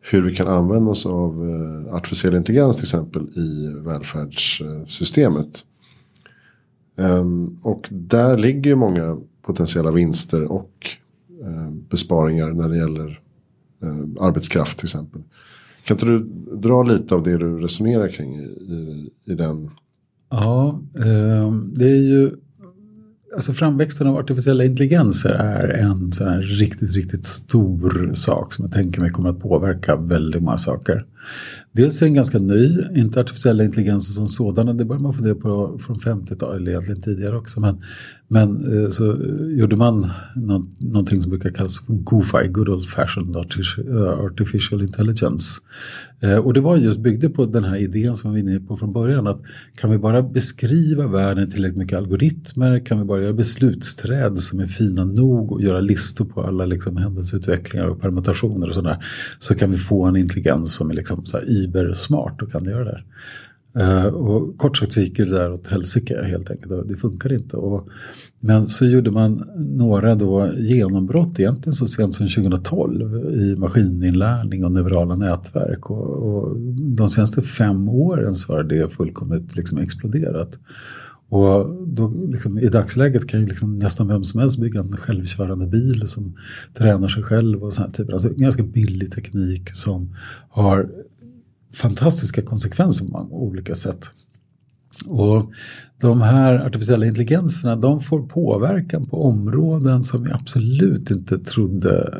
hur 0.02 0.22
vi 0.22 0.36
kan 0.36 0.48
använda 0.48 0.92
oss 0.92 1.06
av 1.06 1.50
eh, 1.50 1.96
artificiell 1.96 2.36
intelligens 2.36 2.76
till 2.76 2.84
exempel 2.84 3.22
i 3.22 3.74
välfärdssystemet. 3.86 5.66
Ehm, 6.98 7.58
och 7.64 7.88
där 7.92 8.38
ligger 8.38 8.70
ju 8.70 8.76
många 8.76 9.18
potentiella 9.42 9.92
vinster 9.92 10.52
och 10.52 10.72
besparingar 11.90 12.52
när 12.54 12.70
det 12.70 12.78
gäller 12.78 13.20
arbetskraft 14.20 14.78
till 14.78 14.86
exempel. 14.86 15.22
Kan 15.84 15.96
inte 15.96 16.06
du 16.06 16.20
dra 16.58 16.84
lite 16.84 17.16
av 17.16 17.24
det 17.24 17.38
du 17.38 17.60
resonerar 17.60 18.08
kring 18.08 18.36
i, 18.36 18.44
i, 18.44 19.10
i 19.26 19.36
den? 19.36 19.70
Ja, 20.30 20.82
ehm, 21.06 21.74
det 21.76 21.86
är 21.86 22.02
ju 22.02 22.32
alltså 23.36 23.54
framväxten 23.54 24.08
av 24.08 24.18
artificiella 24.18 24.64
intelligenser 24.64 25.30
är 25.30 25.68
en 25.68 26.12
sån 26.12 26.28
här 26.28 26.42
riktigt, 26.42 26.96
riktigt 26.96 27.26
stor 27.26 28.14
sak 28.14 28.54
som 28.54 28.66
jag 28.66 28.74
tänker 28.74 29.02
mig 29.02 29.12
kommer 29.12 29.30
att 29.30 29.40
påverka 29.40 29.96
väldigt 29.96 30.42
många 30.42 30.58
saker. 30.58 31.06
Dels 31.72 32.02
är 32.02 32.06
den 32.06 32.16
ganska 32.16 32.40
ny, 32.40 32.78
inte 32.96 33.20
artificiella 33.20 33.64
intelligenser 33.64 34.14
som 34.14 34.28
sådana, 34.28 34.74
det 34.74 34.86
började 34.86 35.04
man 35.04 35.14
fundera 35.14 35.36
på 35.36 35.80
från 35.80 36.00
50-talet, 36.00 36.62
eller 36.62 36.72
egentligen 36.72 37.02
tidigare 37.02 37.38
också. 37.38 37.60
Men, 37.60 37.82
men 38.28 38.50
eh, 38.84 38.90
så 38.90 39.18
gjorde 39.58 39.76
man 39.76 40.10
någonting 40.78 41.22
som 41.22 41.30
brukar 41.30 41.50
kallas 41.50 41.86
för 41.86 41.94
GOFI, 41.94 42.48
Good 42.48 42.70
Old 42.70 42.90
Fashioned 42.90 43.36
eh, 43.36 44.26
Artificial 44.26 44.82
Intelligence. 44.82 45.62
Eh, 46.24 46.38
och 46.38 46.54
det 46.54 46.62
var 46.62 46.78
just 46.78 47.00
byggde 47.00 47.30
på 47.30 47.46
den 47.46 47.64
här 47.64 47.76
idén 47.76 48.16
som 48.16 48.34
vi 48.34 48.42
var 48.42 48.50
inne 48.50 48.60
på 48.60 48.78
från 48.78 48.94
början 48.94 49.28
att 49.28 49.42
kan 49.76 49.92
vi 49.92 49.98
bara 49.98 50.22
beskriva 50.22 51.08
världen 51.08 51.52
tillräckligt 51.52 51.78
mycket 51.78 51.98
algoritmer, 51.98 52.86
kan 52.86 53.00
vi 53.00 53.06
bara 53.06 53.22
göra 53.22 53.34
beslutsträd 53.34 54.40
som 54.40 54.60
är 54.60 54.68
fina 54.68 55.06
nog 55.06 55.52
och 55.52 55.62
göra 55.62 55.80
listor 55.80 56.26
på 56.26 56.42
alla 56.42 56.66
liksom 56.66 56.98
händelseutvecklingar 56.98 57.86
och 57.86 58.02
permutationer 58.02 58.68
och 58.68 58.76
sådär 58.76 58.98
så 59.40 59.56
kan 59.56 59.72
vi 59.72 59.78
få 59.78 60.06
en 60.06 60.16
intelligens 60.16 60.76
som 60.76 60.90
är 60.90 60.94
liksom 60.94 61.11
Liksom 61.12 61.26
så 61.26 61.38
här 61.38 61.50
ibersmart 61.50 62.42
och 62.42 62.52
kan 62.52 62.66
göra 62.66 62.84
det. 62.84 63.04
Uh, 63.80 64.06
och 64.06 64.58
kort 64.58 64.78
sagt 64.78 64.92
så 64.92 65.00
gick 65.00 65.18
det 65.18 65.26
där 65.26 65.52
åt 65.52 65.68
helsike 65.68 66.24
helt 66.24 66.52
enkelt. 66.52 66.88
Det 66.88 66.96
funkar 66.96 67.34
inte. 67.34 67.58
Och, 67.58 67.90
men 68.40 68.66
så 68.66 68.86
gjorde 68.86 69.12
man 69.12 69.50
några 69.56 70.16
då 70.16 70.50
genombrott 70.58 71.40
egentligen 71.40 71.74
så 71.74 71.88
sent 71.88 72.16
som 72.16 72.28
2012 72.28 73.34
i 73.34 73.56
maskininlärning 73.56 74.66
och 74.66 74.72
neurala 74.72 75.16
nätverk. 75.16 75.90
Och, 75.90 76.08
och 76.08 76.60
de 76.98 77.10
senaste 77.10 77.42
fem 77.42 77.90
åren 77.90 78.36
så 78.36 78.54
har 78.54 78.64
det 78.64 78.94
fullkomligt 78.94 79.56
liksom 79.56 79.78
exploderat. 79.78 80.60
Och 81.32 81.88
då, 81.88 82.14
liksom, 82.30 82.60
I 82.60 82.68
dagsläget 82.68 83.28
kan 83.28 83.40
ju 83.40 83.48
liksom 83.48 83.80
nästan 83.80 84.08
vem 84.08 84.24
som 84.24 84.40
helst 84.40 84.60
bygga 84.60 84.80
en 84.80 84.98
självkörande 84.98 85.68
bil 85.68 86.08
som 86.08 86.38
tränar 86.74 87.08
sig 87.08 87.24
själv 87.24 87.64
och 87.64 87.74
sådana 87.74 87.94
typer. 87.94 88.14
Alltså 88.14 88.30
ganska 88.30 88.64
billig 88.64 89.12
teknik 89.12 89.76
som 89.76 90.16
har 90.50 90.90
fantastiska 91.74 92.42
konsekvenser 92.42 93.06
på 93.06 93.12
många 93.12 93.30
olika 93.30 93.76
sätt. 93.76 94.10
Och 95.08 95.52
de 96.02 96.22
här 96.22 96.66
artificiella 96.66 97.06
intelligenserna 97.06 97.76
de 97.76 98.02
får 98.02 98.22
påverkan 98.22 99.06
på 99.06 99.24
områden 99.26 100.04
som 100.04 100.24
vi 100.24 100.32
absolut 100.32 101.12
inte 101.12 101.38
trodde 101.38 102.14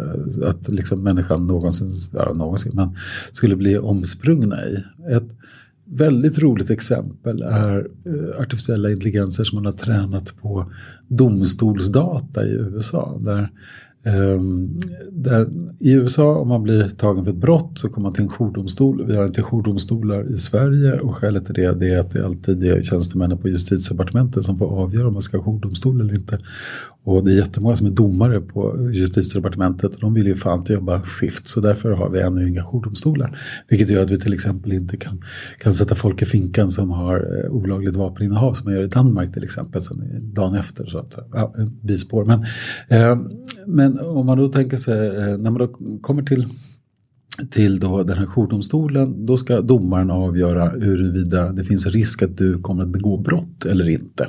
att 0.46 0.68
liksom 0.70 1.04
människan 1.04 1.48
någonsin, 1.48 1.92
någonsin 2.36 2.72
men 2.76 2.96
skulle 3.32 3.56
bli 3.56 3.78
omsprungna 3.78 4.56
i. 4.66 4.84
Ett 5.16 5.30
väldigt 5.92 6.40
roligt 6.40 6.70
exempel 6.70 7.42
är 7.42 7.88
eh, 8.06 8.42
artificiella 8.42 8.92
intelligenser 8.92 9.44
som 9.44 9.56
man 9.56 9.66
har 9.66 9.74
tränat 9.74 10.38
på 10.42 10.72
domstolsdata 11.08 12.46
i 12.46 12.52
USA. 12.52 13.20
Där 13.22 13.50
Ehm, 14.04 14.80
där, 15.12 15.48
I 15.80 15.92
USA 15.92 16.36
om 16.36 16.48
man 16.48 16.64
blir 16.64 16.90
tagen 16.90 17.26
för 17.26 17.32
ett 17.32 17.38
brott 17.38 17.80
så 17.80 17.90
kommer 17.90 18.04
man 18.04 18.14
till 18.14 18.24
en 18.24 18.30
jourdomstol. 18.30 19.06
Vi 19.08 19.16
har 19.16 19.26
inte 19.26 19.42
jourdomstolar 19.42 20.34
i 20.34 20.38
Sverige 20.38 21.00
och 21.00 21.16
skälet 21.16 21.46
till 21.46 21.54
det, 21.54 21.74
det 21.74 21.90
är 21.90 22.00
att 22.00 22.12
det 22.12 22.26
alltid 22.26 22.64
är 22.64 22.82
tjänstemännen 22.82 23.38
på 23.38 23.50
justitiedepartementet 23.50 24.44
som 24.44 24.58
får 24.58 24.66
avgöra 24.66 25.08
om 25.08 25.14
man 25.14 25.22
ska 25.22 25.38
ha 25.38 25.44
jourdomstol 25.44 26.02
eller 26.02 26.14
inte. 26.14 26.40
Och 27.04 27.26
det 27.26 27.32
är 27.32 27.36
jättemånga 27.36 27.76
som 27.76 27.88
är 27.88 27.92
domare 27.92 28.42
på 28.42 28.90
justitiedepartementet 28.94 29.96
och 29.96 30.02
de 30.02 30.14
vill 30.14 30.28
ju 30.28 30.36
fan 30.36 30.60
inte 30.60 30.74
jobba 30.74 31.02
skift 31.02 31.48
så 31.48 31.60
därför 31.60 31.92
har 31.92 32.10
vi 32.10 32.22
ännu 32.22 32.50
inga 32.50 32.64
jourdomstolar. 32.64 33.40
Vilket 33.68 33.90
gör 33.90 34.04
att 34.04 34.12
vi 34.12 34.20
till 34.20 34.34
exempel 34.34 34.72
inte 34.72 34.98
kan, 34.98 35.24
kan 35.60 35.74
sätta 35.74 35.96
folk 35.96 36.22
i 36.22 36.26
finkan 36.26 36.70
som 36.70 36.92
har 36.92 37.16
eh, 37.16 37.52
olagligt 37.52 37.96
vapeninnehav 37.96 38.54
som 38.54 38.66
man 38.66 38.74
gör 38.74 38.84
i 38.84 38.88
Danmark 38.88 39.34
till 39.34 39.44
exempel 39.44 39.82
sen 39.82 40.34
dagen 40.34 40.56
efter. 40.56 40.86
Så 40.86 40.98
att, 40.98 41.30
ja, 41.34 41.54
bispår. 41.82 42.26
Men, 42.26 42.40
eh, 42.90 43.20
men 43.68 43.91
om 44.00 44.26
man 44.26 44.38
då 44.38 44.48
tänker 44.48 44.78
sig 44.78 45.08
eh, 45.08 45.38
när 45.38 45.52
man 45.52 45.58
då 45.58 45.68
kommer 46.02 46.24
till 46.24 46.48
till 47.52 47.80
då 47.80 48.04
den 48.04 48.18
här 48.18 48.26
jourdomstolen, 48.26 49.26
då 49.26 49.38
ska 49.38 49.62
domaren 49.62 50.12
avgöra 50.12 50.70
huruvida 50.70 51.52
det 51.52 51.64
finns 51.64 51.86
risk 51.86 52.24
att 52.24 52.38
du 52.38 52.62
kommer 52.62 52.84
att 52.84 52.90
begå 52.90 53.18
brott 53.18 53.66
eller 53.66 53.90
inte 53.90 54.28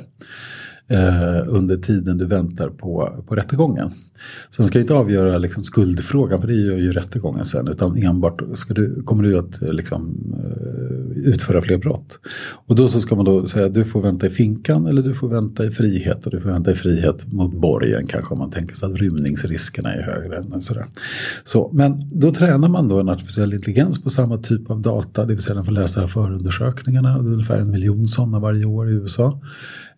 eh, 0.87 1.43
under 1.47 1.77
tiden 1.77 2.17
du 2.17 2.25
väntar 2.25 2.69
på, 2.69 3.23
på 3.27 3.35
rättegången. 3.35 3.89
Så 4.49 4.61
de 4.61 4.67
ska 4.67 4.79
inte 4.79 4.93
avgöra 4.93 5.37
liksom, 5.37 5.63
skuldfrågan, 5.63 6.41
för 6.41 6.47
det 6.47 6.53
gör 6.53 6.77
ju 6.77 6.93
rättegången 6.93 7.45
sen, 7.45 7.67
utan 7.67 7.97
enbart 7.97 8.41
ska 8.53 8.73
du, 8.73 9.03
kommer 9.03 9.23
du 9.23 9.37
att 9.37 9.61
liksom, 9.61 10.33
eh, 10.37 11.03
utföra 11.23 11.61
fler 11.61 11.77
brott. 11.77 12.19
Och 12.65 12.75
då 12.75 12.87
så 12.87 13.01
ska 13.01 13.15
man 13.15 13.25
då 13.25 13.47
säga 13.47 13.65
att 13.65 13.73
du 13.73 13.85
får 13.85 14.01
vänta 14.01 14.27
i 14.27 14.29
finkan 14.29 14.87
eller 14.87 15.01
du 15.01 15.13
får 15.13 15.27
vänta 15.27 15.65
i 15.65 15.71
frihet 15.71 16.25
och 16.25 16.31
du 16.31 16.41
får 16.41 16.49
vänta 16.49 16.71
i 16.71 16.75
frihet 16.75 17.33
mot 17.33 17.53
borgen 17.53 18.07
kanske 18.07 18.33
om 18.33 18.39
man 18.39 18.51
tänker 18.51 18.75
sig 18.75 18.91
att 18.91 18.99
rymningsriskerna 18.99 19.93
är 19.93 20.01
högre. 20.01 20.37
Än 20.53 20.61
sådär. 20.61 20.85
Så, 21.43 21.69
men 21.73 22.09
då 22.11 22.31
tränar 22.31 22.67
man 22.67 22.87
då 22.87 22.99
en 22.99 23.09
artificiell 23.09 23.53
intelligens 23.53 24.03
på 24.03 24.09
samma 24.09 24.37
typ 24.37 24.69
av 24.71 24.81
data, 24.81 25.25
det 25.25 25.33
vill 25.33 25.41
säga 25.41 25.55
den 25.55 25.65
får 25.65 25.71
läsa 25.71 26.07
förundersökningarna, 26.07 27.21
det 27.21 27.29
är 27.29 27.33
ungefär 27.33 27.57
en 27.57 27.71
miljon 27.71 28.07
sådana 28.07 28.39
varje 28.39 28.65
år 28.65 28.89
i 28.89 28.93
USA. 28.93 29.39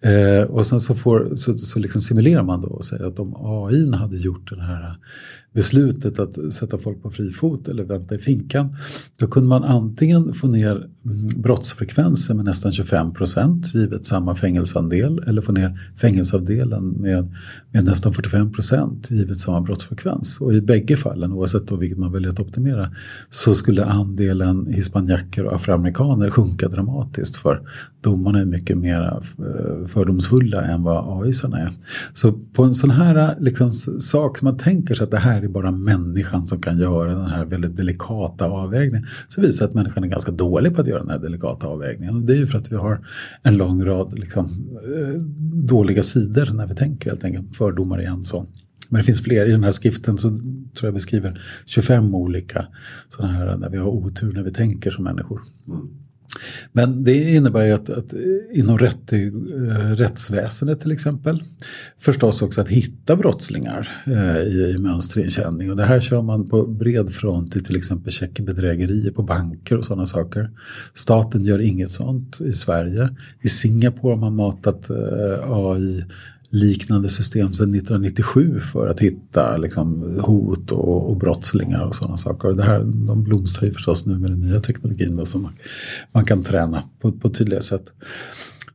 Eh, 0.05 0.43
och 0.49 0.65
sen 0.65 0.79
så, 0.79 0.95
får, 0.95 1.35
så, 1.35 1.57
så 1.57 1.79
liksom 1.79 2.01
simulerar 2.01 2.43
man 2.43 2.61
då 2.61 2.67
och 2.67 2.85
säger 2.85 3.03
att 3.03 3.19
om 3.19 3.35
AI 3.35 3.95
hade 3.95 4.17
gjort 4.17 4.49
den 4.49 4.59
här 4.59 4.95
beslutet 5.55 6.19
att 6.19 6.53
sätta 6.53 6.77
folk 6.77 7.03
på 7.03 7.11
fri 7.11 7.31
fot 7.31 7.67
eller 7.67 7.83
vänta 7.83 8.15
i 8.15 8.17
finkan. 8.17 8.75
Då 9.15 9.27
kunde 9.27 9.49
man 9.49 9.63
antingen 9.63 10.33
få 10.33 10.47
ner 10.47 10.71
mm, 10.71 10.87
brottsfrekvensen 11.41 12.35
med 12.35 12.45
nästan 12.45 12.71
25 12.71 13.13
procent 13.13 13.75
givet 13.75 14.05
samma 14.05 14.35
fängelseandel 14.35 15.23
eller 15.27 15.41
få 15.41 15.51
ner 15.51 15.79
fängelseavdelen 15.97 16.89
med, 16.89 17.35
med 17.71 17.83
nästan 17.83 18.13
45 18.13 18.51
procent 18.51 19.11
givet 19.11 19.37
samma 19.37 19.61
brottsfrekvens. 19.61 20.41
Och 20.41 20.53
i 20.53 20.61
bägge 20.61 20.97
fallen, 20.97 21.31
oavsett 21.31 21.67
då 21.67 21.75
vilket 21.75 21.97
man 21.97 22.11
väljer 22.11 22.29
att 22.29 22.39
optimera, 22.39 22.91
så 23.29 23.55
skulle 23.55 23.85
andelen 23.85 24.65
hispanjacker 24.67 25.45
och 25.45 25.55
afroamerikaner 25.55 26.29
sjunka 26.29 26.67
dramatiskt 26.67 27.35
för 27.35 27.61
domarna 28.01 28.39
är 28.39 28.45
mycket 28.45 28.77
mer 28.77 29.01
eh, 29.01 29.87
fördomsfulla 29.87 30.61
än 30.61 30.83
vad 30.83 31.23
AIsarna 31.23 31.57
är. 31.57 31.71
Så 32.13 32.31
på 32.31 32.63
en 32.63 32.73
sån 32.73 32.89
här 32.89 33.35
liksom, 33.39 33.71
sak 33.99 34.37
som 34.37 34.45
man 34.45 34.57
tänker 34.57 34.95
sig 34.95 35.03
att 35.03 35.11
det 35.11 35.17
här 35.17 35.44
är 35.45 35.49
bara 35.49 35.71
människan 35.71 36.47
som 36.47 36.61
kan 36.61 36.77
göra 36.77 37.15
den 37.15 37.25
här 37.29 37.45
väldigt 37.45 37.77
delikata 37.77 38.45
avvägningen. 38.45 39.07
Så 39.29 39.41
visar 39.41 39.65
det 39.65 39.69
att 39.69 39.75
människan 39.75 40.03
är 40.03 40.07
ganska 40.07 40.31
dålig 40.31 40.75
på 40.75 40.81
att 40.81 40.87
göra 40.87 40.99
den 40.99 41.09
här 41.09 41.19
delikata 41.19 41.67
avvägningen. 41.67 42.15
Och 42.15 42.21
det 42.21 42.33
är 42.33 42.37
ju 42.37 42.47
för 42.47 42.57
att 42.57 42.71
vi 42.71 42.75
har 42.75 43.05
en 43.43 43.57
lång 43.57 43.85
rad 43.85 44.19
liksom, 44.19 44.45
eh, 44.45 45.21
dåliga 45.67 46.03
sidor 46.03 46.53
när 46.53 46.67
vi 46.67 46.75
tänker 46.75 47.09
helt 47.09 47.23
enkelt. 47.23 47.55
Fördomar 47.55 47.99
är 47.99 48.07
en 48.07 48.25
sån. 48.25 48.47
Men 48.89 48.99
det 48.99 49.05
finns 49.05 49.21
fler. 49.21 49.45
I 49.45 49.51
den 49.51 49.63
här 49.63 49.71
skriften 49.71 50.17
så 50.17 50.29
tror 50.29 50.81
jag 50.81 50.93
beskriver 50.93 51.41
25 51.65 52.15
olika 52.15 52.67
sådana 53.09 53.33
här 53.33 53.57
där 53.57 53.69
vi 53.69 53.77
har 53.77 53.87
otur 53.87 54.33
när 54.33 54.43
vi 54.43 54.51
tänker 54.51 54.91
som 54.91 55.03
människor. 55.03 55.41
Mm. 55.67 56.04
Men 56.71 57.03
det 57.03 57.31
innebär 57.31 57.65
ju 57.65 57.71
att, 57.71 57.89
att 57.89 58.13
inom 58.53 58.77
rätt, 58.77 59.13
eh, 59.13 59.19
rättsväsendet 59.95 60.81
till 60.81 60.91
exempel 60.91 61.43
förstås 61.99 62.41
också 62.41 62.61
att 62.61 62.69
hitta 62.69 63.15
brottslingar 63.15 64.03
eh, 64.05 64.41
i, 64.41 64.73
i 64.75 64.77
mönsterinkänning. 64.77 65.71
Och 65.71 65.77
det 65.77 65.85
här 65.85 65.99
kör 65.99 66.21
man 66.21 66.49
på 66.49 66.67
bred 66.67 67.09
front 67.09 67.55
i 67.55 67.63
till 67.63 67.75
exempel 67.75 68.11
checkbedrägerier 68.11 69.11
på 69.11 69.23
banker 69.23 69.77
och 69.77 69.85
sådana 69.85 70.07
saker. 70.07 70.49
Staten 70.93 71.43
gör 71.43 71.59
inget 71.59 71.91
sånt 71.91 72.41
i 72.41 72.51
Sverige. 72.51 73.09
I 73.41 73.49
Singapore 73.49 74.13
har 74.13 74.21
man 74.21 74.35
matat 74.35 74.89
eh, 74.89 75.51
AI 75.51 76.05
liknande 76.49 77.09
system 77.09 77.53
sedan 77.53 77.75
1997 77.75 78.59
för 78.59 78.87
att 78.87 78.99
hitta 78.99 79.57
liksom, 79.57 80.19
hot 80.21 80.71
och, 80.71 81.09
och 81.09 81.17
brottslingar 81.17 81.81
och 81.81 81.95
sådana 81.95 82.17
saker. 82.17 82.47
Och 82.47 82.57
det 82.57 82.63
här, 82.63 82.79
de 82.79 83.23
blomstrar 83.23 83.67
ju 83.67 83.73
förstås 83.73 84.05
nu 84.05 84.19
med 84.19 84.31
den 84.31 84.39
nya 84.39 84.59
teknologin 84.59 85.15
då, 85.15 85.25
som 85.25 85.41
man, 85.41 85.53
man 86.11 86.25
kan 86.25 86.43
träna 86.43 86.83
på, 87.01 87.11
på 87.11 87.29
tydliga 87.29 87.61
sätt. 87.61 87.85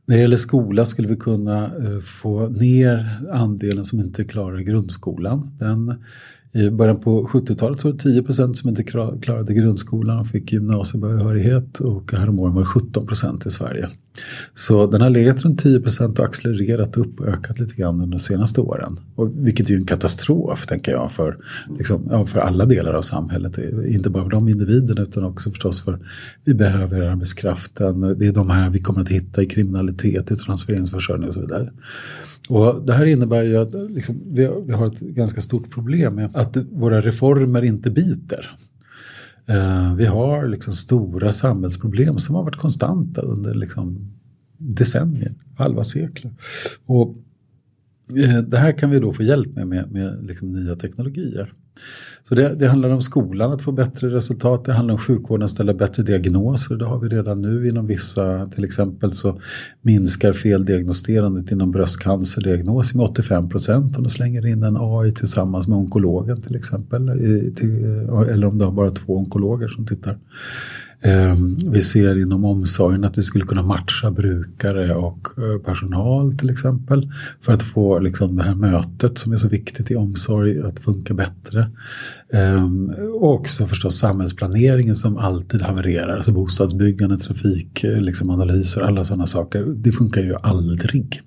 När 0.05 0.15
det 0.15 0.21
gäller 0.21 0.37
skola 0.37 0.85
skulle 0.85 1.07
vi 1.07 1.15
kunna 1.15 1.65
eh, 1.65 1.99
få 2.21 2.49
ner 2.49 3.19
andelen 3.31 3.85
som 3.85 3.99
inte 3.99 4.23
klarar 4.23 4.59
grundskolan. 4.59 5.51
Den 5.59 5.95
i 6.53 6.69
början 6.69 6.99
på 6.99 7.27
70-talet 7.27 7.79
så 7.79 7.87
var 7.87 7.93
det 7.93 8.03
10 8.03 8.23
procent 8.23 8.57
som 8.57 8.69
inte 8.69 8.83
klarade 8.83 9.53
grundskolan 9.53 10.19
och 10.19 10.27
fick 10.27 10.51
gymnasiebehörighet 10.51 11.79
och 11.79 12.11
häromåret 12.11 12.53
var 12.53 12.61
det 12.61 12.67
17 12.67 13.07
procent 13.07 13.45
i 13.45 13.51
Sverige. 13.51 13.89
Så 14.55 14.87
den 14.87 15.01
har 15.01 15.09
legat 15.09 15.45
runt 15.45 15.59
10 15.59 15.79
procent 15.79 16.19
och 16.19 16.25
accelererat 16.25 16.97
upp 16.97 17.19
och 17.19 17.27
ökat 17.27 17.59
lite 17.59 17.75
grann 17.75 18.01
under 18.01 18.17
de 18.17 18.19
senaste 18.19 18.61
åren. 18.61 18.99
Och, 19.15 19.31
vilket 19.35 19.69
är 19.69 19.71
ju 19.71 19.77
en 19.77 19.85
katastrof 19.85 20.65
tänker 20.67 20.91
jag 20.91 21.11
för, 21.11 21.37
liksom, 21.77 22.07
ja, 22.09 22.25
för 22.25 22.39
alla 22.39 22.65
delar 22.65 22.93
av 22.93 23.01
samhället. 23.01 23.57
Inte 23.87 24.09
bara 24.09 24.23
för 24.23 24.31
de 24.31 24.47
individerna 24.47 25.01
utan 25.01 25.23
också 25.23 25.49
förstås 25.49 25.81
för 25.81 25.99
vi 26.43 26.53
behöver 26.53 27.01
arbetskraften. 27.01 28.01
Det 28.01 28.27
är 28.27 28.31
de 28.31 28.49
här 28.49 28.69
vi 28.69 28.79
kommer 28.79 29.01
att 29.01 29.09
hitta 29.09 29.43
i 29.43 29.45
kriminalitet, 29.45 30.31
i 30.31 30.35
transfereringsförsörjning 30.35 31.27
och 31.27 31.33
så 31.33 31.41
vidare. 31.41 31.71
Och 32.49 32.85
det 32.85 32.93
här 32.93 33.05
innebär 33.05 33.43
ju 33.43 33.57
att 33.57 33.91
liksom, 33.91 34.21
vi, 34.25 34.49
vi, 34.65 34.73
har 34.73 34.87
ett 34.87 34.99
ganska 34.99 35.41
stort 35.41 35.71
problem 35.71 36.15
med 36.15 36.29
att 36.33 36.57
våra 36.57 37.01
reformer 37.01 37.61
inte 37.61 37.89
biter. 37.89 38.55
Eh, 39.51 39.95
vi 39.95 40.05
har 40.05 40.47
liksom 40.47 40.73
stora 40.73 41.31
samhällsproblem 41.31 42.17
som 42.17 42.35
har 42.35 42.43
varit 42.43 42.55
konstanta 42.55 43.21
under 43.21 43.53
liksom 43.53 44.11
decennier, 44.57 45.35
halva 45.57 45.83
sekler. 45.83 46.31
Och 46.85 47.15
eh, 48.17 48.41
det 48.41 48.57
här 48.57 48.71
kan 48.71 48.89
vi 48.89 48.99
då 48.99 49.13
få 49.13 49.23
hjälp 49.23 49.55
med 49.55 49.67
med, 49.67 49.91
med 49.91 50.25
liksom 50.25 50.51
nya 50.51 50.75
teknologier. 50.75 51.53
Så 52.23 52.35
det, 52.35 52.55
det, 52.55 52.67
handlar 52.67 52.89
om 52.89 53.01
skolan 53.01 53.51
att 53.51 53.61
få 53.61 53.71
bättre 53.71 54.09
resultat, 54.09 54.65
det 54.65 54.73
handlar 54.73 54.93
om 54.93 54.99
sjukvården 54.99 55.43
att 55.43 55.49
ställa 55.49 55.73
bättre 55.73 56.03
diagnoser. 56.03 56.75
Det 56.75 56.85
har 56.85 56.99
vi 56.99 57.09
redan 57.09 57.41
nu 57.41 57.67
inom 57.67 57.87
vissa, 57.87 58.45
till 58.45 58.63
exempel 58.63 59.11
så 59.11 59.41
minskar 59.81 60.33
feldiagnosterandet 60.33 61.51
inom 61.51 61.71
bröstcancerdiagnos 61.71 62.95
med 62.95 63.05
85 63.05 63.49
procent 63.49 63.97
om 63.97 64.03
du 64.03 64.09
slänger 64.09 64.45
in 64.45 64.63
en 64.63 64.77
AI 64.79 65.11
tillsammans 65.11 65.67
med 65.67 65.77
onkologen 65.77 66.41
till 66.41 66.55
exempel. 66.55 67.09
Eller 67.09 68.45
om 68.45 68.57
du 68.57 68.65
har 68.65 68.71
bara 68.71 68.91
två 68.91 69.17
onkologer 69.17 69.67
som 69.67 69.85
tittar. 69.85 70.17
Ehm, 71.03 71.57
vi 71.71 71.81
ser 71.81 72.21
inom 72.21 72.45
omsorgen 72.45 73.03
att 73.03 73.17
vi 73.17 73.23
skulle 73.23 73.45
kunna 73.45 73.63
matcha 73.63 74.11
brukare 74.11 74.95
och 74.95 75.27
eh, 75.37 75.61
personal 75.65 76.33
till 76.33 76.49
exempel. 76.49 77.11
För 77.41 77.53
att 77.53 77.63
få 77.63 77.99
liksom 77.99 78.35
det 78.35 78.43
här 78.43 78.55
mötet 78.55 79.17
som 79.17 79.33
är 79.33 79.37
så 79.37 79.47
viktigt 79.47 79.91
i 79.91 79.95
omsorg 79.95 80.59
att 80.59 80.79
funka 80.79 81.13
bättre. 81.13 81.71
Ehm, 82.33 82.89
och 83.13 83.33
också 83.33 83.67
förstås 83.67 83.97
samhällsplaneringen 83.97 84.95
som 84.95 85.17
alltid 85.17 85.61
havererar. 85.61 86.15
Alltså 86.15 86.31
bostadsbyggande, 86.31 87.17
trafikanalyser, 87.17 87.97
eh, 87.97 88.01
liksom 88.01 88.29
alla 88.83 89.03
sådana 89.03 89.27
saker. 89.27 89.65
Det 89.75 89.91
funkar 89.91 90.21
ju 90.21 90.35
aldrig. 90.41 91.21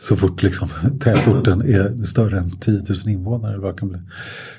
Så 0.00 0.16
fort 0.16 0.42
liksom, 0.42 0.68
tätorten 1.00 1.62
är 1.62 2.04
större 2.04 2.38
än 2.38 2.50
10 2.50 2.72
000 2.74 2.84
invånare. 3.06 3.52
Eller 3.52 3.62
vad 3.62 3.78
kan 3.78 3.88
bli. 3.88 3.98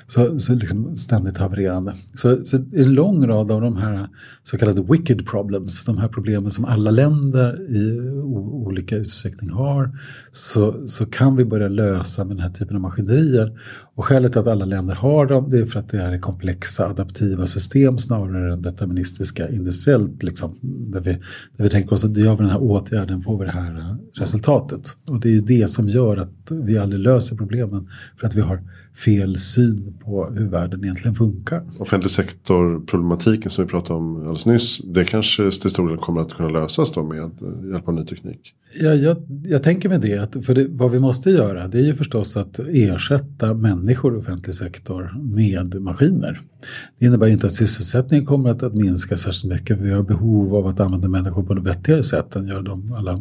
Så, 0.06 0.40
så 0.40 0.54
liksom 0.54 0.96
ständigt 0.96 1.38
havererande. 1.38 1.94
Så, 2.14 2.44
så 2.44 2.56
en 2.56 2.94
lång 2.94 3.26
rad 3.26 3.50
av 3.50 3.60
de 3.60 3.76
här 3.76 4.08
så 4.44 4.58
kallade 4.58 4.82
wicked 4.82 5.26
problems, 5.26 5.84
de 5.84 5.98
här 5.98 6.08
problemen 6.08 6.50
som 6.50 6.64
alla 6.64 6.90
länder 6.90 7.70
i 7.76 8.10
olika 8.40 8.96
utsträckning 8.96 9.50
har, 9.50 9.98
så, 10.32 10.88
så 10.88 11.06
kan 11.06 11.36
vi 11.36 11.44
börja 11.44 11.68
lösa 11.68 12.24
med 12.24 12.36
den 12.36 12.42
här 12.42 12.50
typen 12.50 12.76
av 12.76 12.82
maskinerier. 12.82 13.58
Och 13.94 14.04
skälet 14.04 14.32
till 14.32 14.40
att 14.40 14.46
alla 14.46 14.64
länder 14.64 14.94
har 14.94 15.26
dem, 15.26 15.50
det 15.50 15.58
är 15.58 15.66
för 15.66 15.78
att 15.78 15.88
det 15.88 16.02
är 16.02 16.18
komplexa 16.18 16.86
adaptiva 16.86 17.46
system 17.46 17.98
snarare 17.98 18.52
än 18.52 18.62
deterministiska 18.62 19.48
industriellt. 19.48 20.22
Liksom, 20.22 20.58
där, 20.62 21.00
vi, 21.00 21.12
där 21.56 21.64
vi 21.64 21.68
tänker 21.68 21.92
oss 21.92 22.04
att 22.04 22.16
gör 22.16 22.36
vi 22.36 22.42
den 22.42 22.50
här 22.50 22.62
åtgärden 22.62 23.22
får 23.22 23.38
vi 23.38 23.44
det 23.44 23.50
här 23.50 23.78
eh, 23.78 24.20
resultatet. 24.20 24.96
Och 25.10 25.20
det 25.20 25.28
är 25.28 25.32
ju 25.32 25.40
det 25.40 25.70
som 25.70 25.88
gör 25.88 26.16
att 26.16 26.50
vi 26.50 26.78
aldrig 26.78 27.00
löser 27.00 27.36
problemen, 27.36 27.88
för 28.16 28.26
att 28.26 28.34
vi 28.34 28.40
har 28.40 28.62
fel 28.94 29.38
syn 29.38 29.98
på 30.04 30.26
hur 30.26 30.48
världen 30.48 30.84
egentligen 30.84 31.14
funkar. 31.14 31.62
Offentlig 31.78 32.10
sektor-problematiken 32.10 33.50
som 33.50 33.64
vi 33.64 33.70
pratade 33.70 33.98
om 33.98 34.16
alldeles 34.16 34.46
nyss. 34.46 34.78
Det 34.78 35.04
kanske 35.04 35.50
till 35.50 35.70
stor 35.70 35.88
del 35.88 35.98
kommer 35.98 36.20
att 36.20 36.32
kunna 36.32 36.48
lösas 36.48 36.92
då 36.92 37.02
med 37.02 37.16
hjälp 37.72 37.88
av 37.88 37.94
ny 37.94 38.04
teknik. 38.04 38.54
Ja, 38.80 38.94
jag, 38.94 39.16
jag 39.44 39.62
tänker 39.62 39.88
mig 39.88 39.98
det. 39.98 40.18
Att 40.18 40.44
för 40.44 40.54
det, 40.54 40.66
vad 40.70 40.90
vi 40.90 40.98
måste 40.98 41.30
göra 41.30 41.68
det 41.68 41.78
är 41.78 41.84
ju 41.84 41.94
förstås 41.94 42.36
att 42.36 42.58
ersätta 42.58 43.54
människor 43.54 44.14
i 44.16 44.18
offentlig 44.18 44.54
sektor 44.54 45.14
med 45.34 45.80
maskiner. 45.80 46.40
Det 46.98 47.06
innebär 47.06 47.26
inte 47.26 47.46
att 47.46 47.54
sysselsättningen 47.54 48.26
kommer 48.26 48.50
att, 48.50 48.62
att 48.62 48.74
minska 48.74 49.16
särskilt 49.16 49.54
mycket. 49.54 49.78
Vi 49.78 49.92
har 49.92 50.02
behov 50.02 50.54
av 50.54 50.66
att 50.66 50.80
använda 50.80 51.08
människor 51.08 51.42
på 51.42 51.52
ett 51.52 51.62
vettigare 51.62 52.02
sätt 52.02 52.36
än 52.36 52.46
gör 52.46 52.62
de 52.62 52.92
alla 52.92 53.18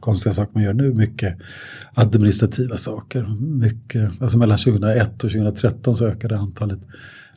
konstiga 0.00 0.32
saker 0.32 0.54
man 0.54 0.62
gör 0.62 0.74
nu. 0.74 0.94
Mycket 0.94 1.38
administrativa 1.94 2.76
saker. 2.76 3.26
Mycket, 3.40 4.22
alltså 4.22 4.38
mellan 4.38 4.58
2001 4.58 5.24
och 5.24 5.30
2013 5.30 5.96
så 5.96 6.06
ökade 6.06 6.38
antalet 6.38 6.80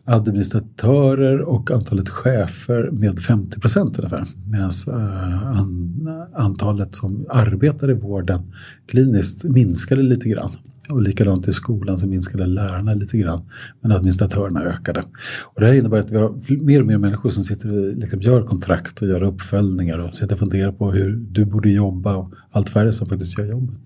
administratörer 0.07 1.41
och 1.41 1.71
antalet 1.71 2.09
chefer 2.09 2.89
med 2.91 3.19
50 3.19 3.59
procent 3.59 3.99
ungefär. 3.99 4.25
Medan 4.51 4.71
uh, 4.87 4.93
eh, 4.93 5.47
an, 5.47 6.27
antalet 6.35 6.95
som 6.95 7.25
arbetar 7.29 7.89
i 7.89 7.93
vården 7.93 8.53
kliniskt 8.87 9.43
minskade 9.43 10.01
lite 10.01 10.29
grann. 10.29 10.51
Och 10.91 11.01
likadant 11.01 11.47
i 11.47 11.53
skolan 11.53 11.99
så 11.99 12.07
minskade 12.07 12.45
lärarna 12.45 12.93
lite 12.93 13.17
grann. 13.17 13.41
Men 13.81 13.91
administratörerna 13.91 14.61
ökade. 14.63 15.03
Och 15.43 15.61
det 15.61 15.67
här 15.67 15.73
innebär 15.73 15.99
att 15.99 16.11
vi 16.11 16.17
har 16.17 16.63
mer 16.63 16.81
och 16.81 16.87
mer 16.87 16.97
människor 16.97 17.29
som 17.29 17.43
sitter 17.43 17.71
och 17.71 17.97
liksom 17.97 18.21
gör 18.21 18.43
kontrakt 18.43 19.01
och 19.01 19.07
gör 19.07 19.23
uppföljningar 19.23 19.99
och 19.99 20.13
sitter 20.13 20.35
och 20.35 20.39
funderar 20.39 20.71
på 20.71 20.91
hur 20.91 21.15
du 21.15 21.45
borde 21.45 21.69
jobba 21.69 22.15
och 22.15 22.33
allt 22.51 22.69
färre 22.69 22.93
som 22.93 23.07
faktiskt 23.07 23.37
gör 23.37 23.45
jobbet. 23.45 23.79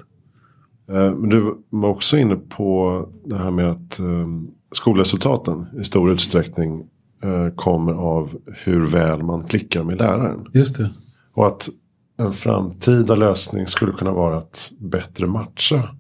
Eh, 0.90 1.16
men 1.16 1.30
du 1.30 1.56
var 1.70 1.90
också 1.90 2.18
inne 2.18 2.36
på 2.36 3.06
det 3.26 3.38
här 3.38 3.52
med 3.52 3.70
att 3.70 4.00
ehm, 4.00 4.48
skolresultaten 4.72 5.66
i 5.80 5.84
stor 5.84 6.12
utsträckning 6.12 6.84
eh, 7.24 7.56
kommer 7.56 7.94
av 7.94 8.38
hur 8.46 8.88
väl 8.88 9.24
man 9.24 9.44
klickar 9.44 9.84
med 9.84 9.98
läraren. 9.98 10.46
Just 10.54 10.78
det. 10.78 10.90
Och 11.34 11.48
att 11.48 11.70
en 12.18 12.34
framtida 12.34 13.16
lösning 13.16 13.68
skulle 13.68 13.92
kunna 13.92 14.12
vara 14.12 14.38
att 14.38 14.72
bättre 14.80 15.28
matcha 15.28 15.96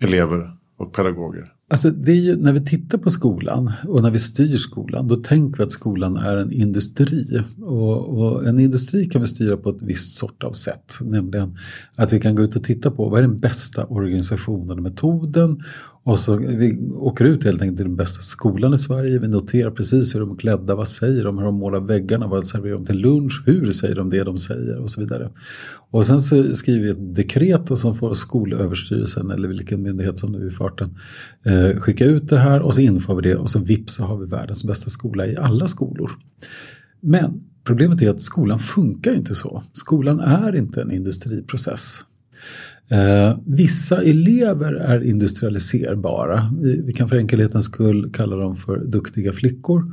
elever 0.00 0.56
och 0.78 0.92
pedagoger. 0.92 1.52
Alltså 1.70 1.90
det 1.90 2.12
är 2.12 2.16
ju, 2.16 2.36
när 2.36 2.52
vi 2.52 2.64
tittar 2.64 2.98
på 2.98 3.10
skolan 3.10 3.72
och 3.88 4.02
när 4.02 4.10
vi 4.10 4.18
styr 4.18 4.58
skolan 4.58 5.08
då 5.08 5.16
tänker 5.16 5.58
vi 5.58 5.64
att 5.64 5.72
skolan 5.72 6.16
är 6.16 6.36
en 6.36 6.52
industri. 6.52 7.42
Och, 7.62 8.18
och, 8.18 8.46
en 8.46 8.60
industri 8.60 9.06
kan 9.06 9.20
vi 9.20 9.26
styra 9.26 9.56
på 9.56 9.70
ett 9.70 9.82
visst 9.82 10.18
sort 10.18 10.44
av 10.44 10.52
sätt. 10.52 10.98
Nämligen 11.00 11.58
att 11.96 12.12
vi 12.12 12.20
kan 12.20 12.34
gå 12.34 12.42
ut 12.42 12.56
och 12.56 12.64
titta 12.64 12.90
på 12.90 13.08
vad 13.08 13.18
är 13.18 13.22
den 13.22 13.38
bästa 13.38 13.84
organisationen 13.86 14.70
och 14.70 14.82
metoden 14.82 15.62
och 16.06 16.18
så 16.18 16.36
vi 16.36 16.78
åker 16.94 17.24
ut 17.24 17.44
helt 17.44 17.62
enkelt 17.62 17.76
till 17.76 17.86
den 17.86 17.96
bästa 17.96 18.22
skolan 18.22 18.74
i 18.74 18.78
Sverige. 18.78 19.18
Vi 19.18 19.28
noterar 19.28 19.70
precis 19.70 20.14
hur 20.14 20.20
de 20.20 20.30
är 20.30 20.36
klädda, 20.36 20.74
vad 20.74 20.88
säger 20.88 21.24
de, 21.24 21.38
hur 21.38 21.44
de 21.44 21.54
målar 21.54 21.80
väggarna, 21.80 22.26
vad 22.26 22.46
serverar 22.46 22.74
de 22.74 22.86
till 22.86 22.98
lunch, 22.98 23.42
hur 23.46 23.72
säger 23.72 23.94
de 23.94 24.10
det 24.10 24.24
de 24.24 24.38
säger 24.38 24.78
och 24.78 24.90
så 24.90 25.00
vidare. 25.00 25.30
Och 25.90 26.06
sen 26.06 26.22
så 26.22 26.54
skriver 26.54 26.84
vi 26.84 26.90
ett 26.90 27.14
dekret 27.14 27.70
och 27.70 27.78
så 27.78 27.94
får 27.94 28.14
Skolöverstyrelsen 28.14 29.30
eller 29.30 29.48
vilken 29.48 29.82
myndighet 29.82 30.18
som 30.18 30.32
nu 30.32 30.38
är 30.38 30.48
i 30.48 30.50
farten 30.50 30.98
eh, 31.44 31.80
skicka 31.80 32.04
ut 32.04 32.28
det 32.28 32.38
här 32.38 32.62
och 32.62 32.74
så 32.74 32.80
inför 32.80 33.14
vi 33.14 33.22
det 33.22 33.36
och 33.36 33.50
så 33.50 33.58
vips 33.58 33.94
så 33.94 34.04
har 34.04 34.16
vi 34.16 34.26
världens 34.26 34.64
bästa 34.64 34.90
skola 34.90 35.26
i 35.26 35.36
alla 35.36 35.68
skolor. 35.68 36.10
Men 37.00 37.40
problemet 37.64 38.02
är 38.02 38.10
att 38.10 38.22
skolan 38.22 38.58
funkar 38.58 39.14
inte 39.14 39.34
så. 39.34 39.62
Skolan 39.72 40.20
är 40.20 40.56
inte 40.56 40.82
en 40.82 40.90
industriprocess. 40.90 42.04
Eh, 42.90 43.38
vissa 43.46 44.02
elever 44.02 44.72
är 44.72 45.04
industrialiserbara. 45.04 46.50
Vi, 46.60 46.82
vi, 46.82 46.92
kan 46.92 47.08
för 47.08 47.16
enkelhetens 47.16 47.64
skull 47.64 48.12
kalla 48.12 48.36
dem 48.36 48.56
för 48.56 48.78
duktiga 48.78 49.32
flickor. 49.32 49.84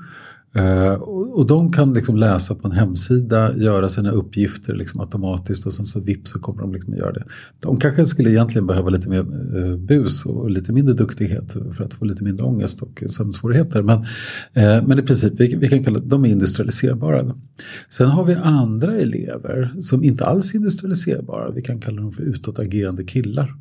Uh, 0.60 0.93
och, 0.93 1.47
de 1.47 1.72
kan 1.72 1.93
liksom 1.93 2.18
läsa 2.18 2.56
på 2.56 2.68
en 2.68 2.74
hemsida, 2.74 3.58
göra 3.58 3.89
sina 3.89 4.12
uppgifter 4.12 4.74
liksom 4.76 4.99
automatiskt 4.99 5.66
och 5.66 5.74
sen 5.74 5.86
så 5.86 5.99
vips 5.99 6.32
så 6.32 6.39
kommer 6.39 6.62
de 6.62 6.74
liksom 6.74 6.93
att 6.93 6.99
göra 6.99 7.12
det. 7.12 7.24
De 7.60 7.78
kanske 7.78 8.06
skulle 8.06 8.30
egentligen 8.30 8.68
behöva 8.68 8.89
lite 8.89 9.10
mer 9.10 9.26
uh, 9.58 9.78
bus 9.78 10.26
och 10.26 10.49
lite 10.49 10.72
mindre 10.72 10.93
duktighet 10.93 11.51
för 11.51 11.84
att 11.84 11.93
få 11.93 12.06
lite 12.06 12.24
mindre 12.24 12.45
ångest 12.45 12.82
och 12.82 13.04
sömnsvårigheter. 13.08 13.82
Men, 13.82 13.97
uh, 13.97 14.88
men 14.88 14.99
i 14.99 15.01
princip, 15.01 15.34
vi, 15.38 15.56
vi 15.56 15.68
kan 15.68 15.84
kalla 15.84 15.99
de 15.99 16.26
är 16.26 16.30
industrialiserbara. 16.30 17.36
Sen 17.89 18.10
har 18.10 18.26
vi 18.26 18.34
andra 18.34 18.97
elever 18.97 19.74
som 19.80 20.04
inte 20.04 20.26
alls 20.26 20.54
är 20.54 20.58
industrialiserbara. 20.58 21.51
Vi 21.51 21.62
kan 21.62 21.80
kalla 21.80 22.01
dem 22.01 22.12
för 22.12 22.24
utåtagerande 22.24 23.04
killar. 23.04 23.54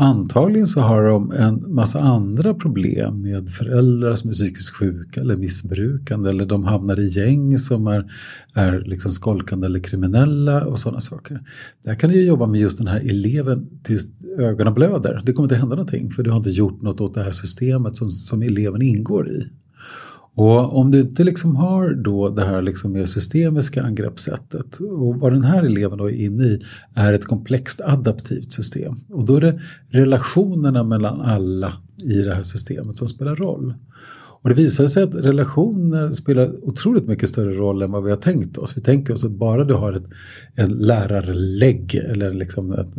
Antagligen 0.00 0.66
så 0.66 0.80
har 0.80 1.02
de 1.02 1.32
en 1.32 1.74
massa 1.74 2.00
andra 2.00 2.54
problem 2.54 3.22
med 3.22 3.50
föräldrar 3.50 4.14
som 4.14 4.28
är 4.28 4.32
psykiskt 4.32 4.74
sjuka 4.76 5.20
eller 5.20 5.36
missbrukande 5.36 6.30
eller 6.30 6.46
de 6.46 6.64
hamnar 6.64 7.00
i 7.00 7.06
gäng 7.06 7.58
som 7.58 7.86
är, 7.86 8.12
är 8.54 8.80
liksom 8.80 9.12
skolkande 9.12 9.66
eller 9.66 9.80
kriminella 9.80 10.64
och 10.66 10.78
sådana 10.78 11.00
saker. 11.00 11.40
Där 11.84 11.94
kan 11.94 12.10
du 12.10 12.24
jobba 12.24 12.46
med 12.46 12.60
just 12.60 12.78
den 12.78 12.86
här 12.86 13.00
eleven 13.10 13.66
tills 13.82 14.08
ögonen 14.38 14.74
blöder. 14.74 15.22
Det 15.24 15.32
kommer 15.32 15.46
inte 15.46 15.56
hända 15.56 15.76
någonting 15.76 16.10
för 16.10 16.22
du 16.22 16.30
har 16.30 16.38
inte 16.38 16.50
gjort 16.50 16.82
något 16.82 17.00
åt 17.00 17.14
det 17.14 17.22
här 17.22 17.30
systemet 17.30 17.96
som, 17.96 18.10
som 18.10 18.42
eleven 18.42 18.82
ingår 18.82 19.28
i. 19.28 19.46
Och 20.38 20.78
om 20.78 20.90
du 20.90 21.00
inte 21.00 21.24
liksom 21.24 21.56
har 21.56 21.94
då 21.94 22.28
det 22.28 22.44
här 22.44 22.62
liksom 22.62 22.92
mer 22.92 23.06
systemiska 23.06 23.82
angreppssättet 23.82 24.80
och 24.80 25.20
vad 25.20 25.32
den 25.32 25.44
här 25.44 25.64
eleven 25.64 25.98
då 25.98 26.10
är 26.10 26.24
inne 26.24 26.44
i 26.44 26.62
är 26.94 27.12
ett 27.12 27.24
komplext 27.24 27.80
adaptivt 27.80 28.52
system. 28.52 28.96
Och 29.08 29.24
då 29.24 29.36
är 29.36 29.40
det 29.40 29.60
relationerna 29.88 30.82
mellan 30.82 31.20
alla 31.20 31.72
i 32.02 32.22
det 32.22 32.34
här 32.34 32.42
systemet 32.42 32.98
som 32.98 33.08
spelar 33.08 33.36
roll. 33.36 33.74
Och 34.42 34.48
det 34.48 34.54
visar 34.54 34.86
sig 34.86 35.02
att 35.02 35.14
relationer 35.14 36.10
spelar 36.10 36.64
otroligt 36.68 37.06
mycket 37.08 37.28
större 37.28 37.54
roll 37.54 37.82
än 37.82 37.90
vad 37.90 38.04
vi 38.04 38.10
har 38.10 38.16
tänkt 38.16 38.58
oss. 38.58 38.76
Vi 38.76 38.82
tänker 38.82 39.12
oss 39.12 39.24
att 39.24 39.30
bara 39.30 39.64
du 39.64 39.74
har 39.74 39.92
ett, 39.92 40.06
en 40.54 40.70
lärarlägg 40.70 41.94
eller 41.94 42.32
liksom 42.32 42.72
ett 42.72 42.92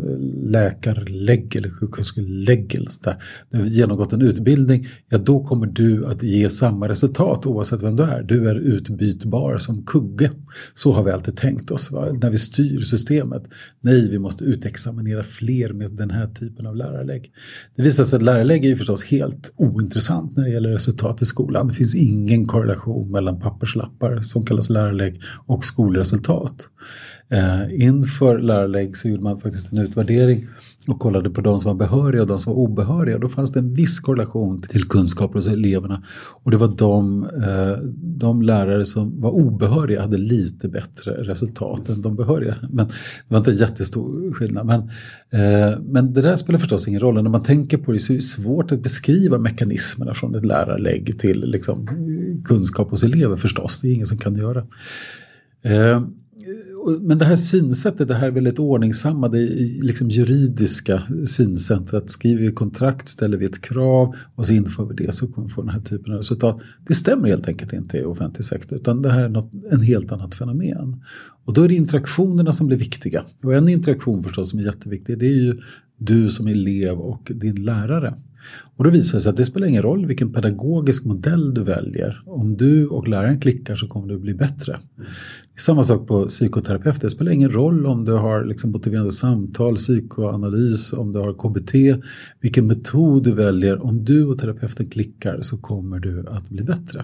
läkarlägg 0.43 1.55
eller 1.55 1.69
sjuksköterskelägg 1.69 2.75
eller 2.75 2.89
sådär. 2.89 3.23
Du 3.49 3.57
har 3.57 3.65
genomgått 3.65 4.13
en 4.13 4.21
utbildning, 4.21 4.87
ja 5.09 5.17
då 5.17 5.43
kommer 5.43 5.65
du 5.65 6.05
att 6.05 6.23
ge 6.23 6.49
samma 6.49 6.89
resultat 6.89 7.45
oavsett 7.45 7.83
vem 7.83 7.95
du 7.95 8.03
är. 8.03 8.23
Du 8.23 8.49
är 8.49 8.55
utbytbar 8.55 9.57
som 9.57 9.85
kugge. 9.85 10.31
Så 10.75 10.91
har 10.91 11.03
vi 11.03 11.11
alltid 11.11 11.37
tänkt 11.37 11.71
oss 11.71 11.91
va? 11.91 12.07
när 12.21 12.29
vi 12.29 12.37
styr 12.37 12.81
systemet. 12.81 13.43
Nej, 13.81 14.09
vi 14.09 14.19
måste 14.19 14.43
utexaminera 14.43 15.23
fler 15.23 15.73
med 15.73 15.91
den 15.91 16.11
här 16.11 16.27
typen 16.27 16.67
av 16.67 16.75
lärarlägg. 16.75 17.31
Det 17.75 17.81
visar 17.81 18.03
sig 18.03 18.17
att 18.17 18.23
lärarlägg 18.23 18.65
är 18.65 18.69
ju 18.69 18.75
förstås 18.75 19.03
helt 19.03 19.51
ointressant 19.55 20.37
när 20.37 20.43
det 20.43 20.49
gäller 20.49 20.69
resultat 20.69 21.21
i 21.21 21.25
skolan. 21.29 21.67
Det 21.67 21.73
finns 21.73 21.95
ingen 21.95 22.45
korrelation 22.45 23.11
mellan 23.11 23.39
papperslappar 23.39 24.21
som 24.21 24.45
kallas 24.45 24.69
lärarlägg 24.69 25.21
och 25.45 25.65
skolresultat. 25.65 26.69
Eh, 27.29 27.81
inför 27.85 28.39
lärarlägg 28.39 28.97
så 28.97 29.07
gjorde 29.07 29.23
man 29.23 29.39
faktiskt 29.39 29.71
en 29.71 29.77
utvärdering 29.77 30.47
och 30.91 30.99
kollade 30.99 31.29
på 31.29 31.41
de 31.41 31.59
som 31.59 31.77
var 31.77 31.87
behöriga 31.87 32.21
och 32.21 32.27
de 32.27 32.39
som 32.39 32.53
var 32.53 32.59
obehöriga. 32.59 33.17
Då 33.17 33.29
fanns 33.29 33.51
det 33.51 33.59
en 33.59 33.73
viss 33.73 33.99
korrelation 33.99 34.61
till 34.61 34.87
kunskaper 34.87 35.35
hos 35.35 35.47
eleverna. 35.47 36.03
Och 36.43 36.51
det 36.51 36.57
var 36.57 36.67
de, 36.67 37.23
eh, 37.23 37.83
de 37.93 38.41
lärare 38.41 38.85
som 38.85 39.21
var 39.21 39.31
obehöriga 39.31 40.01
hade 40.01 40.17
lite 40.17 40.69
bättre 40.69 41.11
resultat 41.11 41.89
än 41.89 42.01
de 42.01 42.15
behöriga. 42.15 42.55
Men 42.69 42.87
det 42.87 42.93
var 43.27 43.37
inte 43.37 43.51
en 43.51 43.57
jättestor 43.57 44.33
skillnad. 44.33 44.65
Men, 44.65 44.79
eh, 45.29 45.79
men 45.81 46.13
det 46.13 46.21
där 46.21 46.35
spelar 46.35 46.59
förstås 46.59 46.87
ingen 46.87 47.01
roll. 47.01 47.23
När 47.23 47.29
man 47.29 47.43
tänker 47.43 47.77
på 47.77 47.91
det 47.91 47.99
så 47.99 48.13
är 48.13 48.17
det 48.17 48.23
svårt 48.23 48.71
att 48.71 48.83
beskriva 48.83 49.37
mekanismerna 49.37 50.13
från 50.13 50.35
ett 50.35 50.45
lärarlägg 50.45 51.19
till 51.19 51.51
liksom, 51.51 51.87
eh, 51.87 52.43
kunskap 52.43 52.89
hos 52.89 53.03
elever 53.03 53.35
förstås. 53.35 53.79
Det 53.81 53.87
är 53.87 53.93
ingen 53.93 54.07
som 54.07 54.17
kan 54.17 54.35
göra. 54.35 54.63
Men 57.01 57.17
det 57.17 57.25
här 57.25 57.35
synsättet, 57.35 58.07
det 58.07 58.13
här 58.13 58.31
väldigt 58.31 58.59
ordningsamma, 58.59 59.29
det 59.29 59.45
liksom 59.81 60.09
juridiska 60.09 61.03
synsättet. 61.27 62.11
Skriver 62.11 62.41
vi 62.41 62.51
kontrakt, 62.51 63.07
ställer 63.07 63.37
vi 63.37 63.45
ett 63.45 63.61
krav 63.61 64.15
och 64.35 64.45
så 64.45 64.53
inför 64.53 64.85
vi 64.85 65.05
det 65.05 65.15
så 65.15 65.27
kommer 65.27 65.47
vi 65.47 65.53
få 65.53 65.61
den 65.61 65.69
här 65.69 65.81
typen 65.81 66.11
av 66.13 66.17
resultat. 66.17 66.61
Det 66.87 66.95
stämmer 66.95 67.29
helt 67.29 67.47
enkelt 67.47 67.73
inte 67.73 67.97
i 67.97 68.03
offentlig 68.03 68.45
sektor 68.45 68.77
utan 68.77 69.01
det 69.01 69.11
här 69.11 69.23
är 69.23 69.29
något, 69.29 69.51
en 69.71 69.81
helt 69.81 70.11
annat 70.11 70.35
fenomen. 70.35 71.03
Och 71.45 71.53
då 71.53 71.63
är 71.63 71.67
det 71.67 71.75
interaktionerna 71.75 72.53
som 72.53 72.67
blir 72.67 72.77
viktiga. 72.77 73.25
Och 73.43 73.53
en 73.53 73.69
interaktion 73.69 74.23
förstås 74.23 74.49
som 74.49 74.59
är 74.59 74.63
jätteviktig 74.63 75.19
det 75.19 75.25
är 75.25 75.35
ju 75.35 75.57
du 75.97 76.31
som 76.31 76.47
elev 76.47 76.99
och 76.99 77.31
din 77.35 77.65
lärare. 77.65 78.13
Och 78.75 78.83
då 78.83 78.89
visar 78.89 79.17
det 79.17 79.21
sig 79.21 79.29
att 79.29 79.37
det 79.37 79.45
spelar 79.45 79.67
ingen 79.67 79.81
roll 79.81 80.05
vilken 80.05 80.33
pedagogisk 80.33 81.05
modell 81.05 81.53
du 81.53 81.63
väljer. 81.63 82.23
Om 82.25 82.57
du 82.57 82.87
och 82.87 83.07
läraren 83.07 83.39
klickar 83.39 83.75
så 83.75 83.87
kommer 83.87 84.07
du 84.07 84.19
bli 84.19 84.33
bättre. 84.33 84.73
Mm. 84.73 85.09
Samma 85.57 85.83
sak 85.83 86.07
på 86.07 86.25
psykoterapeuter. 86.27 87.01
Det 87.01 87.09
spelar 87.09 87.31
ingen 87.31 87.51
roll 87.51 87.85
om 87.85 88.05
du 88.05 88.11
har 88.11 88.45
liksom 88.45 88.71
motiverande 88.71 89.11
samtal, 89.11 89.75
psykoanalys, 89.75 90.93
om 90.93 91.13
du 91.13 91.19
har 91.19 91.33
KBT. 91.33 92.03
Vilken 92.41 92.67
metod 92.67 93.23
du 93.23 93.31
väljer. 93.31 93.83
Om 93.83 94.05
du 94.05 94.25
och 94.25 94.39
terapeuten 94.39 94.85
klickar 94.85 95.41
så 95.41 95.57
kommer 95.57 95.99
du 95.99 96.25
att 96.27 96.49
bli 96.49 96.63
bättre. 96.63 97.03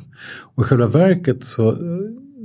Och 0.56 0.64
i 0.64 0.68
själva 0.68 0.88
verket 0.88 1.44
så 1.44 1.72
eh, 1.72 1.78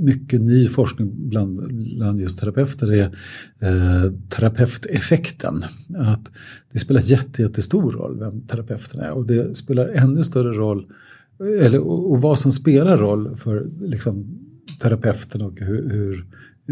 mycket 0.00 0.40
ny 0.40 0.68
forskning 0.68 1.28
bland, 1.28 1.72
bland 1.96 2.20
just 2.20 2.38
terapeuter 2.38 2.92
är 2.92 3.04
eh, 3.60 4.12
terapeuteffekten. 4.28 5.64
Att 5.96 6.30
det 6.72 6.78
spelar 6.78 7.00
jätte, 7.00 7.42
jättestor 7.42 7.92
roll 7.92 8.18
vem 8.18 8.40
terapeuten 8.40 9.00
är 9.00 9.10
och 9.10 9.26
det 9.26 9.56
spelar 9.56 9.88
ännu 9.88 10.24
större 10.24 10.52
roll 10.52 10.86
eller, 11.60 11.80
och, 11.80 12.10
och 12.10 12.22
vad 12.22 12.38
som 12.38 12.52
spelar 12.52 12.96
roll 12.96 13.36
för 13.36 13.70
liksom, 13.80 14.38
terapeuten 14.80 15.42
och 15.42 15.60
hur, 15.60 15.90
hur, 15.90 16.26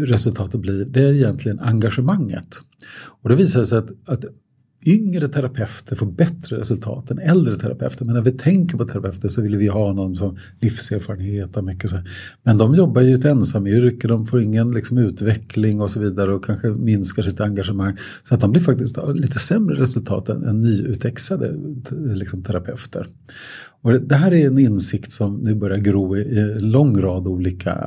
resultatet 0.05 0.59
blir, 0.59 0.85
det 0.85 1.01
är 1.01 1.13
egentligen 1.13 1.59
engagemanget. 1.59 2.59
Och 3.21 3.29
det 3.29 3.35
visar 3.35 3.63
sig 3.63 3.77
att, 3.77 3.91
att 4.05 4.25
yngre 4.85 5.27
terapeuter 5.27 5.95
får 5.95 6.05
bättre 6.05 6.57
resultat 6.57 7.11
än 7.11 7.19
äldre 7.19 7.55
terapeuter. 7.55 8.05
Men 8.05 8.15
när 8.15 8.21
vi 8.21 8.31
tänker 8.31 8.77
på 8.77 8.85
terapeuter 8.85 9.27
så 9.27 9.41
vill 9.41 9.55
vi 9.55 9.67
ha 9.67 9.93
någon 9.93 10.15
som 10.15 10.37
livserfarenhet 10.59 11.57
och 11.57 11.63
mycket 11.63 11.89
så. 11.89 11.97
Men 12.43 12.57
de 12.57 12.75
jobbar 12.75 13.01
ju 13.01 13.09
i 13.09 13.13
ett 13.13 13.25
ensamyrke, 13.25 14.07
de 14.07 14.27
får 14.27 14.41
ingen 14.41 14.71
liksom, 14.71 14.97
utveckling 14.97 15.81
och 15.81 15.91
så 15.91 15.99
vidare 15.99 16.33
och 16.33 16.45
kanske 16.45 16.67
minskar 16.67 17.23
sitt 17.23 17.41
engagemang. 17.41 17.97
Så 18.23 18.35
att 18.35 18.41
de 18.41 18.51
blir 18.51 18.61
faktiskt 18.61 18.97
lite 19.13 19.39
sämre 19.39 19.81
resultat 19.81 20.29
än, 20.29 20.43
än 20.43 20.61
nyutexade 20.61 21.55
liksom, 21.91 22.43
terapeuter. 22.43 23.07
Och 23.81 24.01
det 24.01 24.15
här 24.15 24.33
är 24.33 24.47
en 24.47 24.59
insikt 24.59 25.11
som 25.11 25.37
nu 25.37 25.55
börjar 25.55 25.77
gro 25.77 26.17
i 26.17 26.39
en 26.39 26.71
lång 26.71 27.01
rad 27.01 27.27
olika 27.27 27.77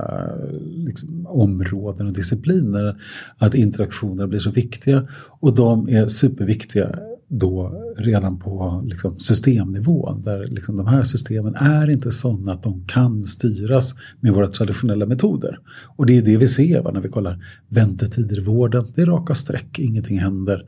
liksom, 0.60 1.26
områden 1.26 2.06
och 2.06 2.12
discipliner. 2.12 2.96
Att 3.38 3.54
interaktioner 3.54 4.26
blir 4.26 4.38
så 4.38 4.50
viktiga 4.50 5.08
och 5.40 5.54
de 5.54 5.88
är 5.88 6.08
superviktiga 6.08 6.98
då 7.34 7.72
redan 7.96 8.38
på 8.38 8.82
liksom, 8.86 9.18
systemnivå. 9.18 10.12
Där 10.24 10.46
liksom, 10.46 10.76
de 10.76 10.86
här 10.86 11.02
systemen 11.02 11.54
är 11.54 11.90
inte 11.90 12.10
sådana 12.10 12.52
att 12.52 12.62
de 12.62 12.84
kan 12.86 13.24
styras 13.24 13.94
med 14.20 14.32
våra 14.32 14.46
traditionella 14.46 15.06
metoder. 15.06 15.58
Och 15.96 16.06
det 16.06 16.18
är 16.18 16.22
det 16.22 16.36
vi 16.36 16.48
ser 16.48 16.82
va, 16.82 16.90
när 16.90 17.00
vi 17.00 17.08
kollar 17.08 17.44
väntetider 17.68 18.38
i 18.38 18.42
vården. 18.42 18.92
Det 18.94 19.02
är 19.02 19.06
raka 19.06 19.34
streck, 19.34 19.78
ingenting 19.78 20.18
händer. 20.18 20.64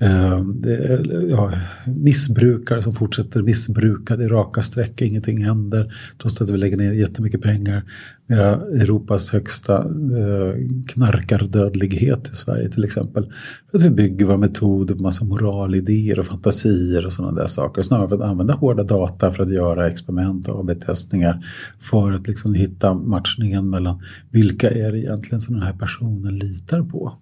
Eh, 0.00 0.44
det 0.44 0.74
är, 0.74 1.30
ja, 1.30 1.52
missbrukare 1.86 2.82
som 2.82 2.94
fortsätter 2.94 3.42
missbruka, 3.42 4.16
det 4.16 4.24
är 4.24 4.28
raka 4.28 4.62
streck, 4.62 5.02
ingenting 5.02 5.44
händer. 5.44 5.92
Trots 6.20 6.40
att 6.40 6.50
vi 6.50 6.56
lägger 6.56 6.76
ner 6.76 6.92
jättemycket 6.92 7.42
pengar. 7.42 7.82
Vi 8.26 8.34
har 8.34 8.52
Europas 8.80 9.30
högsta 9.30 9.76
eh, 9.84 10.54
knarkardödlighet 10.86 12.30
i 12.32 12.36
Sverige 12.36 12.68
till 12.68 12.84
exempel. 12.84 13.32
För 13.70 13.78
att 13.78 13.84
vi 13.84 13.90
bygger 13.90 14.26
våra 14.26 14.36
metoder 14.36 14.94
på 14.94 15.02
massa 15.02 15.24
moralidéer 15.24 16.18
och 16.18 16.26
fantasier 16.26 17.06
och 17.06 17.12
sådana 17.12 17.40
där 17.40 17.46
saker. 17.46 17.82
Snarare 17.82 18.08
för 18.08 18.16
att 18.16 18.30
använda 18.30 18.54
hårda 18.54 18.82
data 18.82 19.32
för 19.32 19.42
att 19.42 19.52
göra 19.52 19.88
experiment 19.88 20.48
och 20.48 20.60
AB-testningar. 20.60 21.46
För 21.80 22.12
att 22.12 22.26
liksom 22.26 22.54
hitta 22.54 22.94
matchningen 22.94 23.70
mellan 23.70 24.02
vilka 24.30 24.70
är 24.70 24.92
det 24.92 24.98
egentligen 24.98 25.40
som 25.40 25.54
den 25.54 25.62
här 25.62 25.72
personen 25.72 26.38
litar 26.38 26.82
på. 26.82 27.12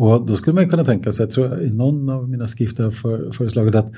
Och 0.00 0.26
då 0.26 0.36
skulle 0.36 0.54
man 0.54 0.68
kunna 0.68 0.84
tänka 0.84 1.12
sig, 1.12 1.24
jag 1.24 1.30
tror 1.30 1.62
i 1.62 1.72
någon 1.72 2.08
av 2.08 2.28
mina 2.28 2.46
skrifter 2.46 2.84
har 2.84 2.90
för, 2.90 3.32
föreslagit 3.32 3.74
att 3.74 3.92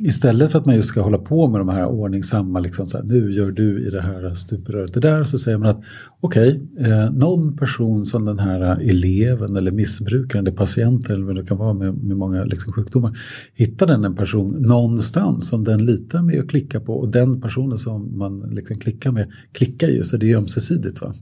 istället 0.00 0.52
för 0.52 0.58
att 0.58 0.66
man 0.66 0.74
just 0.74 0.88
ska 0.88 1.00
hålla 1.00 1.18
på 1.18 1.48
med 1.48 1.60
de 1.60 1.68
här 1.68 1.86
ordningsamma, 1.86 2.60
liksom 2.60 2.88
så 2.88 2.96
här, 2.96 3.04
nu 3.04 3.32
gör 3.32 3.50
du 3.50 3.86
i 3.86 3.90
det 3.90 4.00
här 4.00 4.34
stupröret 4.34 4.94
det 4.94 5.00
där, 5.00 5.24
så 5.24 5.38
säger 5.38 5.58
man 5.58 5.68
att 5.68 5.80
okej, 6.20 6.60
okay, 6.72 6.92
eh, 6.92 7.10
någon 7.10 7.56
person 7.56 8.06
som 8.06 8.24
den 8.24 8.38
här 8.38 8.90
eleven 8.90 9.56
eller 9.56 9.70
missbrukaren 9.70 10.46
eller 10.46 10.56
patienten 10.56 11.14
eller 11.14 11.26
vad 11.26 11.36
det 11.36 11.46
kan 11.46 11.58
vara 11.58 11.74
med, 11.74 11.94
med 11.94 12.16
många 12.16 12.44
liksom, 12.44 12.72
sjukdomar, 12.72 13.18
hittar 13.54 13.86
den 13.86 14.04
en 14.04 14.16
person 14.16 14.50
någonstans 14.50 15.48
som 15.48 15.64
den 15.64 15.86
litar 15.86 16.22
med 16.22 16.40
och 16.40 16.50
klickar 16.50 16.80
på 16.80 16.92
och 16.92 17.08
den 17.08 17.40
personen 17.40 17.78
som 17.78 18.18
man 18.18 18.40
liksom 18.40 18.78
klickar 18.78 19.12
med 19.12 19.26
klickar 19.52 19.88
ju, 19.88 20.04
så 20.04 20.16
det 20.16 20.32
är 20.32 20.36
ömsesidigt. 20.36 21.00
Va? 21.00 21.14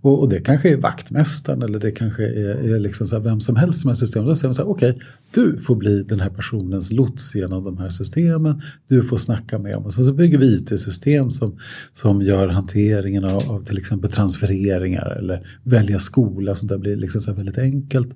Och, 0.00 0.20
och 0.20 0.28
det 0.28 0.40
kanske 0.40 0.72
är 0.72 0.76
vaktmästaren 0.76 1.62
eller 1.62 1.78
det 1.78 1.90
kanske 1.90 2.24
är, 2.24 2.74
är 2.74 2.78
liksom 2.78 3.06
så 3.06 3.16
här, 3.16 3.22
vem 3.22 3.40
som 3.40 3.56
helst 3.56 3.69
helst 3.70 3.82
de 3.82 3.88
här 3.88 3.94
systemen. 3.94 4.28
Då 4.28 4.34
säger 4.34 4.48
man 4.48 4.54
så 4.54 4.62
här, 4.62 4.70
okej, 4.70 4.90
okay, 4.90 5.02
du 5.34 5.58
får 5.58 5.76
bli 5.76 6.02
den 6.02 6.20
här 6.20 6.30
personens 6.30 6.92
lots 6.92 7.34
genom 7.34 7.64
de 7.64 7.78
här 7.78 7.90
systemen. 7.90 8.62
Du 8.88 9.02
får 9.02 9.16
snacka 9.16 9.58
med 9.58 9.72
dem. 9.72 9.84
Och 9.84 9.92
så, 9.92 10.04
så 10.04 10.12
bygger 10.12 10.38
vi 10.38 10.54
IT-system 10.54 11.30
som, 11.30 11.58
som 11.92 12.22
gör 12.22 12.48
hanteringen 12.48 13.24
av, 13.24 13.50
av 13.50 13.64
till 13.64 13.78
exempel 13.78 14.10
transfereringar 14.10 15.16
eller 15.18 15.46
välja 15.64 15.98
skola. 15.98 16.54
Sånt 16.54 16.70
där 16.70 16.78
blir 16.78 16.96
liksom 16.96 17.20
så 17.20 17.32
väldigt 17.32 17.58
enkelt. 17.58 18.08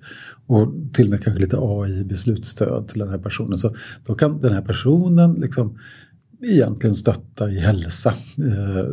Och 0.46 0.74
till 0.92 1.04
och 1.04 1.10
med 1.10 1.24
kanske 1.24 1.40
lite 1.40 1.56
AI-beslutsstöd 1.56 2.88
till 2.88 2.98
den 2.98 3.08
här 3.08 3.18
personen. 3.18 3.58
Så 3.58 3.74
då 4.06 4.14
kan 4.14 4.40
den 4.40 4.52
här 4.52 4.62
personen 4.62 5.34
liksom 5.34 5.78
egentligen 6.42 6.94
stötta 6.94 7.50
i 7.50 7.58
hälsa. 7.58 8.14
Eh, 8.38 8.84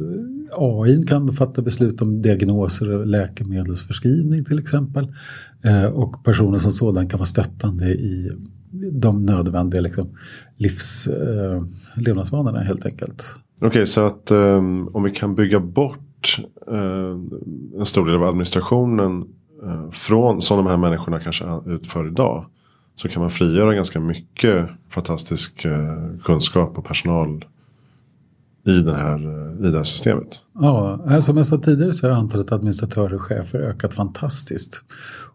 AI 0.53 1.03
kan 1.07 1.33
fatta 1.33 1.61
beslut 1.61 2.01
om 2.01 2.21
diagnoser 2.21 2.97
och 2.97 3.07
läkemedelsförskrivning 3.07 4.45
till 4.45 4.59
exempel. 4.59 5.07
Eh, 5.63 5.85
och 5.85 6.23
personen 6.23 6.59
som 6.59 6.71
sådan 6.71 7.07
kan 7.07 7.17
vara 7.17 7.25
stöttande 7.25 7.85
i 7.85 8.31
de 8.91 9.25
nödvändiga 9.25 9.81
liksom, 9.81 10.09
livs, 10.57 11.07
eh, 11.07 11.63
levnadsvanorna 11.95 12.59
helt 12.59 12.85
enkelt. 12.85 13.35
Okej, 13.57 13.67
okay, 13.67 13.85
så 13.85 14.05
att 14.05 14.31
um, 14.31 14.87
om 14.87 15.03
vi 15.03 15.11
kan 15.11 15.35
bygga 15.35 15.59
bort 15.59 16.37
uh, 16.71 17.19
en 17.79 17.85
stor 17.85 18.05
del 18.05 18.15
av 18.15 18.23
administrationen 18.23 19.23
uh, 19.63 19.91
från 19.91 20.41
som 20.41 20.57
de 20.57 20.67
här 20.67 20.77
människorna 20.77 21.19
kanske 21.19 21.45
utför 21.65 22.07
idag. 22.07 22.45
Så 22.95 23.09
kan 23.09 23.21
man 23.21 23.29
frigöra 23.29 23.73
ganska 23.73 23.99
mycket 23.99 24.67
fantastisk 24.89 25.65
uh, 25.65 26.19
kunskap 26.23 26.77
och 26.77 26.85
personal 26.85 27.45
i, 28.65 28.71
den 28.71 28.95
här, 28.95 29.13
eh, 29.13 29.67
i 29.67 29.71
det 29.71 29.77
här 29.77 29.83
systemet. 29.83 30.39
Ja, 30.53 31.05
eh, 31.09 31.19
som 31.19 31.37
jag 31.37 31.45
sa 31.45 31.57
tidigare 31.57 31.93
så 31.93 32.07
har 32.07 32.15
antalet 32.15 32.51
administratörer 32.51 33.13
och 33.13 33.21
chefer 33.21 33.59
ökat 33.59 33.93
fantastiskt. 33.93 34.83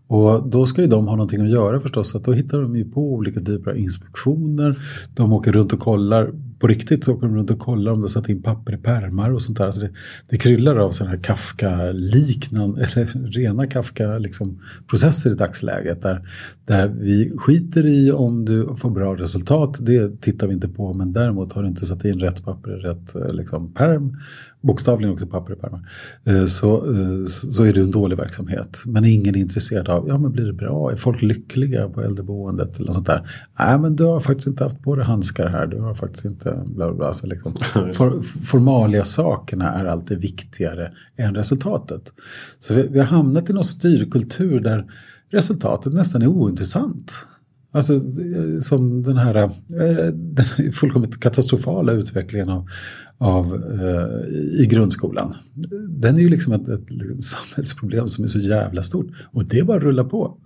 Och 0.09 0.49
då 0.49 0.67
ska 0.67 0.83
ju 0.83 0.89
de 0.89 1.07
ha 1.07 1.17
någonting 1.17 1.41
att 1.41 1.51
göra 1.51 1.81
förstås. 1.81 2.11
Så 2.11 2.19
att 2.19 2.25
då 2.25 2.33
hittar 2.33 2.63
de 2.63 2.77
ju 2.77 2.91
på 2.91 3.01
olika 3.01 3.41
typer 3.41 3.71
av 3.71 3.77
inspektioner. 3.77 4.77
De 5.15 5.33
åker 5.33 5.53
runt 5.53 5.73
och 5.73 5.81
kollar 5.81 6.33
på 6.59 6.67
riktigt 6.67 7.05
så 7.05 7.13
åker 7.13 7.27
de 7.27 7.37
runt 7.37 7.51
och 7.51 7.59
kollar 7.59 7.93
om 7.93 8.01
de 8.01 8.09
satt 8.09 8.29
in 8.29 8.43
papper 8.43 8.75
i 8.75 8.77
pärmar 8.77 9.31
och 9.31 9.43
sånt 9.43 9.59
där. 9.59 9.65
Alltså 9.65 9.81
det, 9.81 9.91
det 10.29 10.37
kryllar 10.37 10.77
av 10.77 10.91
sådana 10.91 11.11
här 11.17 11.23
Kafka-liknande, 11.23 12.81
eller 12.97 13.31
rena 13.31 13.67
Kafka-processer 13.67 15.31
liksom, 15.31 15.33
i 15.33 15.35
dagsläget. 15.35 16.03
Där, 16.03 16.29
där 16.65 16.89
vi 16.89 17.33
skiter 17.37 17.87
i 17.87 18.13
om 18.13 18.45
du 18.45 18.77
får 18.79 18.91
bra 18.91 19.15
resultat, 19.15 19.79
det 19.81 20.21
tittar 20.21 20.47
vi 20.47 20.55
inte 20.55 20.69
på. 20.69 20.93
Men 20.93 21.13
däremot 21.13 21.53
har 21.53 21.63
du 21.63 21.69
inte 21.69 21.87
satt 21.87 22.05
in 22.05 22.21
rätt 22.21 22.45
papper 22.45 22.79
i 22.79 22.81
rätt 22.81 23.15
eh, 23.15 23.35
liksom, 23.35 23.73
perm 23.73 24.17
bokstavligen 24.61 25.13
också 25.13 25.27
papper 25.27 25.53
i 25.53 25.57
pärmar, 25.57 25.81
eh, 26.25 26.47
så, 26.47 26.77
eh, 26.77 27.27
så 27.27 27.65
är 27.65 27.73
det 27.73 27.81
en 27.81 27.91
dålig 27.91 28.17
verksamhet. 28.17 28.83
Men 28.87 29.05
ingen 29.05 29.35
är 29.35 29.41
intresserad 29.41 29.89
av, 29.89 30.09
ja 30.09 30.19
men 30.19 30.33
blir 30.33 30.45
det 30.45 30.53
bra? 30.53 30.93
Är 30.93 30.97
folk 30.97 31.23
lyckliga 31.23 31.89
på 31.89 32.03
äldreboendet? 32.03 32.81
Eller 32.81 32.93
sånt 32.93 33.07
där. 33.07 33.29
Nej 33.59 33.79
men 33.79 33.97
du 33.97 34.05
har 34.05 34.21
faktiskt 34.21 34.47
inte 34.47 34.65
haft 34.65 34.83
på 34.83 34.97
dig 34.97 35.05
handskar 35.05 35.47
här, 35.49 35.67
du 35.67 35.81
har 35.81 35.95
faktiskt 35.95 36.25
inte 36.25 36.63
bla 36.67 36.87
bla 36.87 36.95
bla. 36.95 37.13
Så 37.13 37.27
liksom, 37.27 37.53
for, 37.95 38.23
formalia 38.23 39.05
sakerna 39.05 39.73
är 39.73 39.85
alltid 39.85 40.19
viktigare 40.19 40.93
än 41.17 41.35
resultatet. 41.35 42.13
Så 42.59 42.75
vi, 42.75 42.87
vi 42.91 42.99
har 42.99 43.07
hamnat 43.07 43.51
i 43.51 43.53
någon 43.53 43.65
styrkultur 43.65 44.61
där 44.61 44.85
resultatet 45.31 45.93
nästan 45.93 46.23
är 46.23 46.27
ointressant. 46.27 47.27
Alltså 47.73 47.95
eh, 47.95 48.61
som 48.61 49.03
den 49.03 49.17
här 49.17 49.51
den 50.13 50.73
fullkomligt 50.73 51.21
katastrofala 51.21 51.93
utvecklingen 51.93 52.49
av 52.49 52.69
av, 53.19 53.55
eh, 53.55 54.61
i 54.63 54.67
grundskolan. 54.71 55.35
Den 55.89 56.17
är 56.17 56.21
ju 56.21 56.29
liksom 56.29 56.53
ett, 56.53 56.69
ett, 56.69 57.23
samhällsproblem 57.23 58.09
som 58.09 58.25
är 58.25 58.29
så 58.29 58.39
jävla 58.39 58.83
stort. 58.83 59.07
Och 59.33 59.45
det 59.45 59.67
bara 59.67 59.79
rullar 59.79 60.05
på. 60.05 60.39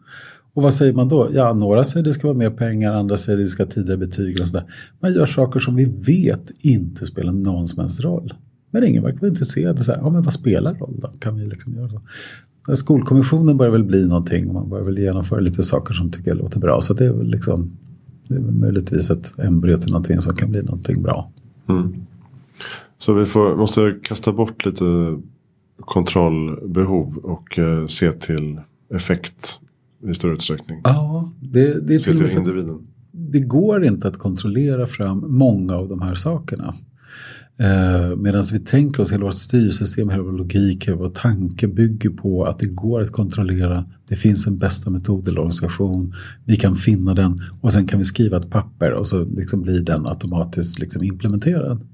Och 0.55 0.63
vad 0.63 0.75
säger 0.75 0.93
man 0.93 1.09
då? 1.09 1.29
Ja, 1.35 1.55
några 1.55 1.85
säger 1.85 2.05
det 2.05 2.15
ska 2.15 2.27
vara 2.27 2.39
mer 2.39 2.51
pengar, 2.51 2.93
andra 2.93 3.17
säger 3.17 3.39
det 3.39 3.49
ska 3.49 3.67
tidigare 3.67 3.97
betyg 3.97 4.41
och 4.41 4.49
sådär. 4.49 4.65
Man 5.01 5.13
gör 5.13 5.27
saker 5.27 5.61
som 5.61 5.77
vi 5.77 5.85
vet 5.85 6.51
inte 6.59 7.07
spelar 7.07 7.33
någon 7.33 7.69
som 7.69 7.81
helst 7.81 8.01
roll. 8.01 8.35
Men 8.71 8.85
ingen 8.85 9.03
verkar 9.03 9.19
vara 9.21 9.29
intresserad. 9.29 9.79
Så 9.79 9.93
här, 9.93 9.99
ja, 9.99 10.11
men 10.11 10.23
vad 10.23 10.33
spelar 10.33 10.75
roll 10.75 11.01
då? 11.01 11.09
Kan 11.09 11.37
vi 11.37 11.47
liksom 11.47 11.75
göra 11.75 11.89
så? 11.89 12.01
Skolkommissionen 12.75 13.57
börjar 13.57 13.73
väl 13.73 13.85
bli 13.85 14.09
någonting 14.09 14.49
och 14.49 14.55
man 14.55 14.69
börjar 14.69 14.85
väl 14.85 14.99
genomföra 14.99 15.41
lite 15.41 15.63
saker 15.63 15.95
som 15.95 16.11
tycker 16.11 16.31
jag 16.31 16.39
låter 16.39 16.61
bra. 16.61 16.81
Så 16.81 16.95
det 16.95 17.05
är 17.05 17.13
väl 17.13 17.27
liksom 17.27 17.79
det 18.29 18.37
är 18.37 18.41
väl 18.41 18.55
möjligtvis 18.55 19.11
ett 19.11 19.39
embryo 19.39 19.77
till 19.77 19.91
någonting 19.91 20.21
som 20.21 20.37
kan 20.37 20.51
bli 20.51 20.63
någonting 20.63 21.03
bra. 21.03 21.33
Mm. 21.69 21.95
Så 23.01 23.13
vi 23.13 23.25
får, 23.25 23.57
måste 23.57 23.95
kasta 24.03 24.33
bort 24.33 24.65
lite 24.65 25.19
kontrollbehov 25.81 27.17
och 27.17 27.59
eh, 27.59 27.87
se 27.87 28.13
till 28.13 28.61
effekt 28.95 29.61
i 30.09 30.15
större 30.15 30.33
utsträckning. 30.33 30.81
Ja, 30.85 31.33
det, 31.41 31.87
det 31.87 31.95
är 31.95 31.99
se 31.99 32.13
till, 32.13 32.29
till 32.29 32.39
individen. 32.39 32.79
Det 33.13 33.41
går 33.41 33.85
inte 33.85 34.09
att 34.09 34.17
kontrollera 34.19 34.87
fram 34.87 35.25
många 35.29 35.75
av 35.75 35.89
de 35.89 36.03
här 36.03 36.15
sakerna. 36.15 36.75
Eh, 37.59 38.17
Medan 38.17 38.45
vi 38.53 38.59
tänker 38.59 39.03
oss 39.03 39.13
hela 39.13 39.25
vårt 39.25 39.35
styrsystem, 39.35 40.09
hela 40.11 40.23
vår 40.23 40.33
logik, 40.33 40.89
hela 40.89 40.97
vår 40.97 41.11
tanke 41.11 41.69
bygger 41.69 42.11
på 42.11 42.45
att 42.45 42.59
det 42.59 42.67
går 42.67 43.01
att 43.01 43.11
kontrollera. 43.11 43.85
Det 44.09 44.17
finns 44.17 44.47
en 44.47 44.59
bästa 44.59 44.91
metod 44.91 45.29
eller 45.29 45.39
organisation. 45.39 46.15
Vi 46.45 46.57
kan 46.57 46.77
finna 46.77 47.15
den 47.15 47.41
och 47.61 47.73
sen 47.73 47.87
kan 47.87 47.99
vi 47.99 48.05
skriva 48.05 48.37
ett 48.37 48.51
papper 48.51 48.93
och 48.93 49.07
så 49.07 49.25
liksom 49.25 49.63
blir 49.63 49.81
den 49.81 50.07
automatiskt 50.07 50.79
liksom 50.79 51.03
implementerad. 51.03 51.87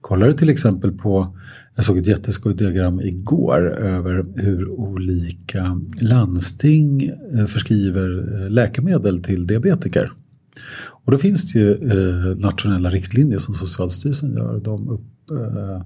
Kollar 0.00 0.26
du 0.26 0.32
till 0.32 0.48
exempel 0.48 0.92
på, 0.92 1.36
jag 1.74 1.84
såg 1.84 1.98
ett 1.98 2.06
jätteskojigt 2.06 2.58
diagram 2.58 3.00
igår 3.00 3.70
över 3.70 4.26
hur 4.36 4.68
olika 4.68 5.80
landsting 6.00 7.02
eh, 7.34 7.46
förskriver 7.46 8.42
eh, 8.42 8.50
läkemedel 8.50 9.22
till 9.22 9.46
diabetiker. 9.46 10.12
Och 11.04 11.12
då 11.12 11.18
finns 11.18 11.52
det 11.52 11.58
ju 11.58 11.72
eh, 11.72 12.36
nationella 12.36 12.90
riktlinjer 12.90 13.38
som 13.38 13.54
Socialstyrelsen 13.54 14.32
gör. 14.32 14.60
De 14.64 14.88
upp, 14.88 15.00
Eh, 15.30 15.82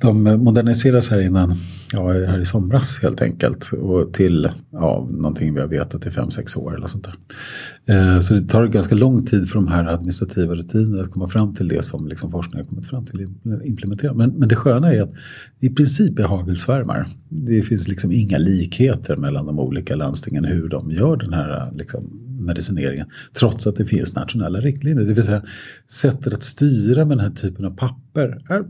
de 0.00 0.22
moderniseras 0.22 1.08
här 1.08 1.20
innan, 1.20 1.54
ja 1.92 2.08
här 2.08 2.40
i 2.40 2.44
somras 2.44 2.98
helt 3.02 3.22
enkelt. 3.22 3.72
Och 3.72 4.12
till 4.12 4.48
ja, 4.72 5.08
någonting 5.10 5.54
vi 5.54 5.60
har 5.60 5.68
vetat 5.68 6.06
i 6.06 6.10
5-6 6.10 6.58
år 6.58 6.76
eller 6.76 6.86
sånt 6.86 7.04
där. 7.04 7.14
Eh, 7.94 8.20
så 8.20 8.34
det 8.34 8.48
tar 8.48 8.66
ganska 8.66 8.94
lång 8.94 9.26
tid 9.26 9.48
för 9.48 9.54
de 9.54 9.68
här 9.68 9.84
administrativa 9.84 10.54
rutinerna 10.54 11.02
att 11.02 11.10
komma 11.10 11.28
fram 11.28 11.54
till 11.54 11.68
det 11.68 11.84
som 11.84 12.08
liksom 12.08 12.30
forskningen 12.30 12.66
har 12.66 12.70
kommit 12.70 12.86
fram 12.86 13.04
till 13.04 13.24
att 13.24 13.64
implementera. 13.64 14.14
Men, 14.14 14.30
men 14.30 14.48
det 14.48 14.56
sköna 14.56 14.92
är 14.92 15.02
att 15.02 15.12
i 15.60 15.70
princip 15.70 16.18
är 16.18 16.24
hagelsvärmar. 16.24 17.06
Det 17.28 17.62
finns 17.62 17.88
liksom 17.88 18.12
inga 18.12 18.38
likheter 18.38 19.16
mellan 19.16 19.46
de 19.46 19.58
olika 19.58 19.96
landstingen 19.96 20.44
hur 20.44 20.68
de 20.68 20.90
gör 20.90 21.16
den 21.16 21.32
här 21.32 21.72
liksom, 21.74 22.20
medicineringen. 22.44 23.06
Trots 23.32 23.66
att 23.66 23.76
det 23.76 23.86
finns 23.86 24.14
nationella 24.14 24.60
riktlinjer. 24.60 25.04
Det 25.04 25.14
vill 25.14 25.24
säga 25.24 25.42
sättet 25.88 26.32
att 26.32 26.42
styra 26.42 27.04
med 27.04 27.16
den 27.16 27.26
här 27.26 27.34
typen 27.34 27.64
av 27.64 27.76
papper 27.76 28.42
är 28.48 28.64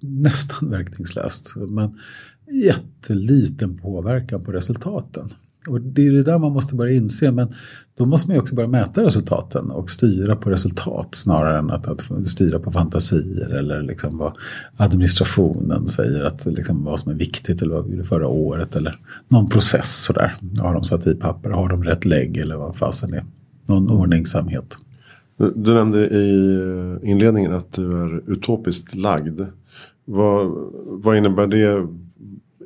nästan 0.00 0.70
verkningslöst. 0.70 1.52
Men 1.56 1.98
jätteliten 2.50 3.78
påverkan 3.78 4.44
på 4.44 4.52
resultaten. 4.52 5.30
Och 5.68 5.80
det 5.80 6.06
är 6.06 6.12
det 6.12 6.22
där 6.22 6.38
man 6.38 6.52
måste 6.52 6.74
börja 6.74 6.92
inse. 6.92 7.32
Men 7.32 7.54
då 7.98 8.06
måste 8.06 8.28
man 8.28 8.34
ju 8.34 8.40
också 8.40 8.54
börja 8.54 8.68
mäta 8.68 9.04
resultaten 9.04 9.70
och 9.70 9.90
styra 9.90 10.36
på 10.36 10.50
resultat 10.50 11.14
snarare 11.14 11.58
än 11.58 11.70
att, 11.70 11.88
att 11.88 12.26
styra 12.26 12.58
på 12.58 12.72
fantasier 12.72 13.54
eller 13.54 13.82
liksom 13.82 14.18
vad 14.18 14.32
administrationen 14.76 15.88
säger 15.88 16.24
att 16.24 16.46
liksom 16.46 16.84
vad 16.84 17.00
som 17.00 17.12
är 17.12 17.16
viktigt 17.16 17.62
eller 17.62 17.74
vad 17.74 17.84
vi 17.84 17.90
gjorde 17.90 18.04
förra 18.04 18.28
året 18.28 18.76
eller 18.76 18.98
någon 19.28 19.48
process 19.48 20.04
sådär. 20.04 20.34
Har 20.60 20.74
de 20.74 20.84
satt 20.84 21.06
i 21.06 21.14
papper, 21.14 21.50
har 21.50 21.68
de 21.68 21.84
rätt 21.84 22.04
lägg 22.04 22.36
eller 22.36 22.56
vad 22.56 22.76
fasen 22.76 23.14
är. 23.14 23.24
Någon 23.66 23.90
ordningsamhet. 23.90 24.78
Du 25.54 25.74
nämnde 25.74 25.98
i 25.98 26.98
inledningen 27.02 27.52
att 27.54 27.72
du 27.72 28.02
är 28.02 28.30
utopiskt 28.30 28.94
lagd. 28.94 29.40
Vad, 30.04 30.70
vad 30.86 31.16
innebär 31.16 31.46
det 31.46 31.86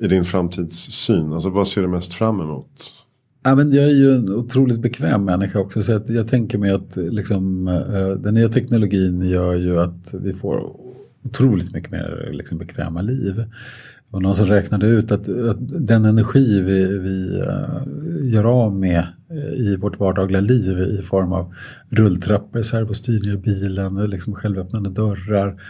i 0.01 0.09
din 0.09 0.25
framtidssyn? 0.25 1.33
Alltså 1.33 1.51
vad 1.51 1.69
ser 1.69 1.83
du 1.83 1.89
mest 1.89 2.15
fram 2.15 2.41
emot? 2.41 2.95
Ja, 3.43 3.55
men 3.55 3.73
jag 3.73 3.85
är 3.85 3.95
ju 3.95 4.15
en 4.15 4.29
otroligt 4.29 4.81
bekväm 4.81 5.25
människa 5.25 5.59
också 5.59 5.83
så 5.83 5.97
att 5.97 6.09
jag 6.09 6.29
tänker 6.29 6.59
mig 6.59 6.71
att 6.71 6.97
liksom, 6.97 7.69
eh, 7.69 8.09
den 8.09 8.35
nya 8.35 8.49
teknologin 8.49 9.23
gör 9.23 9.55
ju 9.55 9.81
att 9.81 10.15
vi 10.15 10.33
får 10.33 10.77
otroligt 11.25 11.73
mycket 11.73 11.91
mer 11.91 12.31
liksom, 12.33 12.59
bekväma 12.59 13.03
liv. 13.03 13.35
Det 13.37 14.15
var 14.15 14.21
någon 14.21 14.35
som 14.35 14.47
räknade 14.47 14.87
ut 14.87 15.13
att, 15.13 15.29
att 15.29 15.87
den 15.87 16.05
energi 16.05 16.61
vi, 16.61 16.99
vi 16.99 17.41
uh, 17.41 18.33
gör 18.33 18.45
av 18.45 18.77
med 18.77 18.99
eh, 19.31 19.61
i 19.61 19.77
vårt 19.77 20.01
vardagliga 20.01 20.41
liv 20.41 20.79
i 20.79 21.03
form 21.03 21.33
av 21.33 21.55
rulltrappor, 21.89 22.63
servostyrning 22.63 23.35
i 23.35 23.37
bilen, 23.37 24.11
liksom 24.11 24.35
självöppnande 24.35 24.91
dörrar, 24.91 25.63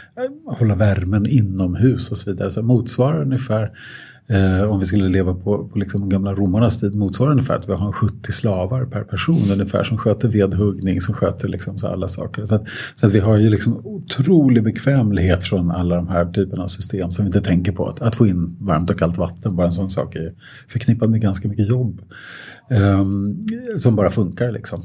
hålla 0.46 0.74
värmen 0.74 1.26
inomhus 1.26 2.10
och 2.10 2.18
så 2.18 2.30
vidare. 2.30 2.50
Så 2.50 2.62
motsvarar 2.62 3.22
ungefär 3.22 3.70
Eh, 4.30 4.70
om 4.70 4.78
vi 4.78 4.84
skulle 4.84 5.08
leva 5.08 5.34
på, 5.34 5.68
på 5.68 5.78
liksom 5.78 6.08
gamla 6.08 6.34
romarnas 6.34 6.80
tid 6.80 6.94
motsvarar 6.94 7.30
ungefär 7.30 7.56
att 7.56 7.68
vi 7.68 7.72
har 7.72 7.92
70 7.92 8.32
slavar 8.32 8.84
per 8.84 9.04
person 9.04 9.50
ungefär 9.52 9.84
som 9.84 9.98
sköter 9.98 10.28
vedhuggning, 10.28 11.00
som 11.00 11.14
sköter 11.14 11.48
liksom 11.48 11.78
så 11.78 11.86
alla 11.86 12.08
saker. 12.08 12.44
Så 12.44 12.54
att, 12.54 12.68
så 12.94 13.06
att 13.06 13.12
vi 13.12 13.18
har 13.18 13.36
ju 13.36 13.50
liksom 13.50 13.86
otrolig 13.86 14.62
bekvämlighet 14.62 15.44
från 15.44 15.70
alla 15.70 15.96
de 15.96 16.08
här 16.08 16.32
typerna 16.32 16.62
av 16.62 16.68
system 16.68 17.10
som 17.10 17.24
vi 17.24 17.26
inte 17.26 17.40
tänker 17.40 17.72
på. 17.72 17.86
Att, 17.86 18.02
att 18.02 18.14
få 18.14 18.26
in 18.26 18.56
varmt 18.60 18.90
och 18.90 18.98
kallt 18.98 19.18
vatten, 19.18 19.56
bara 19.56 19.66
en 19.66 19.72
sån 19.72 19.90
sak 19.90 20.16
är 20.16 20.32
förknippad 20.68 21.10
med 21.10 21.20
ganska 21.20 21.48
mycket 21.48 21.68
jobb. 21.68 22.00
Um, 22.72 23.42
som 23.78 23.96
bara 23.96 24.10
funkar 24.10 24.52
liksom. 24.52 24.82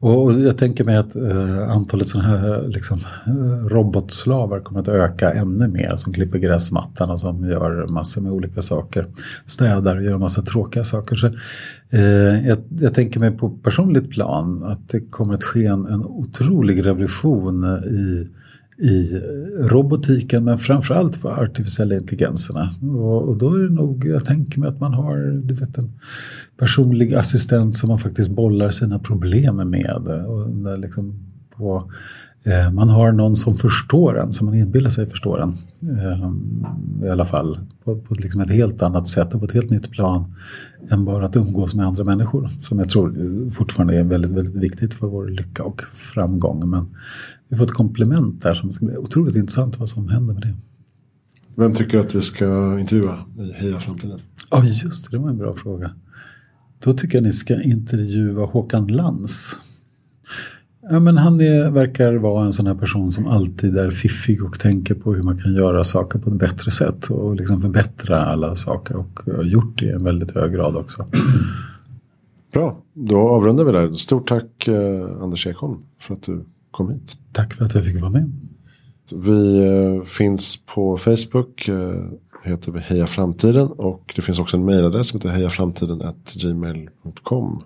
Och, 0.00 0.24
och 0.24 0.40
jag 0.40 0.58
tänker 0.58 0.84
mig 0.84 0.96
att 0.96 1.16
uh, 1.16 1.70
antalet 1.70 2.08
sådana 2.08 2.28
här 2.28 2.68
liksom, 2.68 2.98
uh, 3.28 3.66
robotslavar 3.68 4.60
kommer 4.60 4.80
att 4.80 4.88
öka 4.88 5.32
ännu 5.32 5.68
mer. 5.68 5.96
Som 5.96 6.12
klipper 6.12 6.38
gräsmattan 6.38 7.10
och 7.10 7.20
som 7.20 7.44
gör 7.44 7.86
massor 7.86 8.22
med 8.22 8.32
olika 8.32 8.60
saker. 8.62 9.06
Städar 9.46 9.96
och 9.96 10.02
gör 10.02 10.18
massa 10.18 10.42
tråkiga 10.42 10.84
saker. 10.84 11.16
Så, 11.16 11.26
uh, 11.26 12.48
jag, 12.48 12.58
jag, 12.80 12.94
tänker 12.94 13.20
mig 13.20 13.30
på 13.30 13.50
personligt 13.50 14.10
plan 14.10 14.64
att 14.64 14.88
det 14.88 15.00
kommer 15.00 15.34
att 15.34 15.44
ske 15.44 15.66
en, 15.66 15.86
en 15.86 16.04
otrolig 16.04 16.86
revolution 16.86 17.64
i 17.84 18.28
i 18.78 19.20
robotiken 19.58 20.44
men 20.44 20.58
framförallt 20.58 21.20
på 21.20 21.28
artificiella 21.28 21.94
intelligenserna. 21.94 22.74
Och, 22.82 23.28
och, 23.28 23.36
då 23.36 23.54
är 23.54 23.58
det 23.58 23.74
nog, 23.74 24.06
jag 24.06 24.24
tänker 24.24 24.60
mig 24.60 24.68
att 24.68 24.80
man 24.80 24.94
har 24.94 25.16
du 25.44 25.54
vet, 25.54 25.78
en 25.78 25.92
personlig 26.56 27.14
assistent 27.14 27.76
som 27.76 27.88
man 27.88 27.98
faktiskt 27.98 28.36
bollar 28.36 28.70
sina 28.70 28.98
problem 28.98 29.56
med. 29.56 30.24
Och 30.26 30.78
liksom 30.78 31.14
på, 31.56 31.90
man 32.72 32.88
har 32.88 33.12
någon 33.12 33.36
som 33.36 33.56
förstår 33.58 34.18
en, 34.18 34.32
som 34.32 34.46
man 34.46 34.54
inbillar 34.54 34.90
sig 34.90 35.10
förstår 35.10 35.42
en. 35.42 35.56
Eh, 35.98 37.06
I 37.06 37.10
alla 37.10 37.24
fall 37.24 37.58
på, 37.84 37.96
på 37.96 38.14
liksom 38.14 38.40
ett 38.40 38.50
helt 38.50 38.82
annat 38.82 39.08
sätt 39.08 39.34
och 39.34 39.40
på 39.40 39.46
ett 39.46 39.52
helt 39.52 39.70
nytt 39.70 39.90
plan 39.90 40.34
än 40.90 41.04
bara 41.04 41.26
att 41.26 41.36
umgås 41.36 41.74
med 41.74 41.86
andra 41.86 42.04
människor. 42.04 42.48
Som 42.60 42.78
jag 42.78 42.88
tror 42.88 43.50
fortfarande 43.50 43.98
är 43.98 44.04
väldigt, 44.04 44.32
väldigt 44.32 44.56
viktigt 44.56 44.94
för 44.94 45.06
vår 45.06 45.28
lycka 45.28 45.64
och 45.64 45.82
framgång. 45.94 46.70
Men 46.70 46.86
vi 47.48 47.56
får 47.56 47.64
ett 47.64 47.70
komplement 47.70 48.42
där 48.42 48.54
som 48.54 48.72
ska 48.72 48.86
bli 48.86 48.96
otroligt 48.96 49.36
intressant 49.36 49.78
vad 49.78 49.88
som 49.88 50.08
händer 50.08 50.34
med 50.34 50.42
det. 50.42 50.54
Vem 51.54 51.74
tycker 51.74 51.98
att 51.98 52.14
vi 52.14 52.20
ska 52.20 52.78
intervjua 52.80 53.18
i 53.38 53.52
Heja 53.52 53.78
Framtiden? 53.78 54.18
Ja 54.50 54.58
oh, 54.58 54.68
just 54.84 55.10
det, 55.10 55.16
det 55.16 55.22
var 55.22 55.30
en 55.30 55.38
bra 55.38 55.54
fråga. 55.54 55.90
Då 56.84 56.92
tycker 56.92 57.18
jag 57.18 57.22
ni 57.22 57.32
ska 57.32 57.62
intervjua 57.62 58.44
Håkan 58.44 58.86
Lans. 58.86 59.56
Ja, 60.90 61.00
men 61.00 61.16
han 61.16 61.40
är, 61.40 61.70
verkar 61.70 62.14
vara 62.14 62.44
en 62.44 62.52
sån 62.52 62.66
här 62.66 62.74
person 62.74 63.10
som 63.10 63.26
alltid 63.26 63.76
är 63.76 63.90
fiffig 63.90 64.44
och 64.44 64.60
tänker 64.60 64.94
på 64.94 65.14
hur 65.14 65.22
man 65.22 65.38
kan 65.38 65.54
göra 65.54 65.84
saker 65.84 66.18
på 66.18 66.30
ett 66.30 66.36
bättre 66.36 66.70
sätt 66.70 67.10
och 67.10 67.36
liksom 67.36 67.62
förbättra 67.62 68.20
alla 68.20 68.56
saker 68.56 68.96
och 68.96 69.20
har 69.36 69.42
gjort 69.42 69.78
det 69.78 69.84
i 69.84 69.90
en 69.90 70.04
väldigt 70.04 70.34
hög 70.34 70.52
grad 70.52 70.76
också. 70.76 71.06
Bra, 72.52 72.82
då 72.92 73.28
avrundar 73.28 73.64
vi 73.64 73.72
där. 73.72 73.92
Stort 73.92 74.28
tack 74.28 74.68
eh, 74.68 75.22
Anders 75.22 75.46
Ekholm 75.46 75.78
för 76.00 76.14
att 76.14 76.22
du 76.22 76.44
kom 76.70 76.90
hit. 76.90 77.16
Tack 77.32 77.54
för 77.54 77.64
att 77.64 77.74
jag 77.74 77.84
fick 77.84 78.00
vara 78.00 78.10
med. 78.10 78.32
Vi 79.12 79.66
eh, 79.66 80.02
finns 80.02 80.58
på 80.74 80.96
Facebook, 80.96 81.68
eh, 81.68 82.02
heter 82.42 82.72
vi 82.72 82.80
Heja 82.80 83.06
Framtiden 83.06 83.68
och 83.68 84.12
det 84.16 84.22
finns 84.22 84.38
också 84.38 84.56
en 84.56 84.64
mejladress 84.64 85.08
som 85.08 85.20
heter 85.20 85.30
hejaframtiden.gmail.com. 85.30 87.62